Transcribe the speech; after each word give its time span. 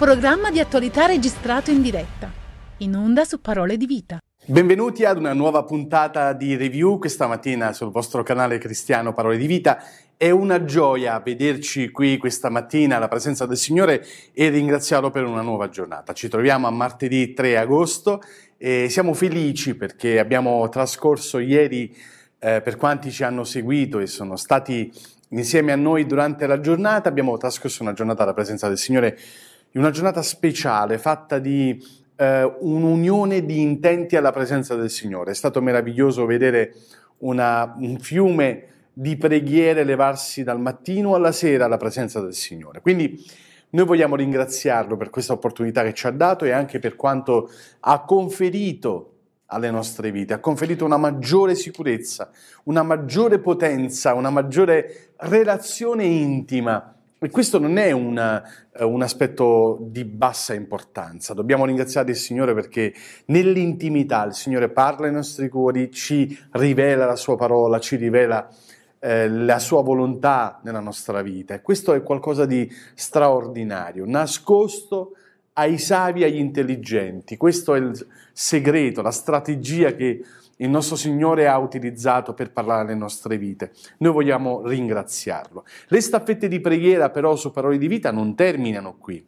programma 0.00 0.50
di 0.50 0.58
attualità 0.60 1.04
registrato 1.04 1.70
in 1.70 1.82
diretta. 1.82 2.32
In 2.78 2.96
onda 2.96 3.26
su 3.26 3.38
Parole 3.42 3.76
di 3.76 3.84
Vita. 3.84 4.18
Benvenuti 4.46 5.04
ad 5.04 5.18
una 5.18 5.34
nuova 5.34 5.62
puntata 5.64 6.32
di 6.32 6.56
review 6.56 6.98
questa 6.98 7.26
mattina 7.26 7.74
sul 7.74 7.90
vostro 7.90 8.22
canale 8.22 8.56
cristiano 8.56 9.12
Parole 9.12 9.36
di 9.36 9.46
Vita. 9.46 9.84
È 10.16 10.30
una 10.30 10.64
gioia 10.64 11.20
vederci 11.20 11.90
qui 11.90 12.16
questa 12.16 12.48
mattina 12.48 12.96
alla 12.96 13.08
presenza 13.08 13.44
del 13.44 13.58
Signore 13.58 14.02
e 14.32 14.48
ringraziarlo 14.48 15.10
per 15.10 15.24
una 15.24 15.42
nuova 15.42 15.68
giornata. 15.68 16.14
Ci 16.14 16.30
troviamo 16.30 16.66
a 16.66 16.70
martedì 16.70 17.34
3 17.34 17.58
agosto 17.58 18.22
e 18.56 18.88
siamo 18.88 19.12
felici 19.12 19.74
perché 19.74 20.18
abbiamo 20.18 20.66
trascorso 20.70 21.38
ieri, 21.38 21.94
eh, 22.38 22.62
per 22.62 22.76
quanti 22.78 23.10
ci 23.10 23.22
hanno 23.22 23.44
seguito 23.44 23.98
e 23.98 24.06
sono 24.06 24.36
stati 24.36 24.90
insieme 25.30 25.72
a 25.72 25.76
noi 25.76 26.06
durante 26.06 26.46
la 26.46 26.60
giornata, 26.60 27.08
abbiamo 27.08 27.36
trascorso 27.36 27.82
una 27.82 27.92
giornata 27.92 28.22
alla 28.22 28.34
presenza 28.34 28.66
del 28.68 28.78
Signore, 28.78 29.18
una 29.78 29.90
giornata 29.90 30.22
speciale 30.22 30.98
fatta 30.98 31.38
di 31.38 31.80
eh, 32.16 32.42
un'unione 32.42 33.44
di 33.44 33.60
intenti 33.60 34.16
alla 34.16 34.32
presenza 34.32 34.74
del 34.74 34.90
Signore. 34.90 35.30
È 35.30 35.34
stato 35.34 35.62
meraviglioso 35.62 36.26
vedere 36.26 36.74
una, 37.18 37.74
un 37.78 37.98
fiume 37.98 38.64
di 38.92 39.16
preghiere 39.16 39.84
levarsi 39.84 40.42
dal 40.42 40.60
mattino 40.60 41.14
alla 41.14 41.32
sera 41.32 41.64
alla 41.64 41.76
presenza 41.76 42.20
del 42.20 42.34
Signore. 42.34 42.80
Quindi 42.80 43.24
noi 43.70 43.86
vogliamo 43.86 44.16
ringraziarlo 44.16 44.96
per 44.96 45.10
questa 45.10 45.32
opportunità 45.32 45.82
che 45.82 45.94
ci 45.94 46.06
ha 46.06 46.10
dato 46.10 46.44
e 46.44 46.50
anche 46.50 46.78
per 46.78 46.96
quanto 46.96 47.50
ha 47.80 48.02
conferito 48.02 49.14
alle 49.46 49.70
nostre 49.70 50.10
vite, 50.10 50.32
ha 50.32 50.38
conferito 50.38 50.84
una 50.84 50.96
maggiore 50.96 51.54
sicurezza, 51.54 52.30
una 52.64 52.82
maggiore 52.82 53.38
potenza, 53.38 54.14
una 54.14 54.30
maggiore 54.30 55.12
relazione 55.18 56.04
intima. 56.04 56.94
E 57.22 57.28
questo 57.28 57.58
non 57.58 57.76
è 57.76 57.90
una, 57.90 58.42
uh, 58.78 58.88
un 58.88 59.02
aspetto 59.02 59.76
di 59.82 60.06
bassa 60.06 60.54
importanza. 60.54 61.34
Dobbiamo 61.34 61.66
ringraziare 61.66 62.12
il 62.12 62.16
Signore 62.16 62.54
perché 62.54 62.94
nell'intimità 63.26 64.24
il 64.24 64.32
Signore 64.32 64.70
parla 64.70 65.04
ai 65.04 65.12
nostri 65.12 65.50
cuori, 65.50 65.90
ci 65.90 66.34
rivela 66.52 67.04
la 67.04 67.16
sua 67.16 67.36
parola, 67.36 67.78
ci 67.78 67.96
rivela 67.96 68.48
eh, 69.00 69.28
la 69.28 69.58
sua 69.58 69.82
volontà 69.82 70.60
nella 70.64 70.80
nostra 70.80 71.20
vita. 71.20 71.60
Questo 71.60 71.92
è 71.92 72.02
qualcosa 72.02 72.46
di 72.46 72.66
straordinario, 72.94 74.06
nascosto 74.06 75.12
ai 75.52 75.76
savi 75.76 76.22
e 76.22 76.24
agli 76.24 76.38
intelligenti. 76.38 77.36
Questo 77.36 77.74
è 77.74 77.80
il 77.80 78.06
segreto, 78.32 79.02
la 79.02 79.10
strategia 79.10 79.94
che 79.94 80.24
il 80.60 80.70
nostro 80.70 80.96
Signore 80.96 81.48
ha 81.48 81.58
utilizzato 81.58 82.34
per 82.34 82.52
parlare 82.52 82.82
alle 82.82 82.94
nostre 82.94 83.36
vite. 83.36 83.72
Noi 83.98 84.12
vogliamo 84.12 84.66
ringraziarlo. 84.66 85.64
Le 85.88 86.00
staffette 86.00 86.48
di 86.48 86.60
preghiera 86.60 87.10
però 87.10 87.36
su 87.36 87.50
parole 87.50 87.78
di 87.78 87.88
vita 87.88 88.10
non 88.10 88.34
terminano 88.34 88.96
qui. 88.98 89.24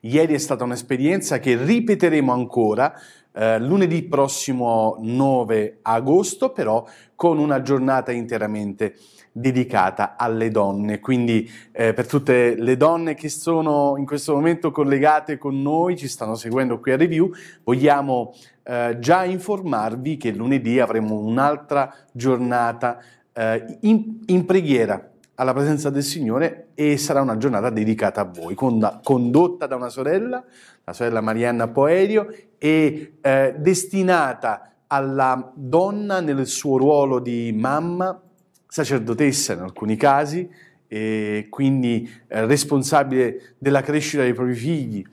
Ieri 0.00 0.34
è 0.34 0.38
stata 0.38 0.64
un'esperienza 0.64 1.38
che 1.38 1.56
ripeteremo 1.56 2.32
ancora 2.32 2.94
eh, 3.32 3.58
lunedì 3.58 4.02
prossimo 4.04 4.96
9 5.00 5.78
agosto, 5.82 6.50
però 6.50 6.86
con 7.14 7.38
una 7.38 7.62
giornata 7.62 8.12
interamente 8.12 8.94
dedicata 9.32 10.16
alle 10.16 10.50
donne. 10.50 11.00
Quindi 11.00 11.50
eh, 11.72 11.92
per 11.92 12.06
tutte 12.06 12.54
le 12.56 12.76
donne 12.76 13.14
che 13.14 13.28
sono 13.28 13.96
in 13.98 14.06
questo 14.06 14.34
momento 14.34 14.70
collegate 14.70 15.38
con 15.38 15.60
noi, 15.60 15.96
ci 15.96 16.08
stanno 16.08 16.34
seguendo 16.34 16.78
qui 16.78 16.92
a 16.92 16.96
Review, 16.96 17.30
vogliamo 17.64 18.32
eh, 18.66 18.96
già 18.98 19.24
informarvi 19.24 20.16
che 20.16 20.32
lunedì 20.32 20.80
avremo 20.80 21.18
un'altra 21.18 21.94
giornata 22.10 22.98
eh, 23.32 23.78
in, 23.82 24.22
in 24.26 24.44
preghiera 24.44 25.10
alla 25.36 25.52
presenza 25.52 25.90
del 25.90 26.02
Signore 26.02 26.68
e 26.74 26.96
sarà 26.96 27.20
una 27.20 27.36
giornata 27.36 27.70
dedicata 27.70 28.22
a 28.22 28.24
voi, 28.24 28.54
condotta 28.54 29.66
da 29.66 29.76
una 29.76 29.90
sorella, 29.90 30.42
la 30.82 30.92
sorella 30.92 31.20
Marianna 31.20 31.68
Poerio, 31.68 32.28
e 32.58 33.18
eh, 33.20 33.54
destinata 33.58 34.72
alla 34.86 35.52
donna 35.54 36.20
nel 36.20 36.46
suo 36.46 36.78
ruolo 36.78 37.18
di 37.18 37.52
mamma, 37.54 38.20
sacerdotessa 38.66 39.52
in 39.52 39.60
alcuni 39.60 39.96
casi, 39.96 40.48
e 40.88 41.46
quindi 41.50 42.08
eh, 42.28 42.46
responsabile 42.46 43.54
della 43.58 43.82
crescita 43.82 44.22
dei 44.22 44.32
propri 44.32 44.54
figli. 44.54 45.04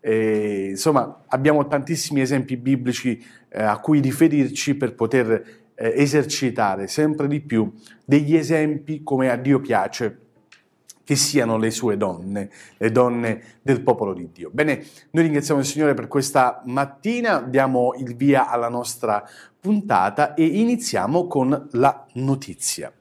E, 0.00 0.68
insomma, 0.70 1.24
abbiamo 1.28 1.66
tantissimi 1.66 2.20
esempi 2.20 2.56
biblici 2.56 3.22
eh, 3.48 3.62
a 3.62 3.78
cui 3.78 4.00
riferirci 4.00 4.74
per 4.76 4.94
poter 4.94 5.30
eh, 5.74 5.92
esercitare 5.96 6.86
sempre 6.86 7.28
di 7.28 7.40
più 7.40 7.72
degli 8.04 8.36
esempi 8.36 9.02
come 9.02 9.30
a 9.30 9.36
Dio 9.36 9.60
piace 9.60 10.26
che 11.08 11.16
siano 11.16 11.56
le 11.56 11.70
sue 11.70 11.96
donne, 11.96 12.50
le 12.76 12.92
donne 12.92 13.42
del 13.62 13.80
popolo 13.80 14.12
di 14.12 14.28
Dio. 14.30 14.50
Bene, 14.52 14.84
noi 15.12 15.24
ringraziamo 15.24 15.60
il 15.60 15.66
Signore 15.66 15.94
per 15.94 16.06
questa 16.06 16.60
mattina, 16.66 17.40
diamo 17.40 17.94
il 17.96 18.14
via 18.14 18.50
alla 18.50 18.68
nostra 18.68 19.26
puntata 19.58 20.34
e 20.34 20.44
iniziamo 20.44 21.26
con 21.26 21.68
la 21.72 22.06
notizia. 22.14 22.92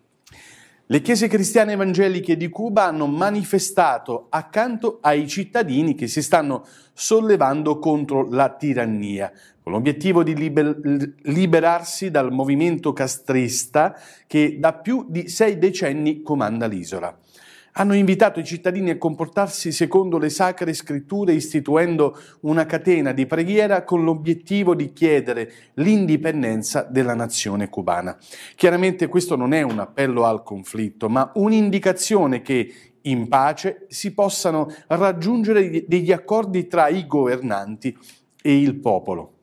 Le 0.89 1.01
chiese 1.01 1.27
cristiane 1.27 1.73
evangeliche 1.73 2.37
di 2.37 2.47
Cuba 2.47 2.85
hanno 2.85 3.07
manifestato 3.07 4.27
accanto 4.29 4.99
ai 5.01 5.27
cittadini 5.27 5.95
che 5.95 6.07
si 6.07 6.21
stanno 6.21 6.65
sollevando 6.93 7.77
contro 7.77 8.25
la 8.29 8.55
tirannia, 8.55 9.29
con 9.61 9.73
l'obiettivo 9.73 10.23
di 10.23 10.33
liber- 10.33 10.79
liberarsi 11.23 12.09
dal 12.09 12.31
movimento 12.31 12.93
castrista 12.93 13.99
che 14.27 14.59
da 14.59 14.71
più 14.75 15.05
di 15.09 15.27
sei 15.27 15.57
decenni 15.57 16.21
comanda 16.21 16.67
l'isola 16.67 17.17
hanno 17.79 17.93
invitato 17.93 18.39
i 18.39 18.45
cittadini 18.45 18.89
a 18.89 18.97
comportarsi 18.97 19.71
secondo 19.71 20.17
le 20.17 20.29
sacre 20.29 20.73
scritture 20.73 21.33
istituendo 21.33 22.17
una 22.41 22.65
catena 22.65 23.11
di 23.11 23.27
preghiera 23.27 23.83
con 23.83 24.03
l'obiettivo 24.03 24.73
di 24.73 24.91
chiedere 24.93 25.51
l'indipendenza 25.75 26.81
della 26.89 27.13
nazione 27.13 27.69
cubana. 27.69 28.17
Chiaramente 28.55 29.07
questo 29.07 29.35
non 29.35 29.53
è 29.53 29.61
un 29.61 29.79
appello 29.79 30.25
al 30.25 30.41
conflitto, 30.41 31.07
ma 31.07 31.31
un'indicazione 31.35 32.41
che 32.41 32.73
in 33.01 33.27
pace 33.27 33.85
si 33.89 34.11
possano 34.11 34.73
raggiungere 34.87 35.85
degli 35.87 36.11
accordi 36.11 36.67
tra 36.67 36.87
i 36.87 37.05
governanti 37.05 37.95
e 38.41 38.59
il 38.59 38.75
popolo. 38.75 39.33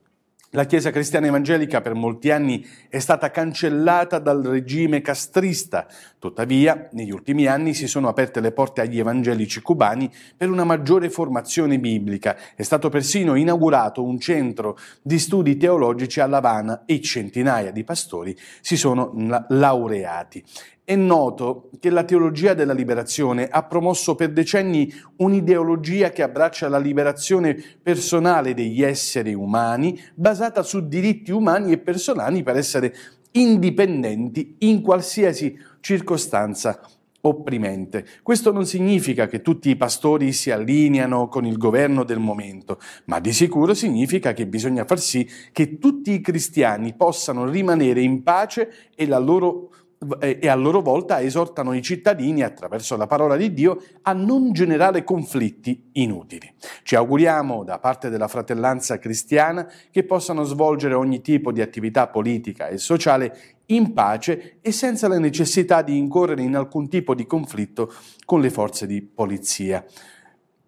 La 0.54 0.66
Chiesa 0.66 0.92
cristiana 0.92 1.26
evangelica 1.26 1.80
per 1.80 1.94
molti 1.94 2.30
anni 2.30 2.64
è 2.88 3.00
stata 3.00 3.32
cancellata 3.32 4.20
dal 4.20 4.40
regime 4.40 5.00
castrista, 5.00 5.88
tuttavia 6.24 6.88
negli 6.92 7.10
ultimi 7.10 7.46
anni 7.46 7.74
si 7.74 7.86
sono 7.86 8.08
aperte 8.08 8.40
le 8.40 8.50
porte 8.50 8.80
agli 8.80 8.98
evangelici 8.98 9.60
cubani 9.60 10.10
per 10.34 10.48
una 10.48 10.64
maggiore 10.64 11.10
formazione 11.10 11.78
biblica. 11.78 12.34
È 12.54 12.62
stato 12.62 12.88
persino 12.88 13.34
inaugurato 13.34 14.02
un 14.02 14.18
centro 14.18 14.78
di 15.02 15.18
studi 15.18 15.58
teologici 15.58 16.20
a 16.20 16.26
La 16.26 16.38
Habana 16.38 16.84
e 16.86 17.02
centinaia 17.02 17.72
di 17.72 17.84
pastori 17.84 18.34
si 18.62 18.78
sono 18.78 19.12
laureati. 19.48 20.42
È 20.82 20.94
noto 20.96 21.68
che 21.78 21.90
la 21.90 22.04
teologia 22.04 22.54
della 22.54 22.72
liberazione 22.72 23.46
ha 23.46 23.62
promosso 23.64 24.14
per 24.14 24.32
decenni 24.32 24.90
un'ideologia 25.16 26.08
che 26.08 26.22
abbraccia 26.22 26.68
la 26.68 26.78
liberazione 26.78 27.62
personale 27.82 28.54
degli 28.54 28.82
esseri 28.82 29.34
umani, 29.34 30.02
basata 30.14 30.62
su 30.62 30.88
diritti 30.88 31.32
umani 31.32 31.72
e 31.72 31.78
personali 31.78 32.42
per 32.42 32.56
essere 32.56 32.94
indipendenti 33.32 34.56
in 34.60 34.80
qualsiasi 34.80 35.58
circostanza 35.84 36.80
opprimente. 37.20 38.06
Questo 38.22 38.52
non 38.52 38.64
significa 38.64 39.26
che 39.26 39.42
tutti 39.42 39.68
i 39.68 39.76
pastori 39.76 40.32
si 40.32 40.50
allineano 40.50 41.28
con 41.28 41.44
il 41.44 41.58
governo 41.58 42.04
del 42.04 42.18
momento, 42.18 42.80
ma 43.04 43.20
di 43.20 43.34
sicuro 43.34 43.74
significa 43.74 44.32
che 44.32 44.46
bisogna 44.46 44.86
far 44.86 44.98
sì 44.98 45.28
che 45.52 45.78
tutti 45.78 46.12
i 46.12 46.22
cristiani 46.22 46.94
possano 46.94 47.46
rimanere 47.46 48.00
in 48.00 48.22
pace 48.22 48.72
e 48.94 49.06
la 49.06 49.18
loro 49.18 49.70
e 50.18 50.48
a 50.48 50.54
loro 50.54 50.80
volta 50.80 51.20
esortano 51.20 51.72
i 51.74 51.82
cittadini 51.82 52.42
attraverso 52.42 52.96
la 52.96 53.06
parola 53.06 53.36
di 53.36 53.52
Dio 53.52 53.82
a 54.02 54.12
non 54.12 54.52
generare 54.52 55.04
conflitti 55.04 55.90
inutili. 55.92 56.52
Ci 56.82 56.96
auguriamo 56.96 57.64
da 57.64 57.78
parte 57.78 58.08
della 58.08 58.28
fratellanza 58.28 58.98
cristiana 58.98 59.70
che 59.90 60.04
possano 60.04 60.44
svolgere 60.44 60.94
ogni 60.94 61.20
tipo 61.20 61.52
di 61.52 61.60
attività 61.60 62.08
politica 62.08 62.68
e 62.68 62.78
sociale 62.78 63.54
in 63.66 63.92
pace 63.92 64.58
e 64.60 64.72
senza 64.72 65.08
la 65.08 65.18
necessità 65.18 65.82
di 65.82 65.96
incorrere 65.96 66.42
in 66.42 66.54
alcun 66.54 66.88
tipo 66.88 67.14
di 67.14 67.26
conflitto 67.26 67.92
con 68.24 68.40
le 68.40 68.50
forze 68.50 68.86
di 68.86 69.00
polizia. 69.00 69.84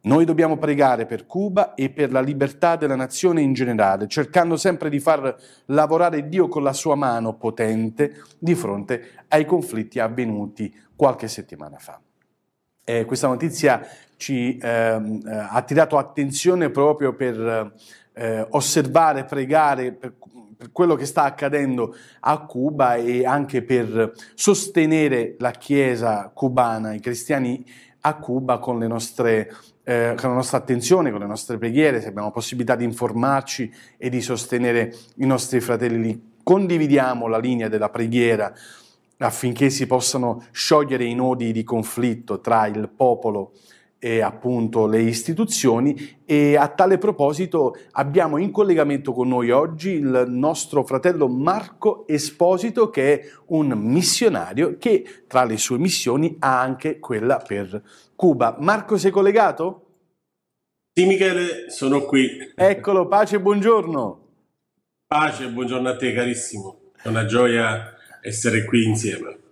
Noi 0.07 0.25
dobbiamo 0.25 0.57
pregare 0.57 1.05
per 1.05 1.27
Cuba 1.27 1.75
e 1.75 1.91
per 1.91 2.13
la 2.13 2.21
libertà 2.21 2.77
della 2.77 2.95
nazione 2.95 3.41
in 3.41 3.53
generale, 3.55 4.07
cercando 4.07 4.57
sempre 4.57 4.89
di 4.89 5.01
far 5.01 5.37
lavorare 5.67 6.29
Dio 6.29 6.47
con 6.47 6.63
la 6.63 6.73
sua 6.73 6.95
mano 6.95 7.35
potente 7.35 8.23
di 8.39 8.55
fronte 8.55 9.25
ai 9.29 9.45
conflitti 9.45 9.99
avvenuti 9.99 10.73
qualche 10.95 11.27
settimana 11.27 11.79
fa. 11.79 12.01
Eh, 12.85 13.05
questa 13.05 13.27
notizia 13.27 13.85
ci 14.17 14.57
ehm, 14.57 15.23
eh, 15.27 15.35
ha 15.35 15.51
attirato 15.51 15.99
attenzione 15.99 16.71
proprio 16.71 17.13
per 17.15 17.75
eh, 18.13 18.47
osservare, 18.51 19.25
pregare 19.25 19.91
per, 19.91 20.15
per 20.57 20.71
quello 20.71 20.95
che 20.95 21.05
sta 21.05 21.25
accadendo 21.25 21.97
a 22.21 22.47
Cuba 22.47 22.95
e 22.95 23.27
anche 23.27 23.63
per 23.63 24.13
sostenere 24.35 25.35
la 25.41 25.51
Chiesa 25.51 26.31
cubana, 26.33 26.95
i 26.95 27.01
cristiani 27.01 27.65
a 28.07 28.15
Cuba 28.17 28.59
con 28.59 28.79
nostre 28.79 29.53
eh, 29.89 30.15
con 30.17 30.31
la 30.31 30.35
nostra 30.35 30.59
attenzione, 30.59 31.13
con 31.13 31.21
le 31.21 31.27
nostre 31.27 31.59
preghiere, 31.59 32.01
se 32.01 32.09
abbiamo 32.09 32.33
possibilità 32.33 32.75
di 32.75 32.83
informarci 32.83 33.73
e 33.97 34.09
di 34.09 34.21
sostenere 34.21 34.93
i 35.17 35.27
nostri 35.27 35.61
fratelli 35.61 36.03
lì. 36.03 36.33
Condividiamo 36.43 37.29
la 37.29 37.39
linea 37.39 37.69
della 37.69 37.89
preghiera 37.89 38.53
affinché 39.19 39.71
si 39.71 39.87
possano 39.87 40.43
sciogliere 40.51 41.05
i 41.05 41.15
nodi 41.15 41.53
di 41.53 41.63
conflitto 41.63 42.41
tra 42.41 42.67
il 42.67 42.89
popolo 42.95 43.53
e 43.55 43.76
appunto 44.23 44.87
le 44.87 45.01
istituzioni 45.01 46.19
e 46.25 46.57
a 46.57 46.69
tale 46.69 46.99
proposito 46.99 47.77
abbiamo 47.93 48.39
in 48.39 48.51
collegamento 48.51 49.13
con 49.13 49.29
noi 49.29 49.51
oggi 49.51 49.91
il 49.91 50.25
nostro 50.29 50.85
fratello 50.85 51.29
Marco 51.29 52.07
Esposito 52.07 52.91
che 52.91 53.21
è 53.21 53.29
un 53.47 53.73
missionario 53.77 54.77
che 54.79 55.25
tra 55.27 55.45
le 55.45 55.57
sue 55.57 55.79
missioni 55.79 56.37
ha 56.39 56.61
anche 56.61 56.99
quella 56.99 57.39
per 57.39 57.83
Cuba. 58.15 58.57
Marco 58.61 58.97
sei 58.97 59.11
collegato? 59.11 59.83
Sì 60.93 61.05
Michele, 61.07 61.71
sono 61.71 62.03
qui. 62.03 62.53
Eccolo, 62.55 63.07
pace 63.07 63.37
e 63.37 63.41
buongiorno. 63.41 64.21
Pace 65.07 65.45
e 65.45 65.49
buongiorno 65.51 65.89
a 65.89 65.97
te 65.97 66.13
carissimo, 66.13 66.93
è 67.03 67.09
una 67.09 67.27
gioia 67.27 67.95
essere 68.23 68.65
qui 68.65 68.85
insieme. 68.85 69.45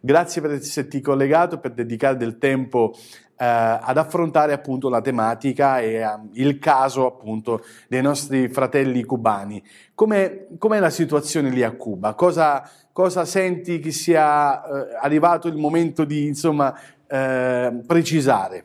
Grazie 0.00 0.40
per 0.40 0.52
esserti 0.52 1.00
collegato, 1.00 1.58
per 1.58 1.72
dedicare 1.72 2.16
del 2.16 2.38
tempo 2.38 2.94
eh, 3.36 3.44
ad 3.44 3.96
affrontare 3.96 4.52
appunto 4.52 4.88
la 4.88 5.00
tematica 5.00 5.80
e 5.80 5.94
eh, 5.94 6.06
il 6.34 6.58
caso 6.58 7.06
appunto 7.06 7.64
dei 7.88 8.02
nostri 8.02 8.48
fratelli 8.48 9.02
cubani. 9.04 9.62
Com'è, 9.94 10.46
com'è 10.58 10.78
la 10.78 10.90
situazione 10.90 11.50
lì 11.50 11.62
a 11.62 11.72
Cuba? 11.72 12.14
Cosa, 12.14 12.68
cosa 12.92 13.24
senti 13.24 13.80
che 13.80 13.90
sia 13.90 14.62
eh, 14.62 14.96
arrivato 15.00 15.48
il 15.48 15.56
momento 15.56 16.04
di 16.04 16.26
insomma 16.26 16.78
eh, 17.08 17.72
precisare? 17.86 18.64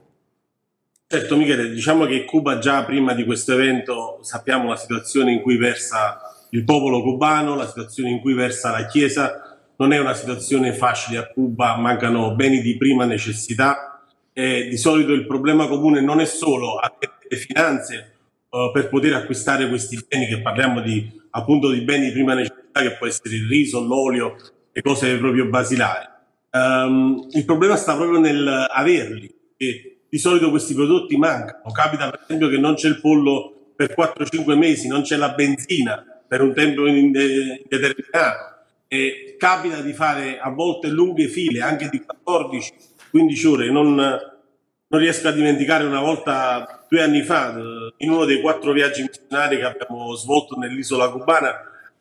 Certo 1.07 1.35
Michele, 1.35 1.69
diciamo 1.69 2.05
che 2.05 2.23
Cuba 2.25 2.59
già 2.59 2.83
prima 2.83 3.15
di 3.15 3.25
questo 3.25 3.53
evento 3.53 4.19
sappiamo 4.21 4.69
la 4.69 4.75
situazione 4.75 5.31
in 5.31 5.41
cui 5.41 5.57
versa 5.57 6.19
il 6.51 6.63
popolo 6.63 7.01
cubano, 7.01 7.55
la 7.55 7.67
situazione 7.67 8.11
in 8.11 8.19
cui 8.19 8.33
versa 8.33 8.69
la 8.69 8.85
Chiesa, 8.85 9.48
non 9.79 9.93
è 9.93 9.97
una 9.97 10.13
situazione 10.13 10.73
facile 10.73 11.17
a 11.17 11.27
Cuba, 11.27 11.77
mancano 11.77 12.35
beni 12.35 12.61
di 12.61 12.75
prima 12.75 13.05
necessità, 13.05 14.03
eh, 14.33 14.67
di 14.67 14.77
solito 14.77 15.13
il 15.13 15.25
problema 15.25 15.67
comune 15.67 16.01
non 16.01 16.19
è 16.19 16.25
solo 16.25 16.75
avere 16.75 17.13
le 17.29 17.37
finanze 17.37 18.15
uh, 18.49 18.71
per 18.73 18.89
poter 18.89 19.13
acquistare 19.13 19.69
questi 19.69 19.97
beni, 20.05 20.27
che 20.27 20.41
parliamo 20.41 20.81
di, 20.81 21.09
appunto 21.31 21.71
di 21.71 21.81
beni 21.81 22.07
di 22.07 22.11
prima 22.11 22.33
necessità, 22.33 22.81
che 22.81 22.97
può 22.97 23.07
essere 23.07 23.35
il 23.35 23.47
riso, 23.47 23.79
l'olio 23.81 24.35
e 24.73 24.81
cose 24.81 25.17
proprio 25.17 25.45
basilari. 25.47 26.07
Um, 26.51 27.27
il 27.31 27.45
problema 27.45 27.77
sta 27.77 27.95
proprio 27.95 28.19
nel 28.19 28.67
averli, 28.69 29.33
e 29.55 30.01
di 30.09 30.17
solito 30.17 30.49
questi 30.49 30.73
prodotti 30.73 31.15
mancano. 31.15 31.71
Capita 31.71 32.09
per 32.09 32.21
esempio 32.23 32.49
che 32.49 32.57
non 32.57 32.73
c'è 32.73 32.89
il 32.89 32.99
pollo 32.99 33.73
per 33.77 33.95
4-5 33.97 34.57
mesi, 34.57 34.89
non 34.89 35.03
c'è 35.03 35.15
la 35.15 35.29
benzina 35.29 36.03
per 36.27 36.41
un 36.41 36.53
tempo 36.53 36.85
indeterminato. 36.85 38.58
E 38.91 39.35
capita 39.37 39.81
di 39.81 39.93
fare 39.93 40.39
a 40.39 40.49
volte 40.49 40.89
lunghe 40.89 41.27
file, 41.27 41.61
anche 41.61 41.87
di 41.89 42.01
14 42.01 42.73
15 43.09 43.47
ore. 43.47 43.71
Non, 43.71 43.95
non 43.95 44.99
riesco 44.99 45.27
a 45.27 45.31
dimenticare 45.31 45.83
una 45.83 46.01
volta, 46.01 46.85
due 46.87 47.01
anni 47.01 47.21
fa, 47.21 47.55
in 47.97 48.09
uno 48.09 48.25
dei 48.25 48.41
quattro 48.41 48.71
viaggi 48.71 49.03
missionari 49.03 49.57
che 49.57 49.63
abbiamo 49.63 50.15
svolto 50.15 50.57
nell'isola 50.57 51.09
cubana, 51.09 51.49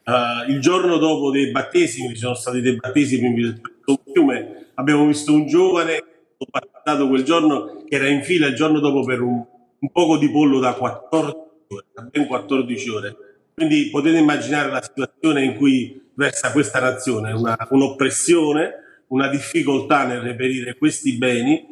uh, 0.04 0.50
il 0.50 0.60
giorno 0.60 0.96
dopo 0.96 1.30
dei 1.30 1.50
battesimi, 1.50 2.10
ci 2.10 2.20
sono 2.20 2.34
stati 2.34 2.60
dei 2.60 2.76
battesimi 2.76 3.26
in 3.26 3.60
fiume, 4.12 4.70
abbiamo 4.74 5.06
visto 5.06 5.32
un 5.32 5.46
giovane, 5.46 6.02
passato 6.50 7.08
quel 7.08 7.24
giorno, 7.24 7.84
che 7.86 7.96
era 7.96 8.08
in 8.08 8.22
fila 8.22 8.46
il 8.46 8.54
giorno 8.54 8.80
dopo 8.80 9.04
per 9.04 9.20
un, 9.20 9.44
un 9.78 9.90
poco 9.90 10.16
di 10.16 10.30
pollo 10.30 10.60
da 10.60 10.74
14 10.74 11.36
ore, 11.68 11.84
ben 12.10 12.26
14 12.26 12.88
ore. 12.90 13.16
Quindi 13.58 13.90
potete 13.90 14.18
immaginare 14.18 14.70
la 14.70 14.80
situazione 14.80 15.42
in 15.42 15.56
cui 15.56 16.00
versa 16.14 16.52
questa 16.52 16.78
nazione, 16.78 17.32
una, 17.32 17.56
un'oppressione, 17.70 19.02
una 19.08 19.26
difficoltà 19.26 20.06
nel 20.06 20.20
reperire 20.20 20.76
questi 20.76 21.16
beni. 21.16 21.66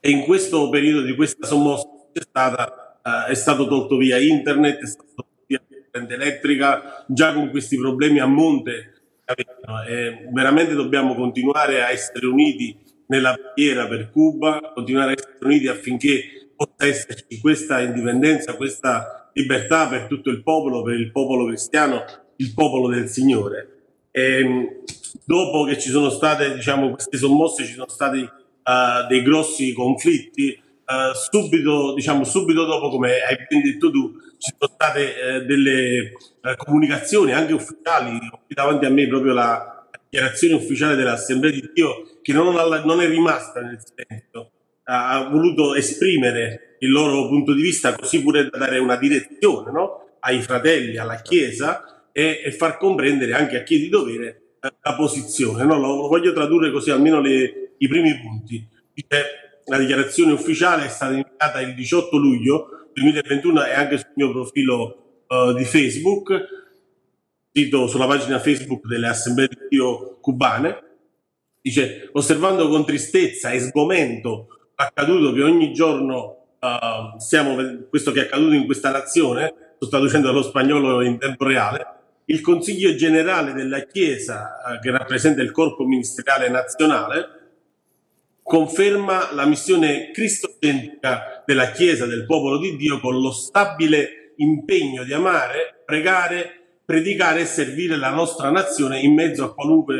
E 0.00 0.10
in 0.10 0.22
questo 0.22 0.70
periodo 0.70 1.02
di 1.02 1.14
questa 1.14 1.46
sommossa 1.46 1.86
è, 2.10 2.20
stata, 2.20 2.98
uh, 3.02 3.30
è 3.30 3.34
stato 3.34 3.68
tolto 3.68 3.98
via 3.98 4.16
internet, 4.16 4.80
è 4.80 4.86
stato 4.86 5.08
tolto 5.14 5.42
via 5.46 5.60
corrente 5.90 6.14
elettrica, 6.14 7.04
già 7.06 7.34
con 7.34 7.50
questi 7.50 7.76
problemi 7.76 8.20
a 8.20 8.26
monte 8.26 8.94
eh, 9.86 10.26
veramente 10.32 10.72
dobbiamo 10.72 11.14
continuare 11.14 11.82
a 11.82 11.90
essere 11.90 12.26
uniti 12.26 12.74
nella 13.08 13.34
preghiera 13.34 13.86
per 13.86 14.10
Cuba, 14.10 14.72
continuare 14.74 15.10
a 15.10 15.14
essere 15.18 15.44
uniti 15.44 15.68
affinché 15.68 16.50
possa 16.56 16.86
esserci 16.86 17.38
questa 17.40 17.80
indipendenza, 17.82 18.56
questa 18.56 19.27
libertà 19.38 19.86
per 19.88 20.06
tutto 20.06 20.30
il 20.30 20.42
popolo, 20.42 20.82
per 20.82 20.94
il 20.94 21.12
popolo 21.12 21.46
cristiano, 21.46 22.04
il 22.36 22.52
popolo 22.52 22.88
del 22.88 23.08
Signore. 23.08 23.78
E, 24.10 24.38
ehm, 24.38 24.68
dopo 25.24 25.64
che 25.64 25.78
ci 25.78 25.90
sono 25.90 26.10
state 26.10 26.54
diciamo, 26.54 26.90
queste 26.90 27.16
sommosse, 27.16 27.64
ci 27.64 27.74
sono 27.74 27.88
stati 27.88 28.18
uh, 28.20 29.06
dei 29.08 29.22
grossi 29.22 29.72
conflitti. 29.72 30.60
Uh, 30.88 31.14
subito, 31.14 31.94
diciamo, 31.94 32.24
subito 32.24 32.64
dopo, 32.64 32.88
come 32.88 33.20
hai 33.20 33.36
ben 33.48 33.60
detto 33.60 33.90
tu, 33.90 34.14
ci 34.38 34.54
sono 34.58 34.72
state 34.72 35.02
uh, 35.02 35.44
delle 35.44 36.12
comunicazioni 36.56 37.32
anche 37.32 37.52
ufficiali. 37.52 38.18
Qui 38.18 38.54
davanti 38.54 38.86
a 38.86 38.90
me 38.90 39.06
proprio 39.06 39.34
la 39.34 39.86
dichiarazione 40.08 40.54
ufficiale 40.54 40.96
dell'Assemblea 40.96 41.52
di 41.52 41.70
Dio 41.74 42.18
che 42.22 42.32
non, 42.32 42.54
non 42.54 43.00
è 43.02 43.06
rimasta 43.06 43.60
nel 43.60 43.78
silenzio, 43.84 44.50
ha 44.90 45.28
voluto 45.30 45.74
esprimere 45.74 46.76
il 46.80 46.90
loro 46.90 47.28
punto 47.28 47.52
di 47.52 47.60
vista, 47.60 47.94
così 47.94 48.22
pure 48.22 48.48
da 48.48 48.56
dare 48.56 48.78
una 48.78 48.96
direzione 48.96 49.70
no? 49.70 50.16
ai 50.20 50.40
fratelli, 50.40 50.96
alla 50.96 51.20
Chiesa 51.20 52.08
e, 52.10 52.40
e 52.44 52.52
far 52.52 52.78
comprendere 52.78 53.34
anche 53.34 53.58
a 53.58 53.62
chi 53.62 53.78
di 53.78 53.88
dovere 53.90 54.42
la 54.60 54.94
posizione, 54.94 55.64
no? 55.64 55.78
lo, 55.78 56.08
voglio 56.08 56.32
tradurre 56.32 56.72
così 56.72 56.90
almeno 56.90 57.20
le, 57.20 57.74
i 57.76 57.86
primi 57.88 58.18
punti. 58.18 58.66
La 59.66 59.76
dichiarazione 59.76 60.32
ufficiale 60.32 60.86
è 60.86 60.88
stata 60.88 61.12
inviata 61.12 61.60
il 61.60 61.74
18 61.74 62.16
luglio 62.16 62.88
2021 62.94 63.64
e 63.66 63.72
anche 63.72 63.98
sul 63.98 64.12
mio 64.14 64.32
profilo 64.32 65.24
uh, 65.28 65.52
di 65.52 65.64
Facebook, 65.64 66.46
sito 67.52 67.86
sulla 67.86 68.06
pagina 68.06 68.38
Facebook 68.38 68.86
delle 68.86 69.08
Assemblee 69.08 69.48
di 69.48 69.56
Dio 69.68 70.16
cubane. 70.20 70.84
Dice, 71.60 72.08
osservando 72.12 72.68
con 72.68 72.86
tristezza 72.86 73.50
e 73.50 73.60
sgomento 73.60 74.57
l'accaduto 74.80 75.32
che 75.32 75.42
ogni 75.42 75.72
giorno 75.72 76.44
uh, 76.60 77.18
stiamo, 77.18 77.56
questo 77.88 78.12
che 78.12 78.20
è 78.20 78.24
accaduto 78.24 78.54
in 78.54 78.64
questa 78.64 78.92
nazione, 78.92 79.74
sto 79.74 79.88
traducendo 79.88 80.28
dallo 80.28 80.42
spagnolo 80.42 81.02
in 81.02 81.18
tempo 81.18 81.44
reale, 81.44 81.96
il 82.26 82.40
Consiglio 82.40 82.94
generale 82.94 83.52
della 83.54 83.80
Chiesa, 83.80 84.74
eh, 84.74 84.78
che 84.80 84.90
rappresenta 84.90 85.42
il 85.42 85.50
corpo 85.50 85.84
ministeriale 85.84 86.48
nazionale, 86.50 87.26
conferma 88.42 89.32
la 89.32 89.46
missione 89.46 90.10
cristocentrica 90.12 91.42
della 91.44 91.70
Chiesa, 91.70 92.06
del 92.06 92.26
popolo 92.26 92.58
di 92.58 92.76
Dio, 92.76 93.00
con 93.00 93.18
lo 93.18 93.30
stabile 93.32 94.34
impegno 94.36 95.04
di 95.04 95.12
amare, 95.12 95.82
pregare, 95.84 96.80
predicare 96.84 97.40
e 97.40 97.46
servire 97.46 97.96
la 97.96 98.10
nostra 98.10 98.50
nazione 98.50 99.00
in 99.00 99.14
mezzo 99.14 99.44
a 99.44 99.54
qualunque, 99.54 99.94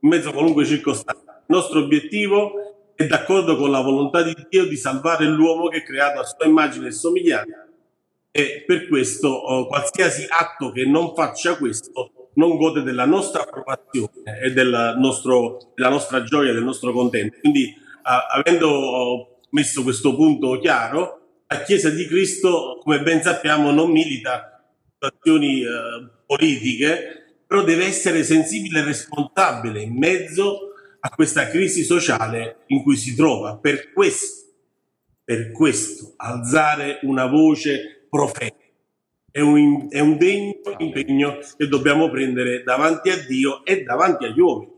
in 0.00 0.08
mezzo 0.08 0.30
a 0.30 0.32
qualunque 0.32 0.64
circostanza. 0.64 1.42
Il 1.46 1.54
nostro 1.54 1.80
obiettivo 1.80 2.63
è 2.94 3.06
d'accordo 3.06 3.56
con 3.56 3.70
la 3.70 3.80
volontà 3.80 4.22
di 4.22 4.34
Dio 4.48 4.66
di 4.66 4.76
salvare 4.76 5.26
l'uomo 5.26 5.68
che 5.68 5.78
è 5.78 5.82
creato 5.82 6.20
a 6.20 6.24
sua 6.24 6.46
immagine 6.46 6.88
e 6.88 6.92
somiglianza 6.92 7.68
e 8.30 8.64
per 8.66 8.88
questo 8.88 9.28
oh, 9.28 9.66
qualsiasi 9.66 10.26
atto 10.28 10.72
che 10.72 10.84
non 10.86 11.14
faccia 11.14 11.56
questo 11.56 12.24
non 12.34 12.56
gode 12.56 12.82
della 12.82 13.04
nostra 13.04 13.42
approvazione 13.42 14.40
e 14.42 14.52
del 14.52 14.96
nostro, 14.98 15.72
della 15.74 15.88
nostra 15.88 16.24
gioia, 16.24 16.52
del 16.52 16.64
nostro 16.64 16.92
contento. 16.92 17.38
Quindi, 17.40 17.72
uh, 17.76 18.40
avendo 18.40 18.68
oh, 18.68 19.38
messo 19.50 19.82
questo 19.82 20.14
punto 20.14 20.58
chiaro, 20.58 21.20
la 21.46 21.62
Chiesa 21.62 21.90
di 21.90 22.06
Cristo, 22.06 22.80
come 22.82 23.02
ben 23.02 23.22
sappiamo, 23.22 23.70
non 23.70 23.90
milita 23.90 24.64
situazioni 24.94 25.62
uh, 25.64 26.08
politiche, 26.26 27.36
però 27.46 27.62
deve 27.62 27.86
essere 27.86 28.24
sensibile 28.24 28.80
e 28.80 28.84
responsabile 28.84 29.80
in 29.80 29.96
mezzo 29.96 30.73
a 31.06 31.10
questa 31.10 31.48
crisi 31.48 31.84
sociale 31.84 32.64
in 32.68 32.82
cui 32.82 32.96
si 32.96 33.14
trova. 33.14 33.58
Per 33.58 33.92
questo, 33.92 34.52
per 35.22 35.52
questo 35.52 36.14
alzare 36.16 37.00
una 37.02 37.26
voce 37.26 38.06
profetica 38.08 38.62
è 39.30 39.40
un, 39.40 39.88
è 39.90 40.00
un 40.00 40.16
degno 40.16 40.54
impegno 40.78 41.38
che 41.56 41.68
dobbiamo 41.68 42.08
prendere 42.08 42.62
davanti 42.62 43.10
a 43.10 43.16
Dio 43.18 43.64
e 43.64 43.82
davanti 43.82 44.24
agli 44.24 44.40
uomini. 44.40 44.72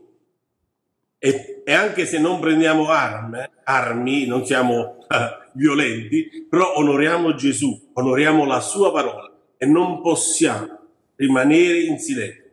E, 1.19 1.63
e 1.65 1.73
anche 1.73 2.05
se 2.05 2.19
non 2.19 2.39
prendiamo 2.39 2.89
arme, 2.89 3.51
armi, 3.63 4.25
non 4.25 4.45
siamo 4.45 4.97
uh, 4.97 5.05
violenti, 5.55 6.45
però 6.49 6.73
onoriamo 6.75 7.35
Gesù, 7.35 7.91
onoriamo 7.93 8.45
la 8.45 8.59
sua 8.59 8.91
parola 8.91 9.31
e 9.57 9.65
non 9.65 10.01
possiamo 10.01 10.77
rimanere 11.15 11.79
in 11.79 11.97
silenzio 11.99 12.46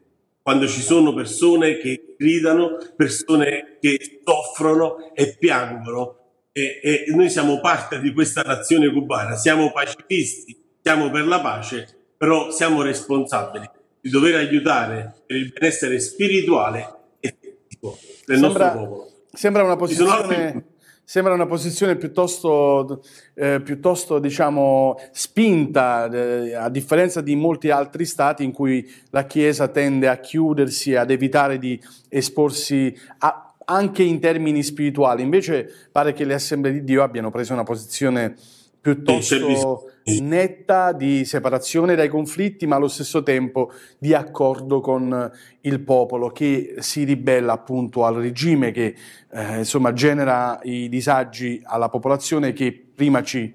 quando 0.44 0.68
ci 0.68 0.82
sono 0.82 1.14
persone 1.14 1.78
che 1.78 2.16
gridano, 2.18 2.76
persone 2.94 3.78
che 3.80 4.20
soffrono 4.22 5.14
e 5.14 5.38
piangono. 5.38 6.18
E, 6.52 6.80
e 6.82 7.04
noi 7.14 7.30
siamo 7.30 7.60
parte 7.60 7.98
di 7.98 8.12
questa 8.12 8.42
nazione 8.42 8.92
cubana, 8.92 9.36
siamo 9.36 9.72
pacifisti, 9.72 10.54
siamo 10.82 11.10
per 11.10 11.26
la 11.26 11.40
pace, 11.40 12.10
però 12.18 12.50
siamo 12.50 12.82
responsabili 12.82 13.68
di 13.98 14.10
dover 14.10 14.34
aiutare 14.34 15.22
per 15.24 15.38
il 15.38 15.50
benessere 15.50 15.98
spirituale 15.98 16.94
e 17.20 17.34
fisico 17.40 17.98
del 18.26 18.38
Sembra- 18.38 18.64
nostro 18.66 18.84
popolo. 18.84 19.10
Sembra 19.32 19.64
una 19.64 19.76
posizione, 19.76 20.64
sembra 21.04 21.34
una 21.34 21.46
posizione 21.46 21.96
piuttosto, 21.96 23.02
eh, 23.34 23.60
piuttosto 23.62 24.18
diciamo, 24.18 24.96
spinta, 25.12 26.08
eh, 26.10 26.54
a 26.54 26.68
differenza 26.68 27.20
di 27.20 27.36
molti 27.36 27.70
altri 27.70 28.04
stati 28.06 28.42
in 28.42 28.52
cui 28.52 28.90
la 29.10 29.24
Chiesa 29.26 29.68
tende 29.68 30.08
a 30.08 30.16
chiudersi, 30.16 30.94
ad 30.94 31.10
evitare 31.10 31.58
di 31.58 31.80
esporsi 32.08 32.96
a- 33.18 33.54
anche 33.66 34.02
in 34.02 34.20
termini 34.20 34.62
spirituali. 34.62 35.22
Invece 35.22 35.70
pare 35.92 36.12
che 36.12 36.24
le 36.24 36.34
assemblee 36.34 36.72
di 36.72 36.84
Dio 36.84 37.02
abbiano 37.02 37.30
preso 37.30 37.52
una 37.52 37.62
posizione 37.62 38.36
piuttosto 38.84 39.92
netta 40.20 40.92
di 40.92 41.24
separazione 41.24 41.94
dai 41.94 42.10
conflitti, 42.10 42.66
ma 42.66 42.76
allo 42.76 42.88
stesso 42.88 43.22
tempo 43.22 43.72
di 43.96 44.12
accordo 44.12 44.80
con 44.80 45.32
il 45.62 45.80
popolo 45.80 46.28
che 46.28 46.74
si 46.80 47.04
ribella 47.04 47.54
appunto 47.54 48.04
al 48.04 48.16
regime 48.16 48.72
che 48.72 48.94
eh, 49.32 49.56
insomma 49.56 49.94
genera 49.94 50.60
i 50.64 50.90
disagi 50.90 51.62
alla 51.64 51.88
popolazione 51.88 52.52
che 52.52 52.78
prima 52.94 53.22
ci 53.22 53.54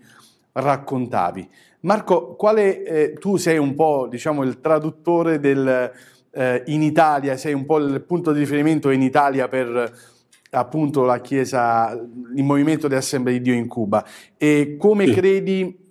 raccontavi. 0.54 1.48
Marco, 1.82 2.34
quale, 2.34 2.84
eh, 2.84 3.14
tu 3.14 3.38
sei 3.38 3.60
un 3.60 3.76
po' 3.76 4.08
diciamo 4.10 4.42
il 4.42 4.60
traduttore 4.60 5.40
del, 5.40 5.92
eh, 6.32 6.64
in 6.66 6.82
Italia, 6.82 7.38
sei 7.38 7.54
un 7.54 7.68
po' 7.68 7.78
il 7.78 8.02
punto 8.02 8.32
di 8.32 8.40
riferimento 8.40 8.90
in 8.90 9.04
Italia 9.04 9.48
per 9.48 10.18
appunto 10.52 11.04
la 11.04 11.22
Chiesa, 11.22 11.92
il 12.36 12.44
movimento 12.44 12.88
delle 12.88 13.00
Assemblee 13.00 13.38
di 13.38 13.42
Dio 13.42 13.54
in 13.54 13.68
Cuba. 13.68 14.06
E 14.38 14.76
come 14.78 15.08
Sì. 15.08 15.14
credi 15.14 15.88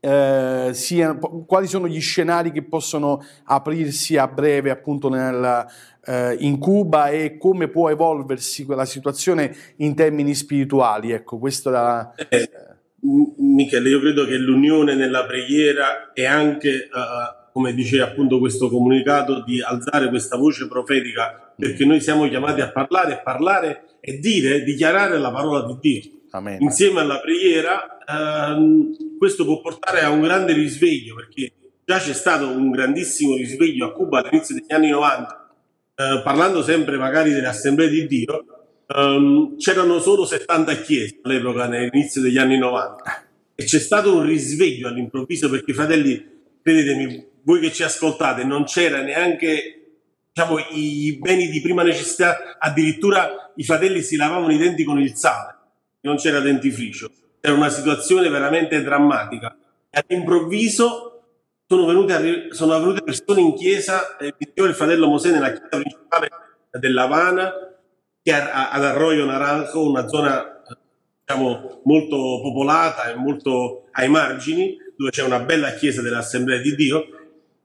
eh, 0.00 0.70
siano, 0.72 1.44
quali 1.46 1.66
sono 1.66 1.86
gli 1.86 2.00
scenari 2.00 2.52
che 2.52 2.62
possono 2.62 3.22
aprirsi 3.44 4.16
a 4.16 4.26
breve 4.26 4.70
appunto 4.70 5.10
nel, 5.10 5.66
eh, 6.06 6.36
in 6.40 6.58
Cuba 6.58 7.08
e 7.08 7.36
come 7.36 7.68
può 7.68 7.90
evolversi 7.90 8.64
quella 8.64 8.86
situazione 8.86 9.54
in 9.76 9.94
termini 9.94 10.34
spirituali? 10.34 11.12
Ecco, 11.12 11.38
questo 11.38 11.70
da... 11.70 12.14
Eh, 12.28 12.50
Michele, 13.36 13.88
io 13.88 14.00
credo 14.00 14.26
che 14.26 14.36
l'unione 14.36 14.94
nella 14.94 15.24
preghiera 15.24 16.12
e 16.12 16.26
anche, 16.26 16.68
eh, 16.68 16.88
come 17.52 17.74
dice 17.74 18.00
appunto 18.00 18.38
questo 18.38 18.68
comunicato, 18.68 19.42
di 19.42 19.60
alzare 19.60 20.08
questa 20.08 20.36
voce 20.36 20.68
profetica, 20.68 21.52
perché 21.56 21.84
noi 21.84 22.00
siamo 22.00 22.28
chiamati 22.28 22.60
a 22.60 22.70
parlare, 22.70 23.20
parlare 23.22 23.98
e 24.00 24.18
dire, 24.18 24.62
dichiarare 24.62 25.18
la 25.18 25.30
parola 25.30 25.66
di 25.66 25.76
Dio. 25.80 26.10
Amen. 26.30 26.60
Insieme 26.60 27.00
alla 27.00 27.20
preghiera, 27.20 27.98
ehm, 28.06 29.18
questo 29.18 29.44
può 29.44 29.60
portare 29.60 30.00
a 30.00 30.10
un 30.10 30.20
grande 30.20 30.52
risveglio, 30.52 31.14
perché 31.14 31.52
già 31.84 31.98
c'è 31.98 32.12
stato 32.12 32.48
un 32.48 32.70
grandissimo 32.70 33.34
risveglio 33.34 33.86
a 33.86 33.92
Cuba 33.92 34.20
all'inizio 34.20 34.54
degli 34.54 34.72
anni 34.72 34.90
90, 34.90 35.50
eh, 35.96 36.20
parlando 36.22 36.62
sempre 36.62 36.96
magari 36.96 37.32
delle 37.32 37.48
assemblee 37.48 37.88
di 37.88 38.06
Dio, 38.06 38.44
ehm, 38.86 39.56
c'erano 39.56 39.98
solo 39.98 40.24
70 40.24 40.74
chiese 40.76 41.18
all'epoca, 41.22 41.64
all'inizio 41.64 42.20
degli 42.20 42.38
anni 42.38 42.58
90. 42.58 43.24
E 43.54 43.64
c'è 43.64 43.78
stato 43.78 44.16
un 44.16 44.24
risveglio 44.24 44.88
all'improvviso 44.88 45.50
perché, 45.50 45.74
fratelli, 45.74 46.24
credetemi, 46.62 47.26
voi 47.50 47.60
che 47.60 47.72
ci 47.72 47.82
ascoltate, 47.82 48.44
non 48.44 48.64
c'era 48.64 49.02
neanche 49.02 49.80
diciamo, 50.32 50.58
i 50.70 51.18
beni 51.20 51.48
di 51.48 51.60
prima 51.60 51.82
necessità, 51.82 52.56
addirittura 52.58 53.52
i 53.56 53.64
fratelli 53.64 54.02
si 54.02 54.16
lavavano 54.16 54.52
i 54.52 54.56
denti 54.56 54.84
con 54.84 55.00
il 55.00 55.14
sale, 55.14 55.56
non 56.02 56.16
c'era 56.16 56.38
dentifricio. 56.38 57.10
Era 57.40 57.54
una 57.54 57.70
situazione 57.70 58.28
veramente 58.28 58.82
drammatica. 58.82 59.56
E 59.90 60.04
all'improvviso 60.06 61.22
sono 61.66 61.86
venute, 61.86 62.48
sono 62.50 62.78
venute 62.78 63.02
persone 63.02 63.40
in 63.40 63.54
chiesa, 63.54 64.16
eh, 64.18 64.34
il 64.38 64.74
fratello 64.74 65.08
Mosè 65.08 65.30
nella 65.30 65.50
chiesa 65.50 65.68
principale 65.68 66.28
dell'Havana, 66.78 67.52
ad 68.22 68.84
Arroyo 68.84 69.24
Naranjo, 69.24 69.88
una 69.88 70.06
zona 70.06 70.62
diciamo, 71.24 71.80
molto 71.84 72.16
popolata 72.16 73.10
e 73.10 73.14
molto 73.16 73.88
ai 73.92 74.08
margini, 74.08 74.76
dove 74.96 75.10
c'è 75.10 75.24
una 75.24 75.40
bella 75.40 75.72
chiesa 75.72 76.02
dell'Assemblea 76.02 76.58
di 76.58 76.74
Dio. 76.74 77.06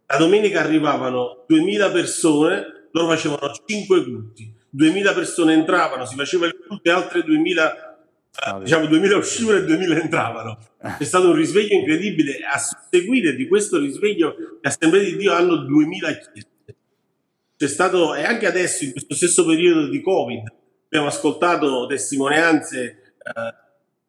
La 0.07 0.17
domenica 0.17 0.59
arrivavano 0.61 1.45
2000 1.47 1.91
persone, 1.91 2.87
loro 2.91 3.07
facevano 3.09 3.51
5 3.65 4.03
culti. 4.03 4.53
2000 4.69 5.13
persone 5.13 5.53
entravano, 5.53 6.05
si 6.05 6.15
faceva 6.15 6.45
il 6.47 6.57
culto 6.67 6.89
e 6.89 6.91
altre 6.91 7.23
2000 7.23 7.95
eh, 8.35 8.59
diciamo 8.63 8.85
2000 8.87 9.17
uscivano 9.17 9.59
e 9.59 9.65
2000 9.65 10.01
entravano. 10.01 10.57
C'è 10.97 11.03
stato 11.03 11.29
un 11.29 11.35
risveglio 11.35 11.75
incredibile. 11.75 12.39
A 12.39 12.59
seguire 12.91 13.33
di 13.35 13.47
questo 13.47 13.79
risveglio, 13.79 14.35
le 14.61 14.69
assemblee 14.69 15.05
di 15.05 15.15
Dio 15.15 15.33
hanno 15.33 15.55
2000 15.55 16.11
chiese. 16.17 16.47
C'è 17.57 17.67
stato, 17.67 18.13
e 18.13 18.23
anche 18.23 18.45
adesso, 18.45 18.83
in 18.83 18.91
questo 18.91 19.15
stesso 19.15 19.45
periodo 19.45 19.87
di 19.87 20.01
Covid, 20.01 20.51
abbiamo 20.87 21.07
ascoltato 21.07 21.85
testimonianze 21.85 22.81
eh, 22.83 23.53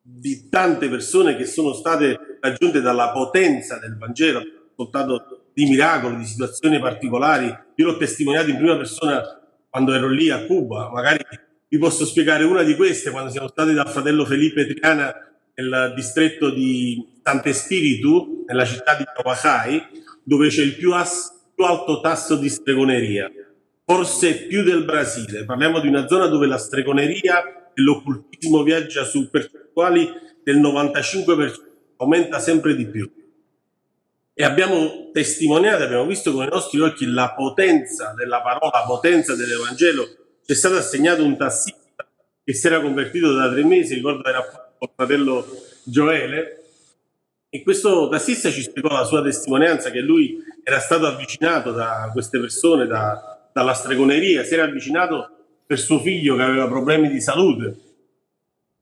di 0.02 0.48
tante 0.48 0.88
persone 0.88 1.36
che 1.36 1.46
sono 1.46 1.72
state 1.72 2.38
raggiunte 2.40 2.80
dalla 2.80 3.12
potenza 3.12 3.78
del 3.78 3.96
Vangelo. 3.96 4.38
Abbiamo 4.38 4.66
ascoltato 4.70 5.35
di 5.56 5.64
miracoli, 5.64 6.18
di 6.18 6.26
situazioni 6.26 6.78
particolari. 6.78 7.46
Io 7.76 7.86
l'ho 7.86 7.96
testimoniato 7.96 8.50
in 8.50 8.58
prima 8.58 8.76
persona 8.76 9.22
quando 9.70 9.94
ero 9.94 10.10
lì 10.10 10.28
a 10.28 10.44
Cuba. 10.44 10.90
Magari 10.92 11.24
vi 11.66 11.78
posso 11.78 12.04
spiegare 12.04 12.44
una 12.44 12.62
di 12.62 12.76
queste 12.76 13.10
quando 13.10 13.30
siamo 13.30 13.48
stati 13.48 13.72
dal 13.72 13.88
fratello 13.88 14.26
Felipe 14.26 14.66
Triana 14.66 15.14
nel 15.54 15.94
distretto 15.96 16.50
di 16.50 17.02
Sant'Espiritu, 17.22 18.44
nella 18.46 18.66
città 18.66 18.96
di 18.96 19.04
Kawasai, 19.04 19.82
dove 20.22 20.48
c'è 20.48 20.62
il 20.62 20.76
più, 20.76 20.92
as- 20.92 21.32
più 21.54 21.64
alto 21.64 22.00
tasso 22.02 22.36
di 22.36 22.50
stregoneria, 22.50 23.32
forse 23.82 24.46
più 24.48 24.62
del 24.62 24.84
Brasile. 24.84 25.46
Parliamo 25.46 25.80
di 25.80 25.88
una 25.88 26.06
zona 26.06 26.26
dove 26.26 26.46
la 26.46 26.58
stregoneria 26.58 27.70
e 27.72 27.80
l'occultismo 27.80 28.62
viaggia 28.62 29.04
su 29.04 29.30
percentuali 29.30 30.06
del 30.44 30.58
95%, 30.58 31.52
aumenta 31.96 32.40
sempre 32.40 32.76
di 32.76 32.86
più. 32.86 33.10
E 34.38 34.44
abbiamo 34.44 35.12
testimoniato, 35.14 35.84
abbiamo 35.84 36.04
visto 36.04 36.30
con 36.30 36.44
i 36.44 36.48
nostri 36.50 36.78
occhi 36.78 37.06
la 37.06 37.32
potenza 37.34 38.12
della 38.14 38.42
parola, 38.42 38.80
la 38.80 38.84
potenza 38.86 39.34
dell'Evangelo. 39.34 40.06
C'è 40.44 40.54
stato 40.54 40.76
assegnato 40.76 41.24
un 41.24 41.38
tassista 41.38 42.06
che 42.44 42.52
si 42.52 42.66
era 42.66 42.82
convertito 42.82 43.32
da 43.32 43.48
tre 43.50 43.64
mesi, 43.64 43.94
ricordo 43.94 44.28
era 44.28 44.40
il 44.40 44.90
fratello 44.94 45.46
Gioele, 45.84 46.64
e 47.48 47.62
questo 47.62 48.08
tassista 48.08 48.50
ci 48.50 48.60
spiegò 48.60 48.90
la 48.90 49.04
sua 49.04 49.22
testimonianza 49.22 49.90
che 49.90 50.00
lui 50.00 50.36
era 50.62 50.80
stato 50.80 51.06
avvicinato 51.06 51.72
da 51.72 52.10
queste 52.12 52.38
persone, 52.38 52.86
da- 52.86 53.48
dalla 53.54 53.72
stregoneria, 53.72 54.44
si 54.44 54.52
era 54.52 54.64
avvicinato 54.64 55.30
per 55.64 55.78
suo 55.78 55.98
figlio 55.98 56.36
che 56.36 56.42
aveva 56.42 56.68
problemi 56.68 57.08
di 57.08 57.22
salute. 57.22 57.74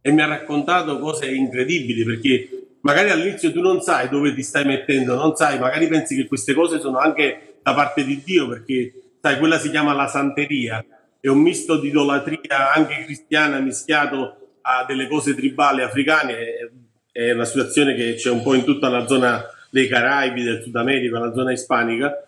E 0.01 0.11
mi 0.11 0.21
ha 0.21 0.27
raccontato 0.27 0.99
cose 0.99 1.31
incredibili 1.31 2.03
perché 2.03 2.64
magari 2.85 3.11
all'inizio 3.11 3.53
tu 3.53 3.61
non 3.61 3.81
sai 3.81 4.09
dove 4.09 4.35
ti 4.35 4.43
stai 4.43 4.65
mettendo, 4.65 5.15
non 5.15 5.35
sai, 5.35 5.59
magari 5.59 5.89
pensi 5.89 6.15
che 6.15 6.27
queste 6.27 6.55
cose 6.55 6.81
sono 6.81 6.99
anche 6.99 7.57
da 7.63 7.75
parte 7.75 8.05
di 8.05 8.23
Dio 8.25 8.49
perché 8.49 8.93
sai, 9.21 9.39
quella 9.39 9.59
si 9.59 9.71
chiama 9.71 9.93
la 9.93 10.07
santeria, 10.07 10.85
è 11.19 11.29
un 11.29 11.39
misto 11.39 11.79
di 11.79 11.89
idolatria 11.89 12.73
anche 12.73 13.05
cristiana 13.05 13.59
mischiato 13.59 14.59
a 14.63 14.85
delle 14.87 15.09
cose 15.09 15.35
tribali 15.35 15.83
africane, 15.83 16.71
è 17.11 17.31
una 17.33 17.45
situazione 17.45 17.95
che 17.95 18.15
c'è 18.15 18.31
un 18.31 18.43
po' 18.43 18.55
in 18.55 18.65
tutta 18.65 18.89
la 18.89 19.07
zona 19.07 19.45
dei 19.71 19.89
Caraibi, 19.89 20.43
del 20.43 20.63
Sud 20.63 20.77
America, 20.77 21.19
la 21.19 21.33
zona 21.33 21.53
ispanica. 21.53 22.27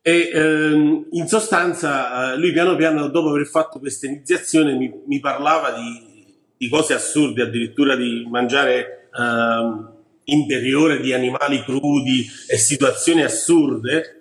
E 0.00 0.30
ehm, 0.32 1.06
in 1.12 1.28
sostanza 1.28 2.32
eh, 2.32 2.38
lui 2.38 2.52
piano 2.52 2.74
piano, 2.74 3.08
dopo 3.08 3.28
aver 3.28 3.46
fatto 3.46 3.78
questa 3.78 4.06
iniziazione, 4.06 4.74
mi, 4.74 4.92
mi 5.06 5.20
parlava 5.20 5.70
di, 5.70 6.24
di, 6.56 6.68
cose 6.68 6.94
assurde, 6.94 7.42
addirittura 7.42 7.94
di 7.94 8.26
mangiare 8.28 9.01
ehm, 9.16 9.92
interiore 10.24 11.00
di 11.00 11.12
animali 11.12 11.62
crudi 11.62 12.26
e 12.48 12.56
situazioni 12.56 13.22
assurde. 13.22 14.20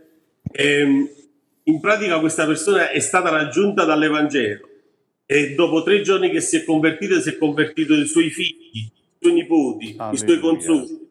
E, 0.52 1.16
in 1.64 1.80
pratica 1.80 2.20
questa 2.20 2.46
persona 2.46 2.90
è 2.90 3.00
stata 3.00 3.30
raggiunta 3.30 3.86
dall'Evangelo 3.86 4.68
e 5.26 5.54
dopo 5.54 5.84
tre 5.84 6.02
giorni 6.02 6.30
che 6.30 6.42
si 6.42 6.58
è 6.58 6.66
convertito, 6.66 7.22
si 7.22 7.30
è 7.30 7.38
convertito 7.38 7.94
i 7.94 8.06
suoi 8.06 8.30
figli, 8.30 8.80
i 8.80 8.92
suoi 9.18 9.34
nipoti, 9.34 9.96
Alleluia. 9.98 10.12
i 10.12 10.18
suoi 10.18 10.40
consuti, 10.40 11.08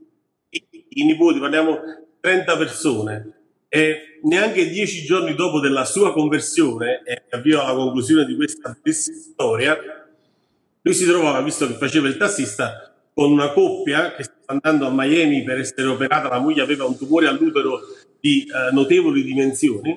i, 0.50 0.64
i 0.88 1.04
nipoti, 1.04 1.38
parliamo 1.38 1.78
30 2.20 2.56
persone. 2.58 3.34
E 3.68 4.18
neanche 4.24 4.68
dieci 4.68 5.04
giorni 5.04 5.34
dopo 5.34 5.60
della 5.60 5.84
sua 5.84 6.12
conversione, 6.12 7.02
e 7.04 7.22
avvio 7.30 7.62
alla 7.62 7.72
conclusione 7.72 8.26
di 8.26 8.34
questa 8.34 8.76
bellissima 8.78 9.16
storia, 9.16 9.78
lui 10.82 10.94
si 10.94 11.06
trovava, 11.06 11.40
visto 11.40 11.66
che 11.66 11.74
faceva 11.74 12.08
il 12.08 12.16
tassista, 12.16 12.89
con 13.20 13.32
una 13.32 13.50
coppia 13.50 14.14
che 14.14 14.22
stava 14.22 14.40
andando 14.46 14.86
a 14.86 14.90
Miami 14.90 15.42
per 15.42 15.58
essere 15.58 15.88
operata, 15.88 16.30
la 16.30 16.38
moglie 16.38 16.62
aveva 16.62 16.86
un 16.86 16.96
tumore 16.96 17.26
all'utero 17.26 17.80
di 18.18 18.44
eh, 18.44 18.72
notevoli 18.72 19.22
dimensioni, 19.22 19.90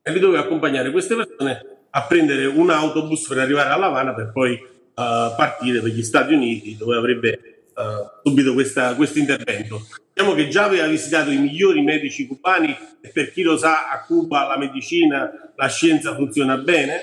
e 0.00 0.10
lui 0.10 0.20
doveva 0.20 0.44
accompagnare 0.44 0.90
queste 0.90 1.16
persone 1.16 1.80
a 1.90 2.02
prendere 2.04 2.46
un 2.46 2.70
autobus 2.70 3.28
per 3.28 3.40
arrivare 3.40 3.68
a 3.68 3.74
Havana 3.74 4.14
per 4.14 4.30
poi 4.32 4.54
uh, 4.54 4.62
partire 4.94 5.80
per 5.80 5.90
gli 5.90 6.02
Stati 6.02 6.32
Uniti 6.32 6.78
dove 6.78 6.96
avrebbe 6.96 7.64
uh, 7.74 8.08
subito 8.24 8.54
questo 8.54 9.18
intervento. 9.18 9.86
Diciamo 10.10 10.32
che 10.32 10.48
già 10.48 10.64
aveva 10.64 10.86
visitato 10.86 11.28
i 11.28 11.36
migliori 11.36 11.82
medici 11.82 12.26
cubani 12.26 12.74
e 13.02 13.08
per 13.08 13.32
chi 13.32 13.42
lo 13.42 13.58
sa 13.58 13.90
a 13.90 14.02
Cuba 14.04 14.46
la 14.46 14.56
medicina, 14.56 15.52
la 15.54 15.68
scienza 15.68 16.14
funziona 16.14 16.56
bene. 16.56 17.02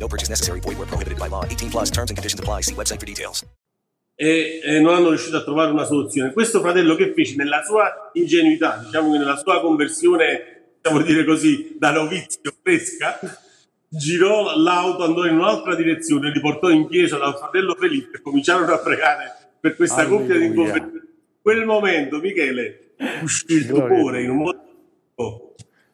No 0.00 0.08
purchase 0.08 0.30
necessary. 0.30 0.60
Void 0.60 0.78
where 0.78 0.88
prohibited 0.88 1.18
by 1.18 1.28
law. 1.28 1.44
18 1.44 1.70
plus 1.70 1.90
terms 1.90 2.10
and 2.10 2.16
conditions 2.16 2.40
apply. 2.40 2.62
See 2.62 2.74
website 2.74 2.98
for 2.98 3.06
details. 3.06 3.44
E, 4.16 4.60
e 4.62 4.80
non 4.80 4.94
hanno 4.94 5.08
riuscito 5.08 5.36
a 5.36 5.42
trovare 5.42 5.70
una 5.70 5.84
soluzione. 5.84 6.32
Questo 6.32 6.60
fratello 6.60 6.94
che 6.94 7.12
fece 7.14 7.36
nella 7.36 7.62
sua 7.62 8.10
ingenuità, 8.14 8.82
diciamo 8.84 9.12
che 9.12 9.18
nella 9.18 9.36
sua 9.36 9.60
conversione, 9.60 10.74
possiamo 10.80 11.04
dire 11.04 11.24
così, 11.24 11.76
da 11.78 11.90
novizio 11.92 12.52
fresca, 12.62 13.18
girò 13.88 14.58
l'auto, 14.58 15.04
andò 15.04 15.24
in 15.24 15.36
un'altra 15.36 15.74
direzione, 15.74 16.32
li 16.32 16.40
portò 16.40 16.68
in 16.68 16.86
chiesa 16.88 17.16
dal 17.16 17.36
fratello 17.36 17.74
Felipe 17.74 18.18
e 18.18 18.20
cominciarono 18.20 18.74
a 18.74 18.78
pregare 18.78 19.52
per 19.58 19.74
questa 19.74 20.02
Alleluia. 20.02 20.20
coppia 20.20 20.38
di 20.38 20.44
inconvenienti. 20.44 20.96
In 20.96 21.40
quel 21.40 21.64
momento 21.64 22.18
Michele 22.18 22.94
uscì 23.22 23.54
il 23.54 23.66
tupore 23.66 24.22
in 24.22 24.30
un 24.30 24.36
modo 24.36 24.70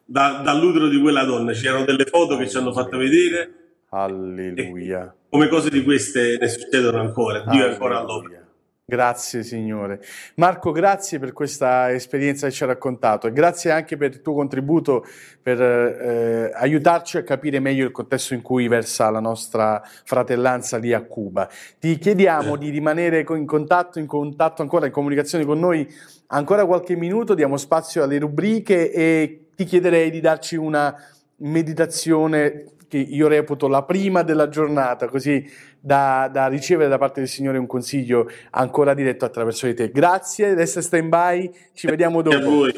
da, 0.04 0.40
dall'utero 0.42 0.88
di 0.88 1.00
quella 1.00 1.24
donna. 1.24 1.52
C'erano 1.52 1.84
delle 1.84 2.06
foto 2.06 2.36
che 2.36 2.48
ci 2.48 2.56
hanno 2.56 2.72
fatto 2.72 2.96
vedere. 2.96 3.65
Alleluia. 3.90 5.14
Come 5.28 5.48
cose 5.48 5.70
di 5.70 5.82
queste 5.84 6.38
ne 6.40 6.48
succedono 6.48 7.00
ancora. 7.00 7.44
Dio 7.46 7.66
è 7.66 7.70
ancora 7.70 7.98
all'opera. 7.98 8.44
Grazie 8.88 9.42
Signore. 9.42 10.00
Marco, 10.36 10.70
grazie 10.70 11.18
per 11.18 11.32
questa 11.32 11.90
esperienza 11.90 12.46
che 12.46 12.52
ci 12.52 12.62
ha 12.62 12.66
raccontato 12.66 13.26
e 13.26 13.32
grazie 13.32 13.72
anche 13.72 13.96
per 13.96 14.12
il 14.12 14.22
tuo 14.22 14.32
contributo 14.32 15.04
per 15.42 15.60
eh, 15.60 16.52
aiutarci 16.54 17.16
a 17.16 17.24
capire 17.24 17.58
meglio 17.58 17.84
il 17.84 17.90
contesto 17.90 18.34
in 18.34 18.42
cui 18.42 18.68
versa 18.68 19.10
la 19.10 19.18
nostra 19.18 19.82
fratellanza 20.04 20.76
lì 20.76 20.92
a 20.92 21.02
Cuba. 21.02 21.48
Ti 21.80 21.98
chiediamo 21.98 22.54
di 22.54 22.70
rimanere 22.70 23.26
in 23.28 23.44
contatto, 23.44 23.98
in 23.98 24.06
contatto 24.06 24.62
ancora, 24.62 24.86
in 24.86 24.92
comunicazione 24.92 25.44
con 25.44 25.58
noi 25.58 25.92
ancora 26.28 26.64
qualche 26.64 26.94
minuto, 26.94 27.34
diamo 27.34 27.56
spazio 27.56 28.04
alle 28.04 28.20
rubriche 28.20 28.92
e 28.92 29.48
ti 29.56 29.64
chiederei 29.64 30.12
di 30.12 30.20
darci 30.20 30.54
una 30.54 30.94
meditazione 31.38 32.75
che 32.88 32.98
io 32.98 33.28
reputo 33.28 33.68
la 33.68 33.82
prima 33.82 34.22
della 34.22 34.48
giornata, 34.48 35.08
così 35.08 35.48
da, 35.78 36.28
da, 36.32 36.46
ricevere 36.46 36.88
da 36.88 36.98
parte 36.98 37.20
del 37.20 37.28
Signore 37.28 37.58
un 37.58 37.66
consiglio 37.66 38.28
ancora 38.50 38.94
diretto 38.94 39.24
attraverso 39.24 39.66
di 39.66 39.74
te. 39.74 39.90
Grazie, 39.90 40.54
resta 40.54 40.80
stand 40.80 41.08
by, 41.08 41.52
ci 41.72 41.86
vediamo 41.86 42.22
dopo. 42.22 42.66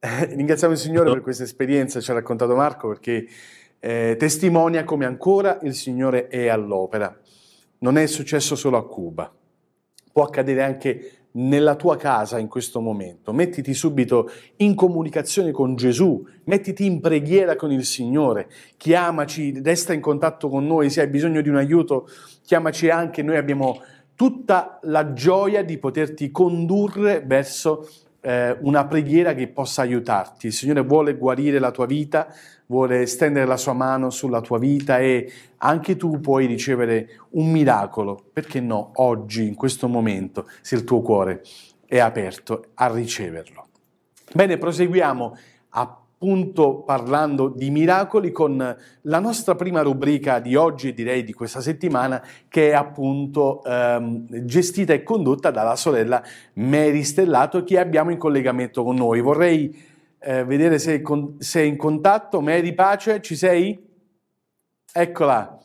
Ringraziamo 0.00 0.72
il 0.72 0.78
Signore 0.78 1.10
per 1.10 1.20
questa 1.20 1.44
esperienza, 1.44 2.00
ci 2.00 2.10
ha 2.10 2.14
raccontato 2.14 2.54
Marco, 2.56 2.88
perché 2.88 3.26
eh, 3.78 4.16
testimonia 4.18 4.84
come 4.84 5.06
ancora 5.06 5.58
il 5.62 5.74
Signore 5.74 6.28
è 6.28 6.48
all'opera. 6.48 7.16
Non 7.78 7.98
è 7.98 8.06
successo 8.06 8.54
solo 8.54 8.76
a 8.76 8.86
Cuba, 8.86 9.32
può 10.12 10.24
accadere 10.24 10.62
anche 10.62 11.21
nella 11.32 11.76
tua 11.76 11.96
casa 11.96 12.38
in 12.38 12.48
questo 12.48 12.80
momento, 12.80 13.32
mettiti 13.32 13.72
subito 13.74 14.30
in 14.56 14.74
comunicazione 14.74 15.50
con 15.50 15.76
Gesù, 15.76 16.26
mettiti 16.44 16.84
in 16.84 17.00
preghiera 17.00 17.56
con 17.56 17.72
il 17.72 17.84
Signore, 17.84 18.50
chiamaci, 18.76 19.60
resta 19.62 19.92
in 19.92 20.00
contatto 20.00 20.48
con 20.48 20.66
noi, 20.66 20.90
se 20.90 21.00
hai 21.00 21.08
bisogno 21.08 21.40
di 21.40 21.48
un 21.48 21.56
aiuto, 21.56 22.08
chiamaci 22.44 22.90
anche, 22.90 23.22
noi 23.22 23.36
abbiamo 23.36 23.80
tutta 24.14 24.78
la 24.82 25.12
gioia 25.14 25.64
di 25.64 25.78
poterti 25.78 26.30
condurre 26.30 27.22
verso 27.24 27.88
eh, 28.22 28.56
una 28.60 28.86
preghiera 28.86 29.34
che 29.34 29.48
possa 29.48 29.82
aiutarti. 29.82 30.46
Il 30.46 30.52
Signore 30.52 30.82
vuole 30.82 31.16
guarire 31.16 31.58
la 31.58 31.70
tua 31.70 31.86
vita, 31.86 32.32
vuole 32.66 33.06
stendere 33.06 33.44
la 33.44 33.56
sua 33.56 33.74
mano 33.74 34.08
sulla 34.10 34.40
tua 34.40 34.58
vita 34.58 34.98
e 34.98 35.30
anche 35.58 35.96
tu 35.96 36.20
puoi 36.20 36.46
ricevere 36.46 37.08
un 37.30 37.50
miracolo. 37.50 38.24
Perché 38.32 38.60
no? 38.60 38.92
Oggi, 38.94 39.46
in 39.46 39.54
questo 39.54 39.88
momento, 39.88 40.48
se 40.60 40.76
il 40.76 40.84
tuo 40.84 41.02
cuore 41.02 41.42
è 41.86 41.98
aperto 41.98 42.68
a 42.74 42.86
riceverlo. 42.90 43.66
Bene, 44.32 44.56
proseguiamo 44.56 45.36
appunto 46.22 46.82
parlando 46.82 47.48
di 47.48 47.68
miracoli 47.70 48.30
con 48.30 48.76
la 49.00 49.18
nostra 49.18 49.56
prima 49.56 49.82
rubrica 49.82 50.38
di 50.38 50.54
oggi 50.54 50.88
e 50.88 50.94
direi 50.94 51.24
di 51.24 51.32
questa 51.32 51.60
settimana 51.60 52.24
che 52.46 52.70
è 52.70 52.74
appunto 52.74 53.64
ehm, 53.64 54.44
gestita 54.44 54.92
e 54.92 55.02
condotta 55.02 55.50
dalla 55.50 55.74
sorella 55.74 56.22
Mary 56.54 57.02
Stellato 57.02 57.64
che 57.64 57.76
abbiamo 57.76 58.12
in 58.12 58.18
collegamento 58.18 58.84
con 58.84 58.94
noi. 58.94 59.20
Vorrei 59.20 59.76
eh, 60.20 60.44
vedere 60.44 60.78
se, 60.78 61.02
con, 61.02 61.34
se 61.40 61.60
è 61.60 61.64
in 61.64 61.76
contatto. 61.76 62.40
Mary 62.40 62.72
Pace, 62.72 63.20
ci 63.20 63.34
sei? 63.34 63.76
Eccola. 64.92 65.61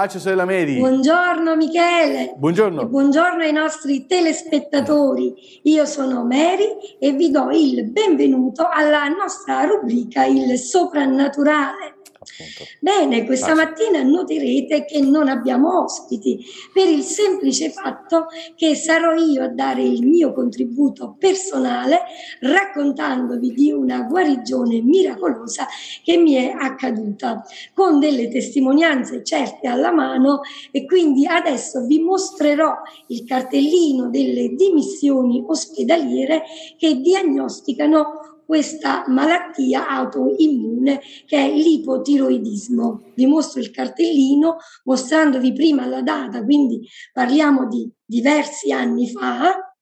Pace 0.00 0.18
sorella 0.18 0.46
Mary. 0.46 0.78
Buongiorno 0.78 1.56
Michele. 1.56 2.32
Buongiorno. 2.34 2.86
Buongiorno 2.86 3.42
ai 3.42 3.52
nostri 3.52 4.06
telespettatori. 4.06 5.60
Io 5.64 5.84
sono 5.84 6.24
Mary 6.24 6.96
e 6.98 7.12
vi 7.12 7.30
do 7.30 7.50
il 7.50 7.90
benvenuto 7.90 8.66
alla 8.66 9.08
nostra 9.08 9.64
rubrica 9.64 10.24
Il 10.24 10.56
soprannaturale. 10.56 11.99
Appunto. 12.22 12.64
Bene, 12.80 13.24
questa 13.24 13.54
Pace. 13.54 13.64
mattina 13.64 14.02
noterete 14.02 14.84
che 14.84 15.00
non 15.00 15.28
abbiamo 15.28 15.82
ospiti 15.82 16.44
per 16.70 16.86
il 16.86 17.00
semplice 17.02 17.70
fatto 17.70 18.26
che 18.56 18.74
sarò 18.74 19.14
io 19.14 19.42
a 19.44 19.48
dare 19.48 19.82
il 19.82 20.06
mio 20.06 20.34
contributo 20.34 21.16
personale 21.18 22.00
raccontandovi 22.40 23.54
di 23.54 23.72
una 23.72 24.02
guarigione 24.02 24.82
miracolosa 24.82 25.66
che 26.04 26.18
mi 26.18 26.34
è 26.34 26.50
accaduta 26.54 27.42
con 27.72 27.98
delle 27.98 28.28
testimonianze 28.28 29.24
certe 29.24 29.66
alla 29.66 29.90
mano 29.90 30.42
e 30.70 30.84
quindi 30.84 31.26
adesso 31.26 31.86
vi 31.86 32.00
mostrerò 32.00 32.74
il 33.06 33.24
cartellino 33.24 34.10
delle 34.10 34.48
dimissioni 34.48 35.42
ospedaliere 35.46 36.42
che 36.76 36.96
diagnosticano 36.96 38.19
questa 38.50 39.04
malattia 39.06 39.86
autoimmune 39.86 41.00
che 41.24 41.36
è 41.36 41.48
l'ipotiroidismo. 41.54 43.12
Vi 43.14 43.24
mostro 43.26 43.60
il 43.60 43.70
cartellino 43.70 44.56
mostrandovi 44.82 45.52
prima 45.52 45.86
la 45.86 46.02
data, 46.02 46.42
quindi 46.42 46.84
parliamo 47.12 47.68
di 47.68 47.88
diversi 48.04 48.72
anni 48.72 49.08
fa. 49.08 49.72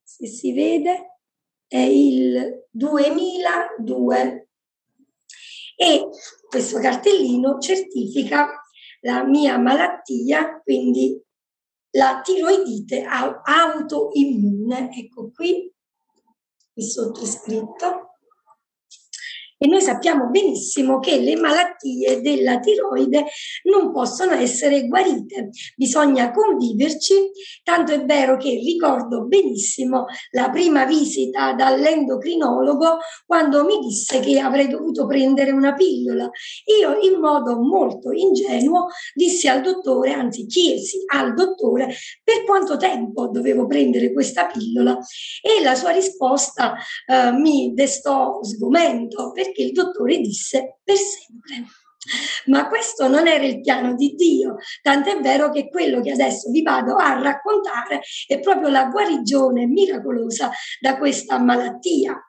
Se 0.00 0.28
si 0.28 0.52
vede 0.52 1.18
è 1.66 1.80
il 1.80 2.66
2002 2.70 4.48
e 5.74 6.08
questo 6.48 6.78
cartellino 6.78 7.58
certifica 7.58 8.48
la 9.00 9.24
mia 9.24 9.58
malattia, 9.58 10.60
quindi 10.62 11.20
la 11.96 12.20
tiroidite 12.22 13.02
autoimmune. 13.02 14.96
Ecco 14.96 15.32
qui, 15.34 15.68
qui 16.72 16.82
sotto 16.84 17.22
è 17.22 17.26
scritto. 17.26 18.11
E 19.62 19.68
noi 19.68 19.80
sappiamo 19.80 20.28
benissimo 20.28 20.98
che 20.98 21.20
le 21.20 21.36
malattie 21.36 22.20
della 22.20 22.58
tiroide 22.58 23.26
non 23.70 23.92
possono 23.92 24.32
essere 24.32 24.88
guarite, 24.88 25.50
bisogna 25.76 26.32
conviverci, 26.32 27.30
tanto 27.62 27.92
è 27.92 28.04
vero 28.04 28.36
che 28.38 28.60
ricordo 28.60 29.24
benissimo 29.24 30.06
la 30.32 30.50
prima 30.50 30.84
visita 30.84 31.52
dall'endocrinologo 31.52 32.98
quando 33.24 33.64
mi 33.64 33.78
disse 33.78 34.18
che 34.18 34.40
avrei 34.40 34.66
dovuto 34.66 35.06
prendere 35.06 35.52
una 35.52 35.74
pillola. 35.74 36.28
Io 36.80 36.98
in 37.00 37.20
modo 37.20 37.60
molto 37.60 38.10
ingenuo 38.10 38.88
dissi 39.14 39.46
al 39.46 39.60
dottore, 39.60 40.10
anzi 40.10 40.44
chiesi 40.46 41.04
al 41.06 41.34
dottore 41.34 41.94
per 42.24 42.42
quanto 42.44 42.76
tempo 42.76 43.28
dovevo 43.28 43.68
prendere 43.68 44.12
questa 44.12 44.46
pillola? 44.46 44.98
E 45.40 45.62
la 45.62 45.76
sua 45.76 45.90
risposta 45.92 46.74
eh, 47.06 47.30
mi 47.30 47.72
destò 47.74 48.42
sgomento 48.42 49.30
perché 49.30 49.50
perché 49.52 49.62
il 49.62 49.72
dottore 49.72 50.18
disse 50.18 50.78
per 50.82 50.96
sempre. 50.96 51.68
Ma 52.46 52.66
questo 52.66 53.06
non 53.06 53.28
era 53.28 53.44
il 53.44 53.60
piano 53.60 53.94
di 53.94 54.14
Dio, 54.16 54.56
tant'è 54.80 55.20
vero 55.20 55.50
che 55.50 55.68
quello 55.68 56.00
che 56.00 56.10
adesso 56.10 56.50
vi 56.50 56.60
vado 56.60 56.96
a 56.96 57.20
raccontare 57.20 58.00
è 58.26 58.40
proprio 58.40 58.70
la 58.70 58.86
guarigione 58.86 59.66
miracolosa 59.66 60.50
da 60.80 60.98
questa 60.98 61.38
malattia. 61.38 62.20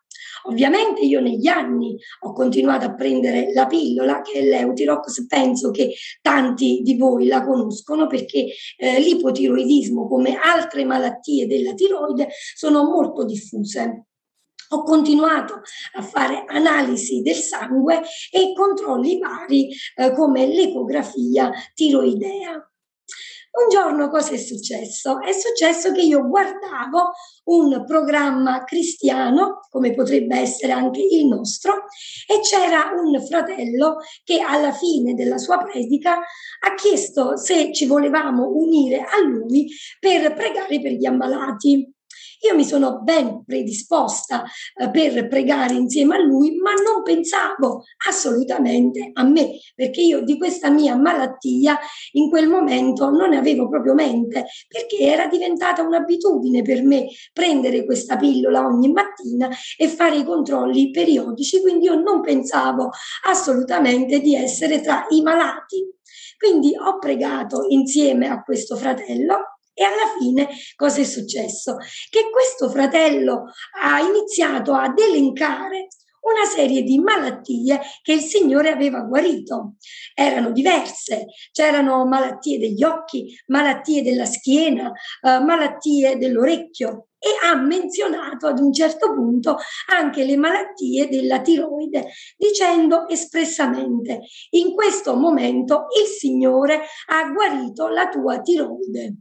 Ovviamente 0.45 1.01
io 1.01 1.21
negli 1.21 1.47
anni 1.47 1.97
ho 2.19 2.33
continuato 2.33 2.85
a 2.85 2.93
prendere 2.93 3.51
la 3.53 3.65
pillola 3.65 4.21
che 4.21 4.39
è 4.39 4.43
l'Eutirox, 4.43 5.25
penso 5.25 5.71
che 5.71 5.95
tanti 6.21 6.81
di 6.83 6.95
voi 6.95 7.25
la 7.25 7.43
conoscono 7.43 8.05
perché 8.05 8.49
eh, 8.77 8.99
l'ipotiroidismo 8.99 10.07
come 10.07 10.37
altre 10.37 10.85
malattie 10.85 11.47
della 11.47 11.73
tiroide 11.73 12.27
sono 12.53 12.83
molto 12.83 13.25
diffuse 13.25 14.07
ho 14.73 14.83
continuato 14.83 15.61
a 15.93 16.01
fare 16.01 16.43
analisi 16.47 17.21
del 17.21 17.35
sangue 17.35 18.01
e 18.31 18.53
controlli 18.53 19.19
vari 19.19 19.69
eh, 19.95 20.11
come 20.13 20.47
l'ecografia 20.47 21.51
tiroidea. 21.73 22.67
Un 23.55 23.69
giorno 23.69 24.09
cosa 24.09 24.31
è 24.31 24.37
successo? 24.37 25.21
È 25.21 25.31
successo 25.31 25.91
che 25.91 26.01
io 26.01 26.27
guardavo 26.27 27.11
un 27.43 27.83
programma 27.85 28.63
cristiano, 28.63 29.59
come 29.69 29.93
potrebbe 29.93 30.39
essere 30.39 30.71
anche 30.71 31.01
il 31.01 31.27
nostro, 31.27 31.85
e 32.25 32.39
c'era 32.39 32.93
un 32.95 33.23
fratello 33.23 33.97
che 34.23 34.39
alla 34.39 34.71
fine 34.71 35.13
della 35.13 35.37
sua 35.37 35.59
predica 35.59 36.15
ha 36.15 36.73
chiesto 36.73 37.37
se 37.37 37.71
ci 37.71 37.85
volevamo 37.85 38.49
unire 38.49 39.01
a 39.01 39.21
lui 39.21 39.69
per 39.99 40.33
pregare 40.33 40.81
per 40.81 40.93
gli 40.93 41.05
ammalati. 41.05 41.92
Io 42.43 42.55
mi 42.55 42.65
sono 42.65 42.99
ben 43.01 43.43
predisposta 43.45 44.43
eh, 44.75 44.89
per 44.89 45.27
pregare 45.27 45.75
insieme 45.75 46.15
a 46.15 46.19
lui, 46.19 46.57
ma 46.57 46.73
non 46.73 47.01
pensavo 47.01 47.83
assolutamente 48.07 49.11
a 49.13 49.23
me, 49.23 49.59
perché 49.73 50.01
io 50.01 50.21
di 50.21 50.37
questa 50.37 50.69
mia 50.69 50.95
malattia 50.95 51.79
in 52.13 52.29
quel 52.29 52.49
momento 52.49 53.09
non 53.09 53.29
ne 53.29 53.37
avevo 53.37 53.69
proprio 53.69 53.93
mente, 53.93 54.45
perché 54.67 54.97
era 54.97 55.27
diventata 55.27 55.83
un'abitudine 55.83 56.61
per 56.63 56.83
me 56.83 57.07
prendere 57.31 57.85
questa 57.85 58.17
pillola 58.17 58.65
ogni 58.65 58.91
mattina 58.91 59.49
e 59.77 59.87
fare 59.87 60.17
i 60.17 60.25
controlli 60.25 60.91
periodici, 60.91 61.61
quindi 61.61 61.85
io 61.85 61.95
non 61.95 62.19
pensavo 62.19 62.89
assolutamente 63.25 64.19
di 64.19 64.35
essere 64.35 64.81
tra 64.81 65.05
i 65.09 65.21
malati. 65.21 65.91
Quindi 66.37 66.75
ho 66.75 66.99
pregato 66.99 67.65
insieme 67.69 68.27
a 68.27 68.43
questo 68.43 68.75
fratello 68.75 69.52
e 69.73 69.83
alla 69.83 70.15
fine 70.19 70.49
cosa 70.75 71.01
è 71.01 71.03
successo? 71.03 71.77
Che 72.09 72.29
questo 72.31 72.69
fratello 72.69 73.51
ha 73.81 73.99
iniziato 73.99 74.73
ad 74.73 74.97
elencare 74.99 75.87
una 76.23 76.45
serie 76.45 76.83
di 76.83 76.99
malattie 76.99 77.79
che 78.01 78.13
il 78.13 78.21
Signore 78.21 78.69
aveva 78.69 79.01
guarito. 79.01 79.75
Erano 80.13 80.51
diverse, 80.51 81.25
c'erano 81.51 82.05
malattie 82.05 82.59
degli 82.59 82.83
occhi, 82.83 83.35
malattie 83.47 84.01
della 84.01 84.25
schiena, 84.25 84.91
eh, 85.21 85.39
malattie 85.39 86.17
dell'orecchio 86.17 87.07
e 87.19 87.29
ha 87.45 87.55
menzionato 87.55 88.47
ad 88.47 88.59
un 88.59 88.73
certo 88.73 89.13
punto 89.13 89.57
anche 89.93 90.25
le 90.25 90.35
malattie 90.35 91.07
della 91.07 91.41
tiroide, 91.41 92.09
dicendo 92.37 93.07
espressamente, 93.07 94.21
in 94.51 94.73
questo 94.73 95.15
momento 95.15 95.85
il 96.01 96.07
Signore 96.07 96.81
ha 97.07 97.29
guarito 97.31 97.87
la 97.87 98.09
tua 98.09 98.41
tiroide. 98.41 99.15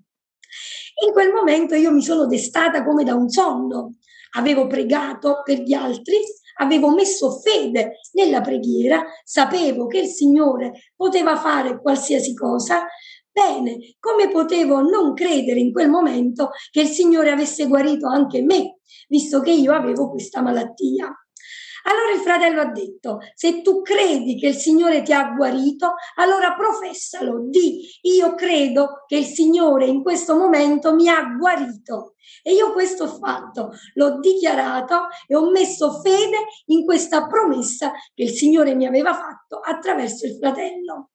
In 1.05 1.13
quel 1.13 1.33
momento 1.33 1.75
io 1.75 1.91
mi 1.91 2.03
sono 2.03 2.27
destata 2.27 2.85
come 2.85 3.05
da 3.05 3.15
un 3.15 3.29
sonno. 3.29 3.95
Avevo 4.35 4.67
pregato 4.67 5.43
per 5.45 5.61
gli 5.61 5.73
altri, 5.73 6.17
avevo 6.61 6.91
messo 6.95 7.41
fede 7.41 7.99
nella 8.13 8.41
preghiera, 8.41 9.05
sapevo 9.25 9.87
che 9.87 10.01
il 10.01 10.09
Signore 10.09 10.93
poteva 10.97 11.37
fare 11.37 11.81
qualsiasi 11.81 12.35
cosa. 12.35 12.87
Bene, 13.31 13.97
come 13.99 14.31
potevo 14.31 14.81
non 14.81 15.15
credere 15.15 15.59
in 15.61 15.73
quel 15.73 15.89
momento 15.89 16.51
che 16.71 16.83
il 16.83 16.89
Signore 16.89 17.31
avesse 17.31 17.67
guarito 17.67 18.07
anche 18.07 18.43
me, 18.43 18.79
visto 19.09 19.41
che 19.41 19.53
io 19.53 19.73
avevo 19.73 20.11
questa 20.11 20.43
malattia? 20.43 21.11
Allora 21.85 22.13
il 22.15 22.21
fratello 22.21 22.61
ha 22.61 22.71
detto, 22.71 23.19
se 23.35 23.63
tu 23.63 23.83
credi 23.83 24.39
che 24.39 24.49
il 24.49 24.55
Signore 24.55 25.03
ti 25.03 25.13
ha 25.13 25.33
guarito, 25.35 25.95
allora 26.17 26.55
professalo, 26.55 27.45
di 27.49 27.89
io 28.03 28.35
credo 28.35 29.05
che 29.07 29.17
il 29.17 29.25
Signore 29.25 29.87
in 29.87 30.03
questo 30.03 30.37
momento 30.37 30.95
mi 30.95 31.09
ha 31.09 31.23
guarito. 31.39 32.15
E 32.43 32.53
io 32.53 32.73
questo 32.73 33.05
ho 33.05 33.09
fatto, 33.09 33.73
l'ho 33.95 34.19
dichiarato 34.21 35.09
e 35.27 35.35
ho 35.35 35.51
messo 35.51 36.01
fede 36.01 36.39
in 36.67 36.85
questa 36.85 37.27
promessa 37.27 37.93
che 38.15 38.23
il 38.23 38.31
Signore 38.31 38.75
mi 38.75 38.87
aveva 38.87 39.15
fatto 39.15 39.59
attraverso 39.59 40.27
il 40.27 40.37
fratello. 40.37 41.11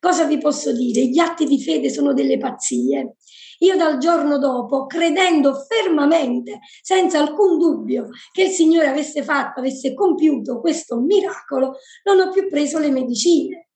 Cosa 0.00 0.24
vi 0.24 0.38
posso 0.38 0.72
dire? 0.72 1.06
Gli 1.06 1.18
atti 1.18 1.44
di 1.44 1.60
fede 1.60 1.90
sono 1.90 2.12
delle 2.12 2.38
pazzie. 2.38 3.16
Io 3.58 3.76
dal 3.76 3.98
giorno 3.98 4.38
dopo, 4.38 4.86
credendo 4.86 5.54
fermamente, 5.54 6.60
senza 6.82 7.18
alcun 7.18 7.58
dubbio, 7.58 8.08
che 8.32 8.44
il 8.44 8.50
Signore 8.50 8.88
avesse 8.88 9.22
fatto, 9.22 9.60
avesse 9.60 9.94
compiuto 9.94 10.60
questo 10.60 11.00
miracolo, 11.00 11.76
non 12.04 12.20
ho 12.20 12.30
più 12.30 12.48
preso 12.48 12.78
le 12.78 12.90
medicine. 12.90 13.68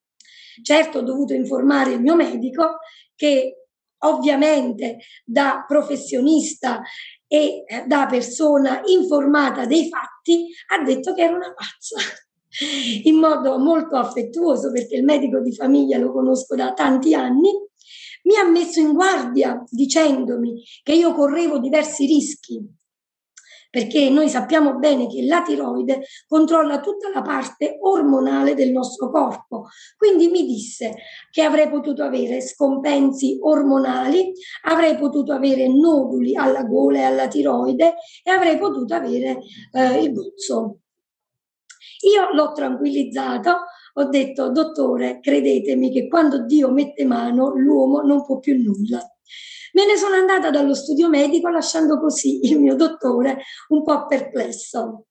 Certo 0.63 0.99
ho 0.99 1.03
dovuto 1.03 1.33
informare 1.33 1.93
il 1.93 2.01
mio 2.01 2.15
medico 2.15 2.79
che 3.17 3.67
ovviamente 4.05 4.99
da 5.25 5.65
professionista 5.67 6.83
e 7.27 7.65
eh, 7.67 7.85
da 7.87 8.07
persona 8.07 8.83
informata 8.85 9.65
dei 9.65 9.89
fatti 9.89 10.49
ha 10.69 10.83
detto 10.83 11.15
che 11.15 11.23
era 11.23 11.35
una 11.35 11.55
pazza 11.55 11.97
in 13.05 13.17
modo 13.17 13.59
molto 13.59 13.97
affettuoso 13.97 14.71
perché 14.71 14.97
il 14.97 15.05
medico 15.05 15.41
di 15.41 15.55
famiglia 15.55 15.99
lo 15.99 16.13
conosco 16.13 16.55
da 16.55 16.75
tanti 16.75 17.15
anni 17.15 17.51
mi 18.23 18.37
ha 18.37 18.49
messo 18.49 18.81
in 18.81 18.93
guardia 18.93 19.63
dicendomi 19.69 20.63
che 20.83 20.93
io 20.93 21.13
correvo 21.15 21.59
diversi 21.59 22.07
rischi, 22.07 22.61
perché 23.73 24.11
noi 24.11 24.29
sappiamo 24.29 24.77
bene 24.77 25.09
che 25.09 25.25
la 25.25 25.41
tiroide 25.41 26.03
controlla 26.27 26.81
tutta 26.81 27.09
la 27.09 27.23
parte 27.23 27.79
ormonale 27.81 28.55
del 28.55 28.71
nostro 28.71 29.11
corpo. 29.11 29.69
Quindi 29.97 30.29
mi 30.29 30.45
disse 30.45 30.95
che 31.31 31.43
avrei 31.43 31.71
potuto 31.71 32.03
avere 32.03 32.43
scompensi 32.43 33.39
ormonali, 33.41 34.31
avrei 34.65 34.99
potuto 34.99 35.33
avere 35.33 35.69
noduli 35.69 36.37
alla 36.37 36.65
gola 36.65 36.99
e 36.99 37.03
alla 37.05 37.29
tiroide 37.29 37.95
e 38.23 38.31
avrei 38.31 38.59
potuto 38.59 38.93
avere 38.93 39.39
eh, 39.73 40.03
il 40.03 40.13
gozzo. 40.13 40.81
Io 42.03 42.35
l'ho 42.35 42.53
tranquillizzato 42.53 43.57
ho 43.95 44.05
detto, 44.05 44.51
dottore, 44.51 45.21
credetemi 45.21 45.91
che 45.91 46.09
quando 46.09 46.45
Dio 46.45 46.71
mette 46.71 47.05
mano 47.05 47.53
l'uomo 47.55 48.01
non 48.01 48.25
può 48.25 48.39
più 48.39 48.61
nulla. 48.61 49.01
Me 49.75 49.87
ne 49.87 49.97
sono 49.97 50.15
andata 50.15 50.51
dallo 50.51 50.75
studio 50.75 51.09
medico 51.09 51.49
lasciando 51.49 51.99
così 51.99 52.47
il 52.47 52.61
mio 52.61 52.75
dottore 52.75 53.39
un 53.69 53.83
po' 53.83 54.07
perplesso. 54.07 55.07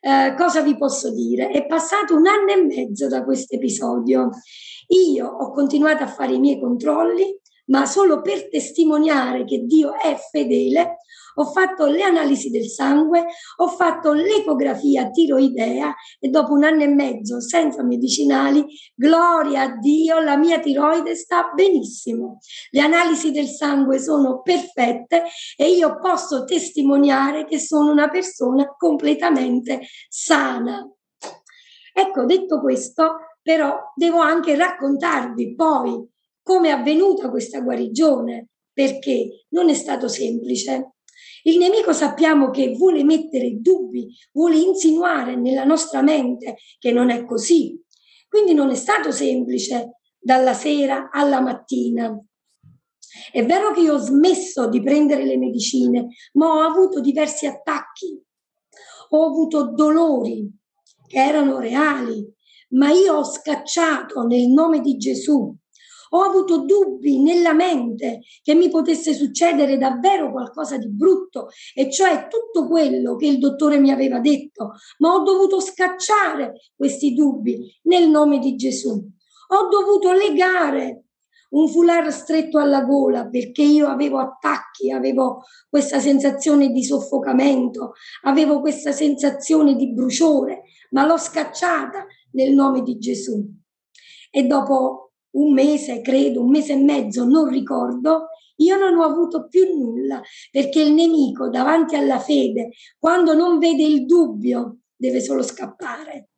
Eh, 0.00 0.34
cosa 0.36 0.62
vi 0.62 0.76
posso 0.76 1.10
dire? 1.10 1.48
È 1.48 1.66
passato 1.66 2.14
un 2.14 2.26
anno 2.26 2.52
e 2.52 2.62
mezzo 2.64 3.08
da 3.08 3.24
questo 3.24 3.56
episodio. 3.56 4.30
Io 4.88 5.26
ho 5.26 5.50
continuato 5.52 6.02
a 6.02 6.06
fare 6.06 6.34
i 6.34 6.38
miei 6.38 6.60
controlli, 6.60 7.38
ma 7.68 7.86
solo 7.86 8.20
per 8.20 8.48
testimoniare 8.48 9.44
che 9.44 9.64
Dio 9.64 9.94
è 9.98 10.16
fedele, 10.30 10.98
ho 11.38 11.44
fatto 11.44 11.86
le 11.86 12.02
analisi 12.02 12.50
del 12.50 12.66
sangue, 12.66 13.26
ho 13.56 13.68
fatto 13.68 14.12
l'ecografia 14.12 15.08
tiroidea 15.08 15.94
e 16.18 16.28
dopo 16.28 16.52
un 16.52 16.64
anno 16.64 16.82
e 16.82 16.88
mezzo 16.88 17.40
senza 17.40 17.84
medicinali, 17.84 18.64
gloria 18.94 19.62
a 19.62 19.76
Dio, 19.76 20.18
la 20.18 20.36
mia 20.36 20.58
tiroide 20.58 21.14
sta 21.14 21.52
benissimo. 21.54 22.38
Le 22.70 22.80
analisi 22.80 23.30
del 23.30 23.46
sangue 23.46 24.00
sono 24.00 24.42
perfette 24.42 25.24
e 25.56 25.70
io 25.70 25.98
posso 26.00 26.44
testimoniare 26.44 27.44
che 27.44 27.60
sono 27.60 27.92
una 27.92 28.08
persona 28.08 28.74
completamente 28.76 29.82
sana. 30.08 30.84
Ecco, 31.92 32.24
detto 32.24 32.60
questo, 32.60 33.16
però 33.40 33.92
devo 33.94 34.18
anche 34.18 34.56
raccontarvi 34.56 35.54
poi 35.54 36.16
come 36.48 36.68
è 36.68 36.70
avvenuta 36.70 37.28
questa 37.28 37.60
guarigione, 37.60 38.48
perché 38.72 39.44
non 39.50 39.68
è 39.68 39.74
stato 39.74 40.08
semplice. 40.08 40.94
Il 41.42 41.58
nemico 41.58 41.92
sappiamo 41.92 42.48
che 42.48 42.70
vuole 42.70 43.04
mettere 43.04 43.58
dubbi, 43.60 44.08
vuole 44.32 44.56
insinuare 44.56 45.36
nella 45.36 45.64
nostra 45.64 46.00
mente 46.00 46.56
che 46.78 46.90
non 46.90 47.10
è 47.10 47.26
così. 47.26 47.78
Quindi 48.26 48.54
non 48.54 48.70
è 48.70 48.76
stato 48.76 49.10
semplice 49.10 49.98
dalla 50.18 50.54
sera 50.54 51.10
alla 51.12 51.42
mattina. 51.42 52.18
È 53.30 53.44
vero 53.44 53.72
che 53.72 53.80
io 53.80 53.94
ho 53.94 53.98
smesso 53.98 54.70
di 54.70 54.82
prendere 54.82 55.26
le 55.26 55.36
medicine, 55.36 56.06
ma 56.32 56.46
ho 56.46 56.60
avuto 56.60 57.02
diversi 57.02 57.44
attacchi, 57.44 58.18
ho 59.10 59.26
avuto 59.26 59.70
dolori 59.74 60.50
che 61.06 61.18
erano 61.22 61.58
reali, 61.58 62.26
ma 62.70 62.90
io 62.90 63.16
ho 63.16 63.24
scacciato 63.24 64.22
nel 64.22 64.48
nome 64.48 64.80
di 64.80 64.96
Gesù. 64.96 65.54
Ho 66.10 66.22
avuto 66.22 66.64
dubbi 66.64 67.20
nella 67.20 67.52
mente 67.52 68.20
che 68.42 68.54
mi 68.54 68.68
potesse 68.70 69.12
succedere 69.12 69.76
davvero 69.76 70.30
qualcosa 70.30 70.78
di 70.78 70.88
brutto, 70.88 71.48
e 71.74 71.90
cioè 71.90 72.28
tutto 72.28 72.66
quello 72.66 73.16
che 73.16 73.26
il 73.26 73.38
dottore 73.38 73.78
mi 73.78 73.90
aveva 73.90 74.20
detto, 74.20 74.72
ma 74.98 75.14
ho 75.14 75.22
dovuto 75.22 75.60
scacciare 75.60 76.54
questi 76.76 77.14
dubbi 77.14 77.58
nel 77.82 78.08
nome 78.08 78.38
di 78.38 78.56
Gesù. 78.56 78.90
Ho 78.90 79.68
dovuto 79.68 80.12
legare 80.12 81.04
un 81.50 81.68
foulard 81.68 82.08
stretto 82.08 82.58
alla 82.58 82.82
gola 82.82 83.26
perché 83.26 83.62
io 83.62 83.88
avevo 83.88 84.18
attacchi, 84.18 84.90
avevo 84.90 85.44
questa 85.68 85.98
sensazione 85.98 86.70
di 86.70 86.84
soffocamento, 86.84 87.92
avevo 88.22 88.60
questa 88.60 88.92
sensazione 88.92 89.74
di 89.74 89.92
bruciore, 89.92 90.64
ma 90.90 91.06
l'ho 91.06 91.16
scacciata 91.16 92.06
nel 92.32 92.52
nome 92.52 92.82
di 92.82 92.98
Gesù. 92.98 93.42
E 94.30 94.42
dopo 94.42 95.07
un 95.32 95.52
mese, 95.52 96.00
credo, 96.00 96.42
un 96.42 96.50
mese 96.50 96.72
e 96.72 96.76
mezzo, 96.76 97.24
non 97.24 97.48
ricordo, 97.48 98.28
io 98.56 98.76
non 98.76 98.96
ho 98.96 99.04
avuto 99.04 99.46
più 99.46 99.76
nulla 99.76 100.20
perché 100.50 100.80
il 100.82 100.92
nemico 100.92 101.48
davanti 101.48 101.96
alla 101.96 102.18
fede, 102.18 102.70
quando 102.98 103.34
non 103.34 103.58
vede 103.58 103.84
il 103.84 104.04
dubbio, 104.04 104.78
deve 104.96 105.20
solo 105.20 105.42
scappare. 105.42 106.30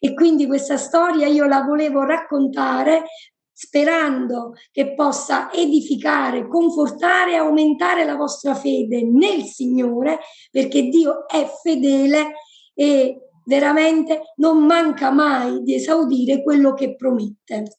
E 0.00 0.14
quindi 0.14 0.46
questa 0.46 0.76
storia 0.76 1.26
io 1.26 1.46
la 1.46 1.62
volevo 1.62 2.04
raccontare 2.04 3.04
sperando 3.50 4.52
che 4.70 4.94
possa 4.94 5.52
edificare, 5.52 6.46
confortare 6.46 7.32
e 7.32 7.36
aumentare 7.36 8.04
la 8.04 8.14
vostra 8.14 8.54
fede 8.54 9.02
nel 9.02 9.42
Signore, 9.42 10.20
perché 10.52 10.82
Dio 10.82 11.26
è 11.26 11.44
fedele 11.60 12.34
e 12.72 13.27
veramente 13.48 14.34
non 14.36 14.64
manca 14.64 15.10
mai 15.10 15.62
di 15.62 15.74
esaudire 15.74 16.42
quello 16.42 16.74
che 16.74 16.94
promette. 16.94 17.78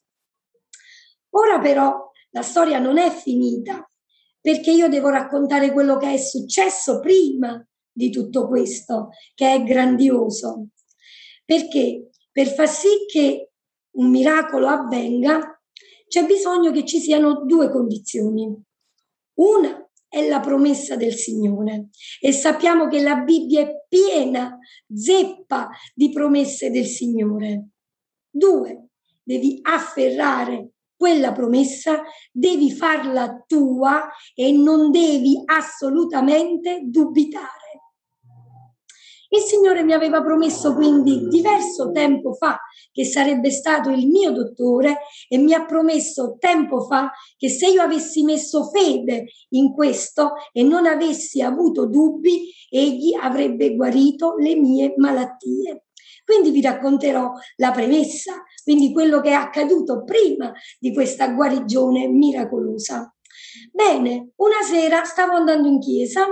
Ora 1.30 1.60
però 1.60 2.10
la 2.30 2.42
storia 2.42 2.80
non 2.80 2.98
è 2.98 3.08
finita, 3.10 3.88
perché 4.40 4.72
io 4.72 4.88
devo 4.88 5.10
raccontare 5.10 5.72
quello 5.72 5.96
che 5.96 6.12
è 6.12 6.16
successo 6.16 6.98
prima 6.98 7.64
di 7.92 8.10
tutto 8.10 8.48
questo, 8.48 9.10
che 9.34 9.54
è 9.54 9.62
grandioso. 9.62 10.70
Perché 11.44 12.10
per 12.32 12.48
far 12.48 12.68
sì 12.68 13.06
che 13.06 13.52
un 13.92 14.10
miracolo 14.10 14.66
avvenga, 14.66 15.60
c'è 16.08 16.26
bisogno 16.26 16.72
che 16.72 16.84
ci 16.84 16.98
siano 16.98 17.44
due 17.44 17.70
condizioni. 17.70 18.52
Una 19.34 19.89
è 20.10 20.26
la 20.28 20.40
promessa 20.40 20.96
del 20.96 21.14
Signore 21.14 21.90
e 22.20 22.32
sappiamo 22.32 22.88
che 22.88 23.00
la 23.00 23.18
Bibbia 23.20 23.60
è 23.60 23.84
piena, 23.88 24.58
zeppa 24.92 25.70
di 25.94 26.10
promesse 26.10 26.70
del 26.70 26.86
Signore. 26.86 27.68
Due, 28.28 28.88
devi 29.22 29.60
afferrare 29.62 30.72
quella 30.96 31.32
promessa, 31.32 32.02
devi 32.32 32.72
farla 32.72 33.44
tua 33.46 34.10
e 34.34 34.50
non 34.50 34.90
devi 34.90 35.40
assolutamente 35.44 36.80
dubitare. 36.82 37.59
Il 39.32 39.42
Signore 39.42 39.84
mi 39.84 39.92
aveva 39.92 40.22
promesso 40.22 40.74
quindi 40.74 41.28
diverso 41.28 41.92
tempo 41.92 42.32
fa 42.32 42.58
che 42.90 43.04
sarebbe 43.04 43.52
stato 43.52 43.88
il 43.90 44.08
mio 44.08 44.32
dottore 44.32 45.02
e 45.28 45.38
mi 45.38 45.54
ha 45.54 45.64
promesso 45.64 46.36
tempo 46.40 46.80
fa 46.80 47.12
che 47.36 47.48
se 47.48 47.68
io 47.68 47.80
avessi 47.80 48.24
messo 48.24 48.64
fede 48.70 49.26
in 49.50 49.72
questo 49.72 50.32
e 50.52 50.64
non 50.64 50.84
avessi 50.84 51.42
avuto 51.42 51.86
dubbi, 51.86 52.52
egli 52.68 53.14
avrebbe 53.14 53.76
guarito 53.76 54.34
le 54.36 54.56
mie 54.56 54.94
malattie. 54.96 55.84
Quindi 56.24 56.50
vi 56.50 56.60
racconterò 56.60 57.30
la 57.56 57.70
premessa, 57.70 58.42
quindi 58.64 58.92
quello 58.92 59.20
che 59.20 59.28
è 59.30 59.34
accaduto 59.34 60.02
prima 60.02 60.52
di 60.80 60.92
questa 60.92 61.28
guarigione 61.28 62.08
miracolosa. 62.08 63.14
Bene, 63.72 64.30
una 64.36 64.62
sera 64.62 65.04
stavo 65.04 65.34
andando 65.34 65.68
in 65.68 65.78
chiesa 65.78 66.26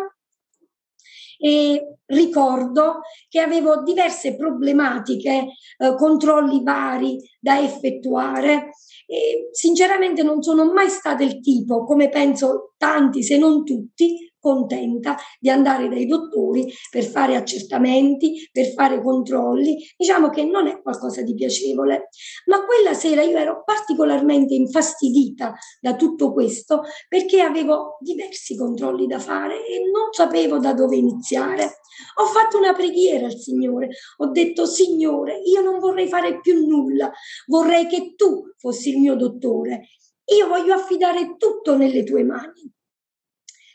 e 1.38 1.97
ricordo 2.08 3.00
che 3.28 3.40
avevo 3.40 3.82
diverse 3.82 4.36
problematiche, 4.36 5.46
eh, 5.78 5.94
controlli 5.96 6.62
vari 6.62 7.18
da 7.40 7.60
effettuare 7.60 8.70
e 9.06 9.48
sinceramente 9.52 10.22
non 10.22 10.42
sono 10.42 10.70
mai 10.72 10.90
stata 10.90 11.22
il 11.22 11.40
tipo, 11.40 11.84
come 11.84 12.08
penso 12.10 12.74
tanti 12.76 13.22
se 13.22 13.38
non 13.38 13.64
tutti, 13.64 14.28
contenta 14.40 15.16
di 15.38 15.50
andare 15.50 15.88
dai 15.88 16.06
dottori 16.06 16.72
per 16.90 17.04
fare 17.04 17.36
accertamenti, 17.36 18.48
per 18.52 18.72
fare 18.72 19.02
controlli. 19.02 19.76
Diciamo 19.96 20.30
che 20.30 20.44
non 20.44 20.66
è 20.66 20.80
qualcosa 20.80 21.22
di 21.22 21.34
piacevole, 21.34 22.08
ma 22.46 22.64
quella 22.64 22.94
sera 22.94 23.22
io 23.22 23.36
ero 23.36 23.62
particolarmente 23.64 24.54
infastidita 24.54 25.54
da 25.80 25.96
tutto 25.96 26.32
questo 26.32 26.82
perché 27.08 27.40
avevo 27.40 27.98
diversi 28.00 28.56
controlli 28.56 29.06
da 29.06 29.18
fare 29.18 29.66
e 29.66 29.80
non 29.90 30.12
sapevo 30.12 30.58
da 30.58 30.72
dove 30.72 30.96
iniziare. 30.96 31.77
Ho 32.16 32.26
fatto 32.26 32.58
una 32.58 32.74
preghiera 32.74 33.26
al 33.26 33.36
Signore, 33.36 33.88
ho 34.18 34.26
detto 34.30 34.66
Signore, 34.66 35.40
io 35.44 35.60
non 35.60 35.78
vorrei 35.78 36.08
fare 36.08 36.40
più 36.40 36.66
nulla, 36.66 37.10
vorrei 37.46 37.86
che 37.86 38.14
tu 38.16 38.52
fossi 38.56 38.90
il 38.90 38.98
mio 38.98 39.14
dottore. 39.14 39.88
Io 40.36 40.46
voglio 40.46 40.74
affidare 40.74 41.36
tutto 41.36 41.76
nelle 41.76 42.04
tue 42.04 42.22
mani. 42.22 42.70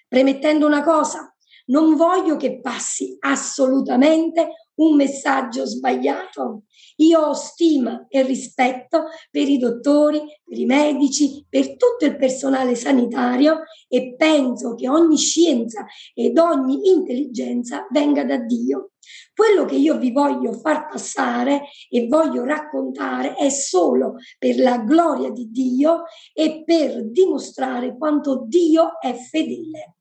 Premettendo 0.08 0.67
una 0.67 0.84
cosa, 0.84 1.34
non 1.65 1.95
voglio 1.95 2.38
che 2.38 2.60
passi 2.60 3.15
assolutamente 3.19 4.62
un 4.75 4.95
messaggio 4.95 5.65
sbagliato. 5.65 6.63
Io 6.97 7.19
ho 7.19 7.33
stima 7.33 8.05
e 8.07 8.23
rispetto 8.23 9.05
per 9.29 9.47
i 9.47 9.57
dottori, 9.57 10.21
per 10.43 10.57
i 10.57 10.65
medici, 10.65 11.45
per 11.47 11.75
tutto 11.75 12.05
il 12.05 12.15
personale 12.15 12.75
sanitario 12.75 13.62
e 13.88 14.15
penso 14.15 14.75
che 14.75 14.89
ogni 14.89 15.17
scienza 15.17 15.86
ed 16.13 16.38
ogni 16.38 16.89
intelligenza 16.89 17.88
venga 17.91 18.23
da 18.23 18.38
Dio. 18.38 18.91
Quello 19.36 19.65
che 19.65 19.75
io 19.75 19.97
vi 19.97 20.12
voglio 20.12 20.53
far 20.53 20.88
passare 20.88 21.63
e 21.89 22.07
voglio 22.07 22.43
raccontare 22.45 23.36
è 23.36 23.49
solo 23.49 24.15
per 24.38 24.59
la 24.59 24.77
gloria 24.77 25.31
di 25.31 25.49
Dio 25.51 26.03
e 26.33 26.63
per 26.63 27.09
dimostrare 27.09 27.97
quanto 27.97 28.45
Dio 28.47 28.99
è 28.99 29.13
fedele. 29.13 29.95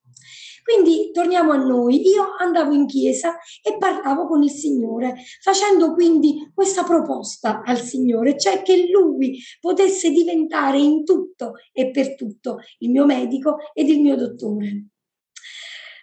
Quindi 0.62 1.10
torniamo 1.12 1.52
a 1.52 1.56
noi. 1.56 2.08
Io 2.08 2.34
andavo 2.38 2.72
in 2.72 2.86
chiesa 2.86 3.36
e 3.62 3.76
parlavo 3.78 4.26
con 4.26 4.42
il 4.42 4.50
Signore, 4.50 5.16
facendo 5.40 5.92
quindi 5.92 6.50
questa 6.54 6.84
proposta 6.84 7.62
al 7.64 7.78
Signore, 7.78 8.38
cioè 8.38 8.62
che 8.62 8.88
Lui 8.88 9.38
potesse 9.60 10.10
diventare 10.10 10.78
in 10.78 11.04
tutto 11.04 11.54
e 11.72 11.90
per 11.90 12.14
tutto 12.14 12.58
il 12.78 12.90
mio 12.90 13.04
medico 13.04 13.56
ed 13.72 13.88
il 13.88 14.00
mio 14.00 14.16
dottore. 14.16 14.86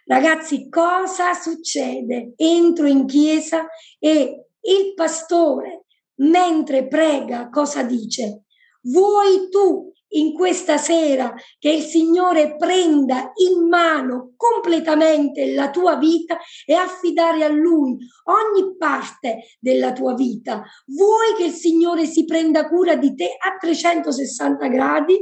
Ragazzi, 0.05 0.69
cosa 0.69 1.33
succede? 1.33 2.33
Entro 2.35 2.87
in 2.87 3.05
chiesa 3.05 3.67
e 3.99 4.45
il 4.61 4.93
pastore, 4.95 5.85
mentre 6.15 6.87
prega, 6.87 7.49
cosa 7.49 7.83
dice? 7.83 8.45
Vuoi 8.91 9.49
tu 9.49 9.91
in 10.11 10.33
questa 10.33 10.77
sera 10.77 11.33
che 11.59 11.69
il 11.69 11.83
Signore 11.83 12.55
prenda 12.55 13.31
in 13.35 13.67
mano 13.67 14.33
completamente 14.35 15.53
la 15.53 15.69
tua 15.69 15.97
vita 15.97 16.37
e 16.65 16.73
affidare 16.73 17.43
a 17.43 17.49
Lui 17.49 17.97
ogni 18.23 18.75
parte 18.77 19.57
della 19.59 19.91
tua 19.91 20.13
vita. 20.13 20.63
Vuoi 20.87 21.35
che 21.37 21.45
il 21.45 21.51
Signore 21.51 22.05
si 22.05 22.25
prenda 22.25 22.67
cura 22.67 22.95
di 22.95 23.13
te 23.13 23.35
a 23.37 23.57
360 23.59 24.67
gradi? 24.67 25.19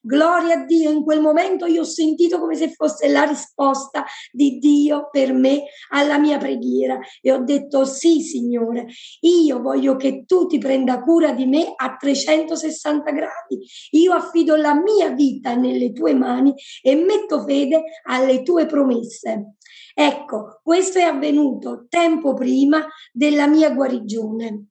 Gloria 0.00 0.60
a 0.60 0.64
Dio, 0.64 0.90
in 0.90 1.02
quel 1.02 1.20
momento 1.20 1.66
io 1.66 1.82
ho 1.82 1.84
sentito 1.84 2.38
come 2.38 2.54
se 2.54 2.70
fosse 2.70 3.08
la 3.08 3.24
risposta 3.24 4.04
di 4.30 4.58
Dio 4.58 5.08
per 5.10 5.32
me 5.32 5.64
alla 5.90 6.18
mia 6.18 6.38
preghiera 6.38 6.98
e 7.20 7.32
ho 7.32 7.42
detto 7.42 7.84
sì 7.84 8.20
Signore, 8.20 8.86
io 9.20 9.60
voglio 9.60 9.96
che 9.96 10.24
tu 10.26 10.46
ti 10.46 10.58
prenda 10.58 11.02
cura 11.02 11.32
di 11.32 11.46
me 11.46 11.72
a 11.74 11.96
360 11.96 13.10
gradi. 13.10 13.58
Io 13.90 14.12
affido 14.12 14.56
la 14.56 14.74
mia 14.74 15.10
vita 15.10 15.54
nelle 15.54 15.92
tue 15.92 16.14
mani 16.14 16.54
e 16.82 16.94
metto 16.94 17.42
fede 17.42 17.82
alle 18.04 18.42
tue 18.42 18.66
promesse. 18.66 19.54
Ecco, 19.94 20.60
questo 20.62 20.98
è 20.98 21.02
avvenuto 21.02 21.86
tempo 21.88 22.34
prima 22.34 22.86
della 23.12 23.46
mia 23.46 23.70
guarigione. 23.70 24.66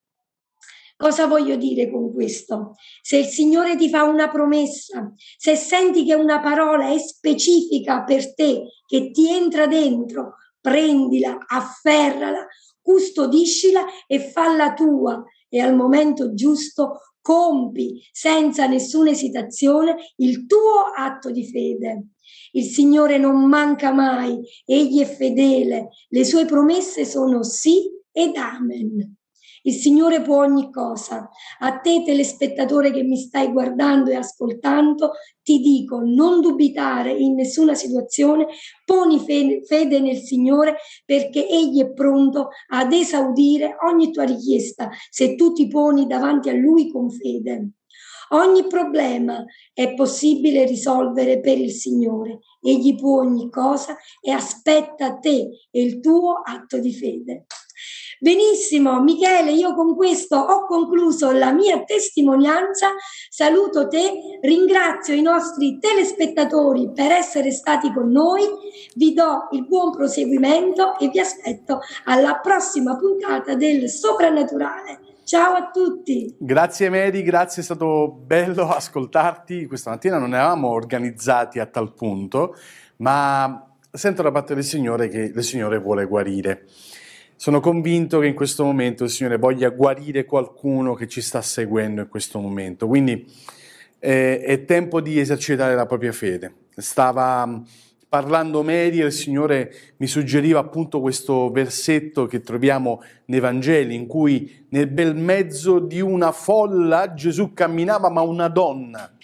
Cosa 0.97 1.27
voglio 1.27 1.57
dire 1.57 1.91
con 1.91 2.13
questo? 2.13 2.75
Se 3.01 3.17
il 3.17 3.25
Signore 3.25 3.75
ti 3.75 3.89
fa 3.89 4.03
una 4.03 4.29
promessa, 4.29 5.13
se 5.37 5.55
senti 5.57 6.05
che 6.05 6.13
una 6.13 6.39
parola 6.39 6.89
è 6.89 6.97
specifica 6.97 8.03
per 8.03 8.33
te, 8.33 8.63
che 8.85 9.11
ti 9.11 9.29
entra 9.29 9.67
dentro, 9.67 10.35
prendila, 10.61 11.37
afferrala, 11.47 12.47
custodiscila 12.81 13.83
e 14.07 14.19
falla 14.19 14.73
tua 14.73 15.21
e 15.49 15.59
al 15.59 15.75
momento 15.75 16.33
giusto 16.33 16.99
compi 17.19 18.01
senza 18.11 18.65
nessuna 18.65 19.09
esitazione 19.09 19.95
il 20.17 20.45
tuo 20.45 20.93
atto 20.95 21.29
di 21.29 21.45
fede. 21.45 22.09
Il 22.51 22.63
Signore 22.63 23.17
non 23.17 23.47
manca 23.49 23.91
mai, 23.91 24.39
egli 24.63 25.01
è 25.01 25.05
fedele, 25.05 25.89
le 26.07 26.23
sue 26.23 26.45
promesse 26.45 27.03
sono 27.03 27.43
sì 27.43 27.91
ed 28.13 28.37
amen. 28.37 29.17
Il 29.67 29.73
Signore 29.73 30.21
può 30.21 30.43
ogni 30.43 30.69
cosa. 30.71 31.27
A 31.59 31.79
te, 31.79 32.03
telespettatore 32.05 32.91
che 32.91 33.01
mi 33.01 33.17
stai 33.17 33.51
guardando 33.51 34.11
e 34.11 34.15
ascoltando, 34.15 35.13
ti 35.41 35.59
dico 35.59 36.01
non 36.03 36.39
dubitare 36.39 37.11
in 37.11 37.33
nessuna 37.33 37.73
situazione, 37.73 38.45
poni 38.85 39.19
fede 39.19 39.99
nel 39.99 40.17
Signore 40.17 40.75
perché 41.03 41.47
Egli 41.47 41.81
è 41.81 41.91
pronto 41.93 42.49
ad 42.67 42.93
esaudire 42.93 43.75
ogni 43.89 44.11
tua 44.11 44.25
richiesta 44.25 44.91
se 45.09 45.33
tu 45.33 45.51
ti 45.51 45.67
poni 45.67 46.05
davanti 46.05 46.49
a 46.49 46.53
Lui 46.53 46.91
con 46.91 47.09
fede. 47.09 47.71
Ogni 48.29 48.67
problema 48.67 49.43
è 49.73 49.95
possibile 49.95 50.65
risolvere 50.65 51.39
per 51.39 51.57
il 51.57 51.71
Signore. 51.71 52.39
Egli 52.61 52.95
può 52.95 53.21
ogni 53.21 53.49
cosa 53.49 53.97
e 54.21 54.29
aspetta 54.29 55.17
te 55.17 55.67
e 55.71 55.81
il 55.81 55.99
tuo 56.01 56.33
atto 56.43 56.77
di 56.77 56.93
fede. 56.93 57.45
Benissimo, 58.19 59.01
Michele, 59.01 59.51
io 59.51 59.73
con 59.73 59.95
questo 59.95 60.37
ho 60.37 60.65
concluso 60.65 61.31
la 61.31 61.51
mia 61.51 61.83
testimonianza. 61.83 62.93
Saluto 63.29 63.87
te, 63.87 64.39
ringrazio 64.41 65.13
i 65.13 65.21
nostri 65.21 65.79
telespettatori 65.79 66.91
per 66.93 67.11
essere 67.11 67.51
stati 67.51 67.91
con 67.91 68.09
noi, 68.09 68.43
vi 68.95 69.13
do 69.13 69.47
il 69.51 69.67
buon 69.67 69.91
proseguimento 69.91 70.97
e 70.97 71.09
vi 71.09 71.19
aspetto 71.19 71.79
alla 72.05 72.39
prossima 72.39 72.95
puntata 72.95 73.55
del 73.55 73.89
Soprannaturale. 73.89 74.99
Ciao 75.25 75.53
a 75.55 75.69
tutti. 75.71 76.35
Grazie 76.37 76.89
Mary, 76.89 77.21
grazie, 77.23 77.63
è 77.63 77.65
stato 77.65 78.07
bello 78.25 78.69
ascoltarti. 78.69 79.65
Questa 79.65 79.89
mattina 79.89 80.19
non 80.19 80.33
eravamo 80.33 80.69
organizzati 80.69 81.59
a 81.59 81.65
tal 81.65 81.93
punto, 81.93 82.55
ma 82.97 83.75
sento 83.91 84.21
da 84.21 84.31
parte 84.31 84.53
del 84.53 84.63
Signore 84.63 85.07
che 85.09 85.31
il 85.35 85.43
Signore 85.43 85.79
vuole 85.79 86.05
guarire. 86.05 86.67
Sono 87.37 87.59
convinto 87.59 88.19
che 88.19 88.27
in 88.27 88.33
questo 88.33 88.63
momento 88.63 89.03
il 89.03 89.09
Signore 89.09 89.37
voglia 89.37 89.69
guarire 89.69 90.23
qualcuno 90.23 90.93
che 90.93 91.07
ci 91.07 91.21
sta 91.21 91.41
seguendo 91.41 92.01
in 92.01 92.07
questo 92.07 92.39
momento. 92.39 92.87
Quindi 92.87 93.25
eh, 93.99 94.39
è 94.39 94.63
tempo 94.63 95.01
di 95.01 95.19
esercitare 95.19 95.75
la 95.75 95.85
propria 95.85 96.13
fede. 96.13 96.53
Stava 96.77 97.45
mm, 97.45 97.57
parlando 98.07 98.63
Mary 98.63 99.01
e 99.01 99.05
il 99.05 99.11
Signore 99.11 99.73
mi 99.97 100.07
suggeriva 100.07 100.59
appunto 100.59 101.01
questo 101.01 101.51
versetto 101.51 102.25
che 102.25 102.39
troviamo 102.39 103.03
nei 103.25 103.41
Vangeli 103.41 103.95
in 103.95 104.07
cui 104.07 104.65
nel 104.69 104.87
bel 104.87 105.13
mezzo 105.13 105.79
di 105.79 105.99
una 105.99 106.31
folla 106.31 107.13
Gesù 107.13 107.53
camminava 107.53 108.09
ma 108.09 108.21
una 108.21 108.47
donna 108.47 109.14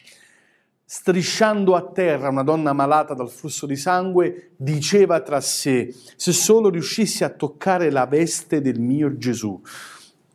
strisciando 0.94 1.74
a 1.74 1.84
terra 1.84 2.28
una 2.28 2.44
donna 2.44 2.74
malata 2.74 3.14
dal 3.14 3.30
flusso 3.30 3.66
di 3.66 3.78
sangue, 3.78 4.50
diceva 4.58 5.22
tra 5.22 5.40
sé, 5.40 5.96
se 6.18 6.34
solo 6.34 6.68
riuscissi 6.68 7.24
a 7.24 7.30
toccare 7.30 7.90
la 7.90 8.06
veste 8.06 8.60
del 8.60 8.82
mio 8.82 9.16
Gesù, 9.16 9.58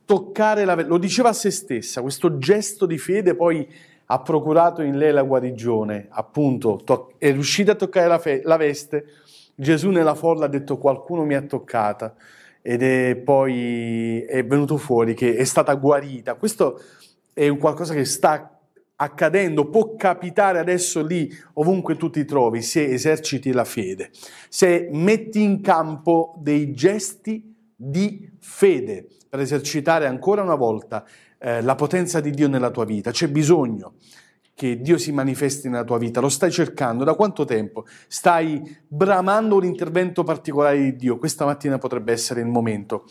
toccare 0.06 0.64
la 0.64 0.74
veste, 0.74 0.90
lo 0.90 0.96
diceva 0.96 1.28
a 1.28 1.34
se 1.34 1.50
stessa, 1.50 2.00
questo 2.00 2.38
gesto 2.38 2.86
di 2.86 2.96
fede 2.96 3.34
poi 3.34 3.70
ha 4.06 4.18
procurato 4.20 4.80
in 4.80 4.96
lei 4.96 5.12
la 5.12 5.24
guarigione, 5.24 6.06
appunto, 6.08 6.80
to- 6.82 7.12
è 7.18 7.30
riuscita 7.32 7.72
a 7.72 7.74
toccare 7.74 8.08
la, 8.08 8.18
fe- 8.18 8.40
la 8.42 8.56
veste, 8.56 9.04
Gesù 9.54 9.90
nella 9.90 10.14
folla 10.14 10.46
ha 10.46 10.48
detto 10.48 10.78
qualcuno 10.78 11.26
mi 11.26 11.34
ha 11.34 11.42
toccata 11.42 12.14
ed 12.62 12.82
è 12.82 13.14
poi 13.16 14.22
è 14.22 14.42
venuto 14.42 14.78
fuori 14.78 15.12
che 15.12 15.36
è 15.36 15.44
stata 15.44 15.74
guarita. 15.74 16.34
Questo 16.34 16.80
è 17.34 17.46
un 17.46 17.58
qualcosa 17.58 17.92
che 17.92 18.06
sta 18.06 18.55
accadendo, 18.96 19.68
può 19.68 19.94
capitare 19.94 20.58
adesso 20.58 21.04
lì, 21.04 21.30
ovunque 21.54 21.96
tu 21.96 22.10
ti 22.10 22.24
trovi, 22.24 22.62
se 22.62 22.86
eserciti 22.86 23.52
la 23.52 23.64
fede, 23.64 24.10
se 24.48 24.88
metti 24.92 25.42
in 25.42 25.60
campo 25.60 26.34
dei 26.38 26.72
gesti 26.72 27.54
di 27.76 28.30
fede 28.40 29.06
per 29.28 29.40
esercitare 29.40 30.06
ancora 30.06 30.42
una 30.42 30.54
volta 30.54 31.04
eh, 31.38 31.60
la 31.60 31.74
potenza 31.74 32.20
di 32.20 32.30
Dio 32.30 32.48
nella 32.48 32.70
tua 32.70 32.86
vita. 32.86 33.10
C'è 33.10 33.28
bisogno 33.28 33.94
che 34.54 34.80
Dio 34.80 34.96
si 34.96 35.12
manifesti 35.12 35.68
nella 35.68 35.84
tua 35.84 35.98
vita, 35.98 36.18
lo 36.20 36.30
stai 36.30 36.50
cercando, 36.50 37.04
da 37.04 37.12
quanto 37.12 37.44
tempo? 37.44 37.84
Stai 38.08 38.78
bramando 38.88 39.54
un 39.56 39.64
intervento 39.64 40.22
particolare 40.22 40.80
di 40.80 40.96
Dio, 40.96 41.18
questa 41.18 41.44
mattina 41.44 41.76
potrebbe 41.76 42.12
essere 42.12 42.40
il 42.40 42.46
momento. 42.46 43.04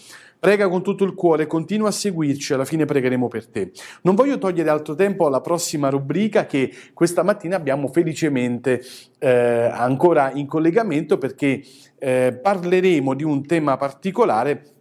Prega 0.46 0.70
con 0.70 0.84
tutto 0.84 1.04
il 1.06 1.16
cuore, 1.16 1.48
continua 1.48 1.88
a 1.88 1.92
seguirci, 1.92 2.54
alla 2.54 2.66
fine 2.66 2.86
pregheremo 2.86 3.28
per 3.28 3.48
te. 3.48 3.72
Non 4.04 4.14
voglio 4.14 4.38
togliere 4.38 4.70
altro 4.70 4.94
tempo 4.94 5.26
alla 5.26 5.42
prossima 5.42 5.90
rubrica 5.90 6.46
che 6.46 6.72
questa 6.94 7.24
mattina 7.24 7.56
abbiamo 7.56 7.88
felicemente 7.88 8.80
eh, 9.18 9.28
ancora 9.74 10.32
in 10.34 10.46
collegamento 10.46 11.18
perché 11.18 11.64
eh, 11.98 12.40
parleremo 12.40 13.16
di 13.16 13.24
un 13.24 13.44
tema 13.48 13.76
particolare 13.78 14.74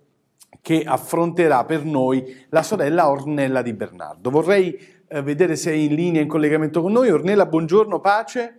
che 0.61 0.83
affronterà 0.85 1.65
per 1.65 1.83
noi 1.83 2.45
la 2.51 2.63
sorella 2.63 3.09
Ornella 3.09 3.63
di 3.63 3.73
Bernardo. 3.73 4.29
Vorrei 4.29 4.79
eh, 5.09 5.23
vedere 5.23 5.57
se 5.57 5.71
è 5.71 5.75
in 5.75 5.95
linea, 5.95 6.21
in 6.21 6.29
collegamento 6.29 6.83
con 6.83 6.93
noi. 6.93 7.09
Ornella, 7.09 7.47
buongiorno, 7.47 8.01
pace. 8.01 8.59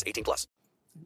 18 0.03 0.21
plus. 0.21 0.47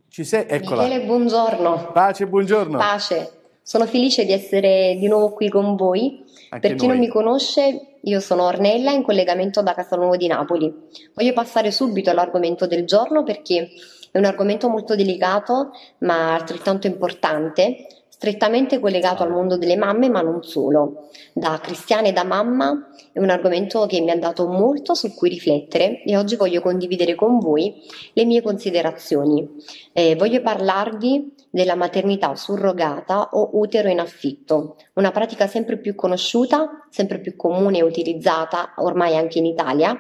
Ci 0.09 0.23
sei? 0.23 0.45
Eccola. 0.47 0.83
Michele, 0.83 1.05
buongiorno. 1.05 1.91
Pace, 1.91 2.27
buongiorno. 2.27 2.77
Pace. 2.77 3.31
Sono 3.61 3.85
felice 3.85 4.25
di 4.25 4.31
essere 4.31 4.95
di 4.97 5.07
nuovo 5.07 5.33
qui 5.33 5.49
con 5.49 5.75
voi. 5.75 6.23
Anche 6.49 6.67
per 6.67 6.77
chi 6.77 6.85
noi. 6.85 6.95
non 6.95 7.05
mi 7.05 7.11
conosce, 7.11 7.97
io 8.01 8.19
sono 8.19 8.43
Ornella 8.43 8.91
in 8.91 9.03
collegamento 9.03 9.61
da 9.61 9.73
Castelnuovo 9.73 10.15
di 10.15 10.27
Napoli. 10.27 10.73
Voglio 11.13 11.33
passare 11.33 11.71
subito 11.71 12.09
all'argomento 12.09 12.67
del 12.67 12.85
giorno 12.85 13.23
perché 13.23 13.69
è 14.11 14.17
un 14.17 14.25
argomento 14.25 14.69
molto 14.69 14.95
delicato 14.95 15.71
ma 15.99 16.35
altrettanto 16.35 16.87
importante 16.87 18.04
strettamente 18.15 18.79
collegato 18.79 19.23
al 19.23 19.31
mondo 19.31 19.57
delle 19.57 19.75
mamme, 19.75 20.07
ma 20.07 20.21
non 20.21 20.41
solo. 20.41 21.09
Da 21.33 21.59
cristiana 21.61 22.07
e 22.07 22.13
da 22.13 22.23
mamma 22.23 22.87
è 23.11 23.19
un 23.19 23.29
argomento 23.29 23.85
che 23.87 23.99
mi 23.99 24.09
ha 24.09 24.17
dato 24.17 24.47
molto 24.47 24.93
su 24.93 25.13
cui 25.13 25.27
riflettere 25.27 26.01
e 26.01 26.15
oggi 26.15 26.37
voglio 26.37 26.61
condividere 26.61 27.13
con 27.13 27.39
voi 27.39 27.75
le 28.13 28.23
mie 28.23 28.41
considerazioni. 28.41 29.45
Eh, 29.91 30.15
voglio 30.15 30.41
parlarvi 30.41 31.33
della 31.49 31.75
maternità 31.75 32.35
surrogata 32.35 33.31
o 33.33 33.49
utero 33.59 33.89
in 33.89 33.99
affitto, 33.99 34.77
una 34.93 35.11
pratica 35.11 35.45
sempre 35.45 35.77
più 35.77 35.93
conosciuta, 35.93 36.87
sempre 36.89 37.19
più 37.19 37.35
comune 37.35 37.79
e 37.79 37.83
utilizzata 37.83 38.75
ormai 38.77 39.17
anche 39.17 39.39
in 39.39 39.45
Italia, 39.45 39.93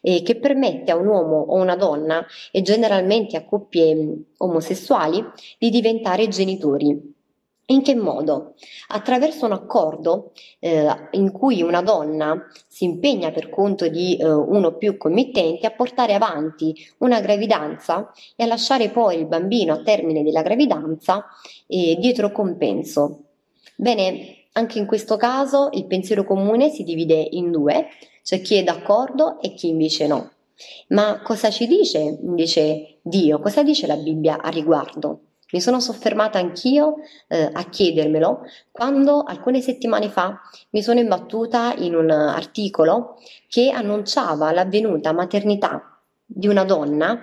eh, 0.00 0.22
che 0.22 0.34
permette 0.34 0.90
a 0.90 0.96
un 0.96 1.06
uomo 1.06 1.36
o 1.36 1.54
una 1.54 1.76
donna 1.76 2.26
e 2.50 2.60
generalmente 2.62 3.36
a 3.36 3.44
coppie 3.44 3.94
mh, 3.94 4.24
omosessuali 4.38 5.24
di 5.58 5.70
diventare 5.70 6.26
genitori. 6.26 7.20
In 7.66 7.82
che 7.82 7.94
modo? 7.94 8.54
Attraverso 8.88 9.46
un 9.46 9.52
accordo 9.52 10.32
eh, 10.58 10.86
in 11.12 11.30
cui 11.30 11.62
una 11.62 11.80
donna 11.80 12.48
si 12.66 12.84
impegna 12.84 13.30
per 13.30 13.50
conto 13.50 13.88
di 13.88 14.16
eh, 14.16 14.24
uno 14.26 14.68
o 14.68 14.76
più 14.76 14.96
committenti 14.96 15.64
a 15.64 15.70
portare 15.70 16.14
avanti 16.14 16.74
una 16.98 17.20
gravidanza 17.20 18.10
e 18.34 18.42
a 18.44 18.46
lasciare 18.46 18.90
poi 18.90 19.18
il 19.18 19.26
bambino 19.26 19.74
a 19.74 19.82
termine 19.82 20.24
della 20.24 20.42
gravidanza 20.42 21.24
eh, 21.68 21.96
dietro 22.00 22.32
compenso. 22.32 23.26
Bene, 23.76 24.46
anche 24.52 24.78
in 24.78 24.86
questo 24.86 25.16
caso 25.16 25.68
il 25.72 25.86
pensiero 25.86 26.24
comune 26.24 26.68
si 26.68 26.82
divide 26.82 27.26
in 27.30 27.52
due, 27.52 27.86
c'è 28.24 28.40
chi 28.40 28.56
è 28.56 28.64
d'accordo 28.64 29.40
e 29.40 29.54
chi 29.54 29.68
invece 29.68 30.08
no. 30.08 30.32
Ma 30.88 31.22
cosa 31.22 31.48
ci 31.50 31.66
dice 31.66 31.98
invece 31.98 32.98
Dio? 33.02 33.38
Cosa 33.38 33.62
dice 33.62 33.86
la 33.86 33.96
Bibbia 33.96 34.40
a 34.40 34.48
riguardo? 34.48 35.20
Mi 35.52 35.60
sono 35.60 35.80
soffermata 35.80 36.38
anch'io 36.38 36.96
eh, 37.28 37.50
a 37.52 37.64
chiedermelo 37.64 38.40
quando 38.70 39.22
alcune 39.22 39.60
settimane 39.60 40.08
fa 40.08 40.40
mi 40.70 40.82
sono 40.82 40.98
imbattuta 40.98 41.74
in 41.76 41.94
un 41.94 42.10
articolo 42.10 43.18
che 43.48 43.70
annunciava 43.70 44.50
l'avvenuta 44.50 45.12
maternità 45.12 46.00
di 46.24 46.48
una 46.48 46.64
donna, 46.64 47.18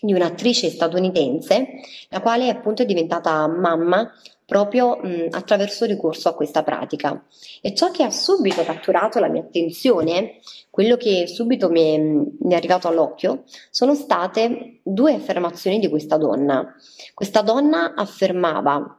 di 0.00 0.12
un'attrice 0.12 0.68
statunitense, 0.68 1.66
la 2.08 2.20
quale 2.20 2.48
appunto 2.48 2.82
è 2.82 2.86
diventata 2.86 3.46
mamma 3.46 4.12
proprio 4.44 4.96
mh, 4.96 5.28
attraverso 5.30 5.84
ricorso 5.84 6.28
a 6.28 6.34
questa 6.34 6.64
pratica. 6.64 7.24
E 7.60 7.72
ciò 7.72 7.92
che 7.92 8.02
ha 8.02 8.10
subito 8.10 8.64
catturato 8.64 9.20
la 9.20 9.28
mia 9.28 9.42
attenzione, 9.42 10.40
quello 10.70 10.96
che 10.96 11.26
subito 11.26 11.68
mi 11.68 11.94
è, 11.94 11.98
mi 11.98 12.52
è 12.52 12.54
arrivato 12.54 12.88
all'occhio, 12.88 13.42
sono 13.70 13.94
state 13.94 14.80
due 14.82 15.14
affermazioni 15.14 15.80
di 15.80 15.88
questa 15.88 16.16
donna. 16.16 16.74
Questa 17.12 17.42
donna 17.42 17.94
affermava 17.94 18.96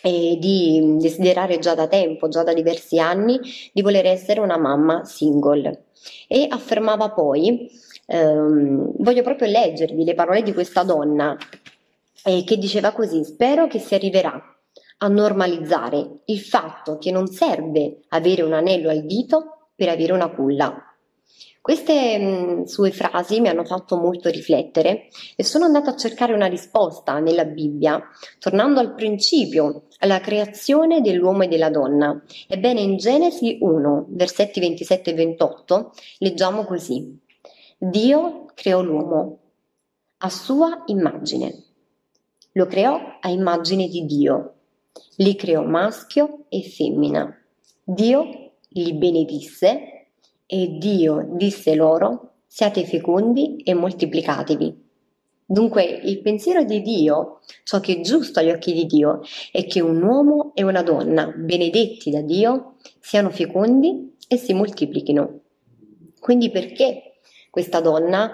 eh, 0.00 0.36
di 0.40 0.96
desiderare 0.98 1.58
già 1.58 1.74
da 1.74 1.86
tempo, 1.86 2.28
già 2.28 2.42
da 2.42 2.54
diversi 2.54 2.98
anni, 2.98 3.38
di 3.72 3.82
voler 3.82 4.06
essere 4.06 4.40
una 4.40 4.58
mamma 4.58 5.04
single 5.04 5.84
e 6.26 6.46
affermava 6.48 7.10
poi, 7.10 7.70
ehm, 8.06 8.94
voglio 8.98 9.22
proprio 9.22 9.48
leggervi 9.48 10.04
le 10.04 10.14
parole 10.14 10.42
di 10.42 10.52
questa 10.52 10.82
donna 10.82 11.36
eh, 12.24 12.42
che 12.44 12.56
diceva 12.56 12.92
così, 12.92 13.22
spero 13.24 13.66
che 13.66 13.78
si 13.78 13.94
arriverà 13.94 14.40
a 14.98 15.08
normalizzare 15.08 16.22
il 16.26 16.40
fatto 16.40 16.98
che 16.98 17.10
non 17.10 17.26
serve 17.26 18.02
avere 18.08 18.42
un 18.42 18.52
anello 18.52 18.88
al 18.88 19.04
dito 19.04 19.68
per 19.74 19.88
avere 19.88 20.12
una 20.12 20.30
culla. 20.30 20.91
Queste 21.62 22.18
mh, 22.18 22.64
sue 22.64 22.90
frasi 22.90 23.40
mi 23.40 23.48
hanno 23.48 23.64
fatto 23.64 23.96
molto 23.96 24.28
riflettere 24.28 25.08
e 25.36 25.44
sono 25.44 25.64
andata 25.64 25.90
a 25.90 25.96
cercare 25.96 26.34
una 26.34 26.46
risposta 26.46 27.18
nella 27.20 27.44
Bibbia, 27.44 28.02
tornando 28.38 28.80
al 28.80 28.94
principio, 28.94 29.84
alla 29.98 30.20
creazione 30.20 31.00
dell'uomo 31.00 31.44
e 31.44 31.48
della 31.48 31.70
donna. 31.70 32.20
Ebbene, 32.48 32.80
in 32.80 32.96
Genesi 32.96 33.58
1, 33.60 34.06
versetti 34.08 34.60
27 34.60 35.10
e 35.10 35.14
28, 35.14 35.92
leggiamo 36.18 36.64
così. 36.64 37.18
Dio 37.78 38.46
creò 38.54 38.82
l'uomo 38.82 39.38
a 40.18 40.28
sua 40.28 40.82
immagine. 40.86 41.64
Lo 42.52 42.66
creò 42.66 42.98
a 43.20 43.28
immagine 43.30 43.88
di 43.88 44.04
Dio 44.04 44.56
li 45.16 45.36
creò 45.36 45.62
maschio 45.62 46.44
e 46.48 46.62
femmina. 46.62 47.34
Dio 47.84 48.52
li 48.68 48.94
benedisse 48.94 50.01
e 50.52 50.76
Dio 50.76 51.26
disse 51.30 51.74
loro 51.74 52.32
siate 52.46 52.84
fecondi 52.84 53.62
e 53.64 53.72
moltiplicatevi. 53.72 54.80
Dunque 55.46 55.82
il 55.82 56.20
pensiero 56.20 56.62
di 56.62 56.82
Dio, 56.82 57.40
ciò 57.64 57.80
che 57.80 57.96
è 57.96 58.00
giusto 58.02 58.38
agli 58.38 58.50
occhi 58.50 58.74
di 58.74 58.84
Dio, 58.84 59.22
è 59.50 59.64
che 59.64 59.80
un 59.80 60.02
uomo 60.02 60.52
e 60.54 60.62
una 60.62 60.82
donna, 60.82 61.32
benedetti 61.34 62.10
da 62.10 62.20
Dio, 62.20 62.74
siano 63.00 63.30
fecondi 63.30 64.14
e 64.28 64.36
si 64.36 64.52
moltiplichino. 64.52 65.40
Quindi 66.20 66.50
perché 66.50 67.14
questa 67.48 67.80
donna 67.80 68.30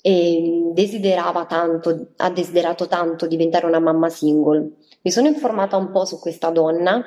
eh, 0.00 0.70
desiderava 0.72 1.46
tanto, 1.46 2.10
ha 2.18 2.30
desiderato 2.30 2.86
tanto 2.86 3.26
diventare 3.26 3.66
una 3.66 3.80
mamma 3.80 4.08
single? 4.08 4.70
Mi 5.02 5.10
sono 5.10 5.26
informata 5.26 5.76
un 5.76 5.90
po' 5.90 6.04
su 6.04 6.20
questa 6.20 6.50
donna 6.50 7.04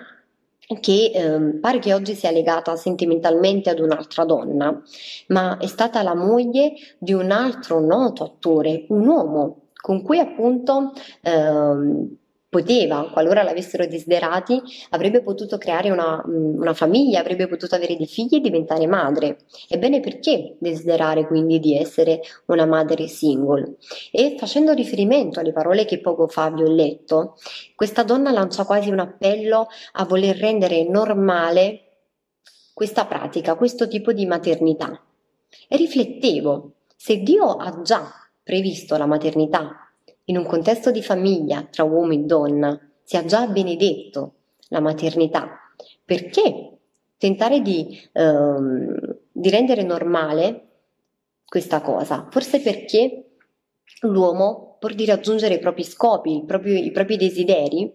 che 0.79 1.11
eh, 1.13 1.59
pare 1.59 1.79
che 1.79 1.93
oggi 1.93 2.15
sia 2.15 2.31
legata 2.31 2.75
sentimentalmente 2.75 3.69
ad 3.69 3.79
un'altra 3.79 4.25
donna, 4.25 4.81
ma 5.27 5.57
è 5.57 5.67
stata 5.67 6.01
la 6.03 6.15
moglie 6.15 6.73
di 6.97 7.13
un 7.13 7.31
altro 7.31 7.79
noto 7.79 8.23
attore, 8.23 8.85
un 8.89 9.07
uomo 9.07 9.57
con 9.83 10.01
cui 10.01 10.19
appunto 10.19 10.93
eh, 11.21 12.21
poteva, 12.53 13.09
qualora 13.11 13.41
l'avessero 13.41 13.87
desiderati, 13.87 14.61
avrebbe 14.91 15.23
potuto 15.23 15.57
creare 15.57 15.89
una, 15.89 16.23
mm, 16.23 16.61
una, 16.61 16.75
famiglia, 16.75 17.19
avrebbe 17.19 17.47
potuto 17.47 17.73
avere 17.73 17.95
dei 17.95 18.05
figli 18.05 18.35
e 18.35 18.39
diventare 18.39 18.85
madre. 18.85 19.37
Ebbene, 19.67 19.99
perché 19.99 20.55
desiderare 20.59 21.25
quindi 21.25 21.59
di 21.59 21.75
essere 21.75 22.21
una 22.45 22.67
madre 22.67 23.07
single? 23.07 23.77
E 24.11 24.35
facendo 24.37 24.73
riferimento 24.73 25.39
alle 25.39 25.51
parole 25.51 25.85
che 25.85 25.99
poco 25.99 26.27
fa 26.27 26.51
vi 26.51 26.61
ho 26.61 26.71
letto, 26.71 27.37
questa 27.75 28.03
donna 28.03 28.31
lancia 28.31 28.65
quasi 28.65 28.91
un 28.91 28.99
appello 28.99 29.67
a 29.93 30.05
voler 30.05 30.37
rendere 30.37 30.87
normale 30.87 31.79
questa 32.73 33.05
pratica, 33.05 33.55
questo 33.55 33.87
tipo 33.87 34.13
di 34.13 34.27
maternità. 34.27 35.01
E 35.67 35.75
riflettevo, 35.75 36.73
se 36.95 37.17
Dio 37.17 37.55
ha 37.55 37.81
già 37.81 38.11
previsto 38.43 38.95
la 38.97 39.07
maternità 39.07 39.82
in 40.25 40.37
un 40.37 40.45
contesto 40.45 40.91
di 40.91 41.01
famiglia 41.01 41.67
tra 41.69 41.83
uomo 41.83 42.13
e 42.13 42.19
donna 42.19 42.79
sia 43.03 43.25
già 43.25 43.47
benedetto 43.47 44.35
la 44.69 44.79
maternità, 44.79 45.49
perché 46.03 46.77
tentare 47.17 47.61
di, 47.61 47.99
ehm, 48.11 49.17
di 49.31 49.49
rendere 49.49 49.83
normale 49.83 50.67
questa 51.45 51.81
cosa? 51.81 52.27
Forse 52.29 52.61
perché 52.61 53.35
l'uomo, 54.01 54.72
pur 54.83 54.95
di 54.95 55.05
raggiungere 55.05 55.53
i 55.53 55.59
propri 55.59 55.85
scopi, 55.85 56.35
i 56.35 56.43
propri, 56.43 56.85
i 56.85 56.91
propri 56.91 57.15
desideri, 57.15 57.89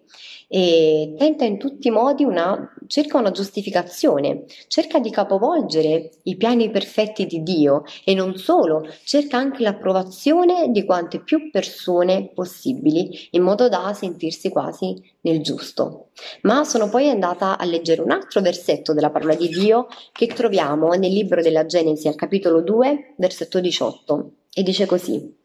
e 0.49 1.15
tenta 1.19 1.45
in 1.45 1.59
tutti 1.59 1.89
i 1.89 1.91
modi 1.91 2.25
una, 2.25 2.75
cerca 2.87 3.19
una 3.19 3.31
giustificazione, 3.31 4.45
cerca 4.69 4.99
di 4.99 5.11
capovolgere 5.11 6.13
i 6.23 6.37
piani 6.39 6.71
perfetti 6.71 7.27
di 7.27 7.43
Dio 7.43 7.83
e 8.05 8.15
non 8.15 8.37
solo, 8.37 8.89
cerca 9.05 9.37
anche 9.37 9.63
l'approvazione 9.63 10.71
di 10.71 10.87
quante 10.87 11.21
più 11.21 11.51
persone 11.51 12.31
possibili 12.33 13.29
in 13.33 13.43
modo 13.43 13.69
da 13.69 13.93
sentirsi 13.93 14.49
quasi 14.49 14.99
nel 15.21 15.43
giusto. 15.43 16.07
Ma 16.41 16.65
sono 16.65 16.89
poi 16.89 17.11
andata 17.11 17.59
a 17.59 17.65
leggere 17.67 18.01
un 18.01 18.13
altro 18.13 18.41
versetto 18.41 18.95
della 18.95 19.11
parola 19.11 19.35
di 19.35 19.49
Dio 19.49 19.89
che 20.13 20.27
troviamo 20.29 20.95
nel 20.95 21.13
libro 21.13 21.43
della 21.43 21.67
Genesi 21.67 22.09
al 22.09 22.15
capitolo 22.15 22.63
2, 22.63 23.17
versetto 23.19 23.61
18 23.61 24.31
e 24.59 24.63
dice 24.63 24.87
così: 24.87 25.37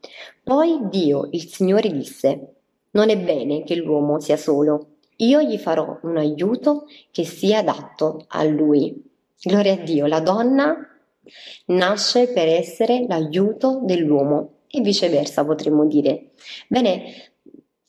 Poi 0.42 0.88
Dio, 0.90 1.28
il 1.30 1.46
Signore, 1.46 1.90
disse: 1.92 2.54
Non 2.92 3.10
è 3.10 3.18
bene 3.18 3.62
che 3.64 3.76
l'uomo 3.76 4.20
sia 4.20 4.36
solo 4.36 4.88
io 5.18 5.40
gli 5.42 5.58
farò 5.58 5.98
un 6.02 6.16
aiuto 6.16 6.86
che 7.10 7.24
sia 7.24 7.58
adatto 7.58 8.24
a 8.28 8.42
lui. 8.44 9.02
Gloria 9.40 9.74
a 9.74 9.76
Dio, 9.76 10.06
la 10.06 10.20
donna 10.20 10.76
nasce 11.66 12.28
per 12.28 12.48
essere 12.48 13.04
l'aiuto 13.06 13.80
dell'uomo 13.84 14.62
e 14.68 14.80
viceversa 14.80 15.44
potremmo 15.44 15.86
dire. 15.86 16.30
Bene, 16.66 17.33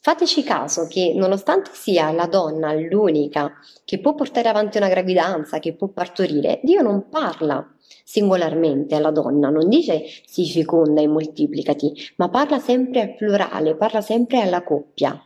fateci 0.05 0.43
caso 0.43 0.85
che 0.87 1.13
nonostante 1.15 1.71
sia 1.73 2.11
la 2.11 2.27
donna 2.27 2.71
l'unica 2.75 3.51
che 3.83 3.99
può 3.99 4.13
portare 4.13 4.47
avanti 4.47 4.77
una 4.77 4.87
gravidanza, 4.87 5.57
che 5.57 5.73
può 5.73 5.87
partorire, 5.87 6.59
Dio 6.61 6.83
non 6.83 7.09
parla 7.09 7.67
singolarmente 8.03 8.93
alla 8.93 9.09
donna, 9.09 9.49
non 9.49 9.67
dice 9.67 10.03
si 10.27 10.47
feconda 10.47 11.01
e 11.01 11.07
moltiplicati, 11.07 11.91
ma 12.17 12.29
parla 12.29 12.59
sempre 12.59 13.01
al 13.01 13.15
plurale, 13.15 13.75
parla 13.75 14.01
sempre 14.01 14.41
alla 14.41 14.61
coppia. 14.61 15.19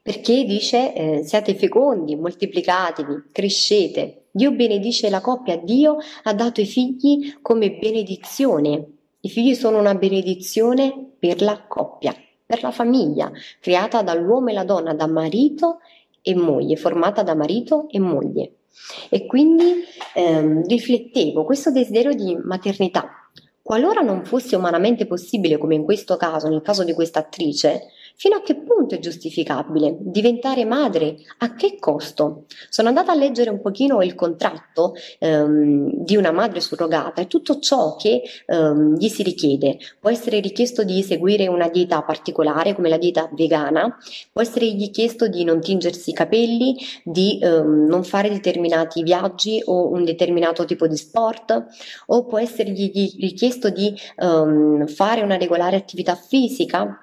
Perché 0.00 0.44
dice 0.44 0.94
eh, 0.94 1.22
siate 1.22 1.54
fecondi, 1.54 2.16
moltiplicatevi, 2.16 3.24
crescete. 3.30 4.28
Dio 4.30 4.52
benedice 4.52 5.10
la 5.10 5.20
coppia, 5.20 5.58
Dio 5.58 5.98
ha 6.22 6.32
dato 6.32 6.62
i 6.62 6.66
figli 6.66 7.36
come 7.42 7.72
benedizione. 7.72 8.86
I 9.20 9.28
figli 9.28 9.54
sono 9.54 9.78
una 9.78 9.94
benedizione 9.94 11.12
per 11.18 11.42
la 11.42 11.62
coppia, 11.68 12.14
per 12.50 12.62
la 12.62 12.72
famiglia, 12.72 13.30
creata 13.60 14.02
dall'uomo 14.02 14.48
e 14.48 14.54
la 14.54 14.64
donna, 14.64 14.92
da 14.92 15.06
marito 15.06 15.78
e 16.20 16.34
moglie, 16.34 16.74
formata 16.74 17.22
da 17.22 17.36
marito 17.36 17.86
e 17.88 18.00
moglie. 18.00 18.54
E 19.08 19.24
quindi 19.26 19.84
ehm, 20.14 20.66
riflettevo 20.66 21.44
questo 21.44 21.70
desiderio 21.70 22.12
di 22.12 22.36
maternità. 22.42 23.08
Qualora 23.62 24.00
non 24.00 24.24
fosse 24.24 24.56
umanamente 24.56 25.06
possibile, 25.06 25.58
come 25.58 25.76
in 25.76 25.84
questo 25.84 26.16
caso, 26.16 26.48
nel 26.48 26.60
caso 26.60 26.82
di 26.82 26.92
questa 26.92 27.20
attrice, 27.20 27.82
Fino 28.22 28.36
a 28.36 28.42
che 28.42 28.54
punto 28.54 28.94
è 28.94 28.98
giustificabile 28.98 29.96
diventare 29.98 30.66
madre? 30.66 31.16
A 31.38 31.54
che 31.54 31.78
costo? 31.78 32.44
Sono 32.68 32.88
andata 32.88 33.12
a 33.12 33.14
leggere 33.14 33.48
un 33.48 33.62
pochino 33.62 34.02
il 34.02 34.14
contratto 34.14 34.92
ehm, 35.18 35.90
di 36.04 36.16
una 36.16 36.30
madre 36.30 36.60
surrogata 36.60 37.22
e 37.22 37.26
tutto 37.28 37.60
ciò 37.60 37.96
che 37.96 38.20
ehm, 38.44 38.98
gli 38.98 39.08
si 39.08 39.22
richiede. 39.22 39.78
Può 39.98 40.10
essere 40.10 40.40
richiesto 40.40 40.84
di 40.84 41.02
seguire 41.02 41.48
una 41.48 41.70
dieta 41.70 42.02
particolare 42.02 42.74
come 42.74 42.90
la 42.90 42.98
dieta 42.98 43.26
vegana, 43.32 43.96
può 44.30 44.42
essere 44.42 44.66
chiesto 44.90 45.26
di 45.26 45.42
non 45.42 45.62
tingersi 45.62 46.10
i 46.10 46.12
capelli, 46.12 46.76
di 47.02 47.38
ehm, 47.40 47.86
non 47.86 48.04
fare 48.04 48.28
determinati 48.28 49.02
viaggi 49.02 49.62
o 49.64 49.88
un 49.88 50.04
determinato 50.04 50.66
tipo 50.66 50.86
di 50.86 50.96
sport, 50.98 51.68
o 52.08 52.26
può 52.26 52.38
essergli 52.38 53.16
richiesto 53.18 53.70
di 53.70 53.98
ehm, 54.16 54.86
fare 54.88 55.22
una 55.22 55.38
regolare 55.38 55.76
attività 55.76 56.14
fisica 56.16 56.98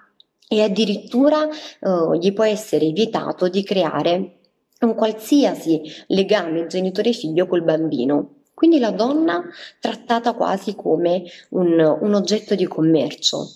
e 0.47 0.63
addirittura 0.63 1.47
eh, 1.47 2.17
gli 2.19 2.33
può 2.33 2.45
essere 2.45 2.91
vietato 2.91 3.49
di 3.49 3.63
creare 3.63 4.39
un 4.81 4.95
qualsiasi 4.95 5.81
legame 6.07 6.67
genitore-figlio 6.67 7.47
col 7.47 7.63
bambino. 7.63 8.35
Quindi 8.53 8.79
la 8.79 8.91
donna 8.91 9.43
trattata 9.79 10.33
quasi 10.33 10.75
come 10.75 11.23
un, 11.49 11.79
un 12.01 12.13
oggetto 12.13 12.55
di 12.55 12.65
commercio. 12.65 13.47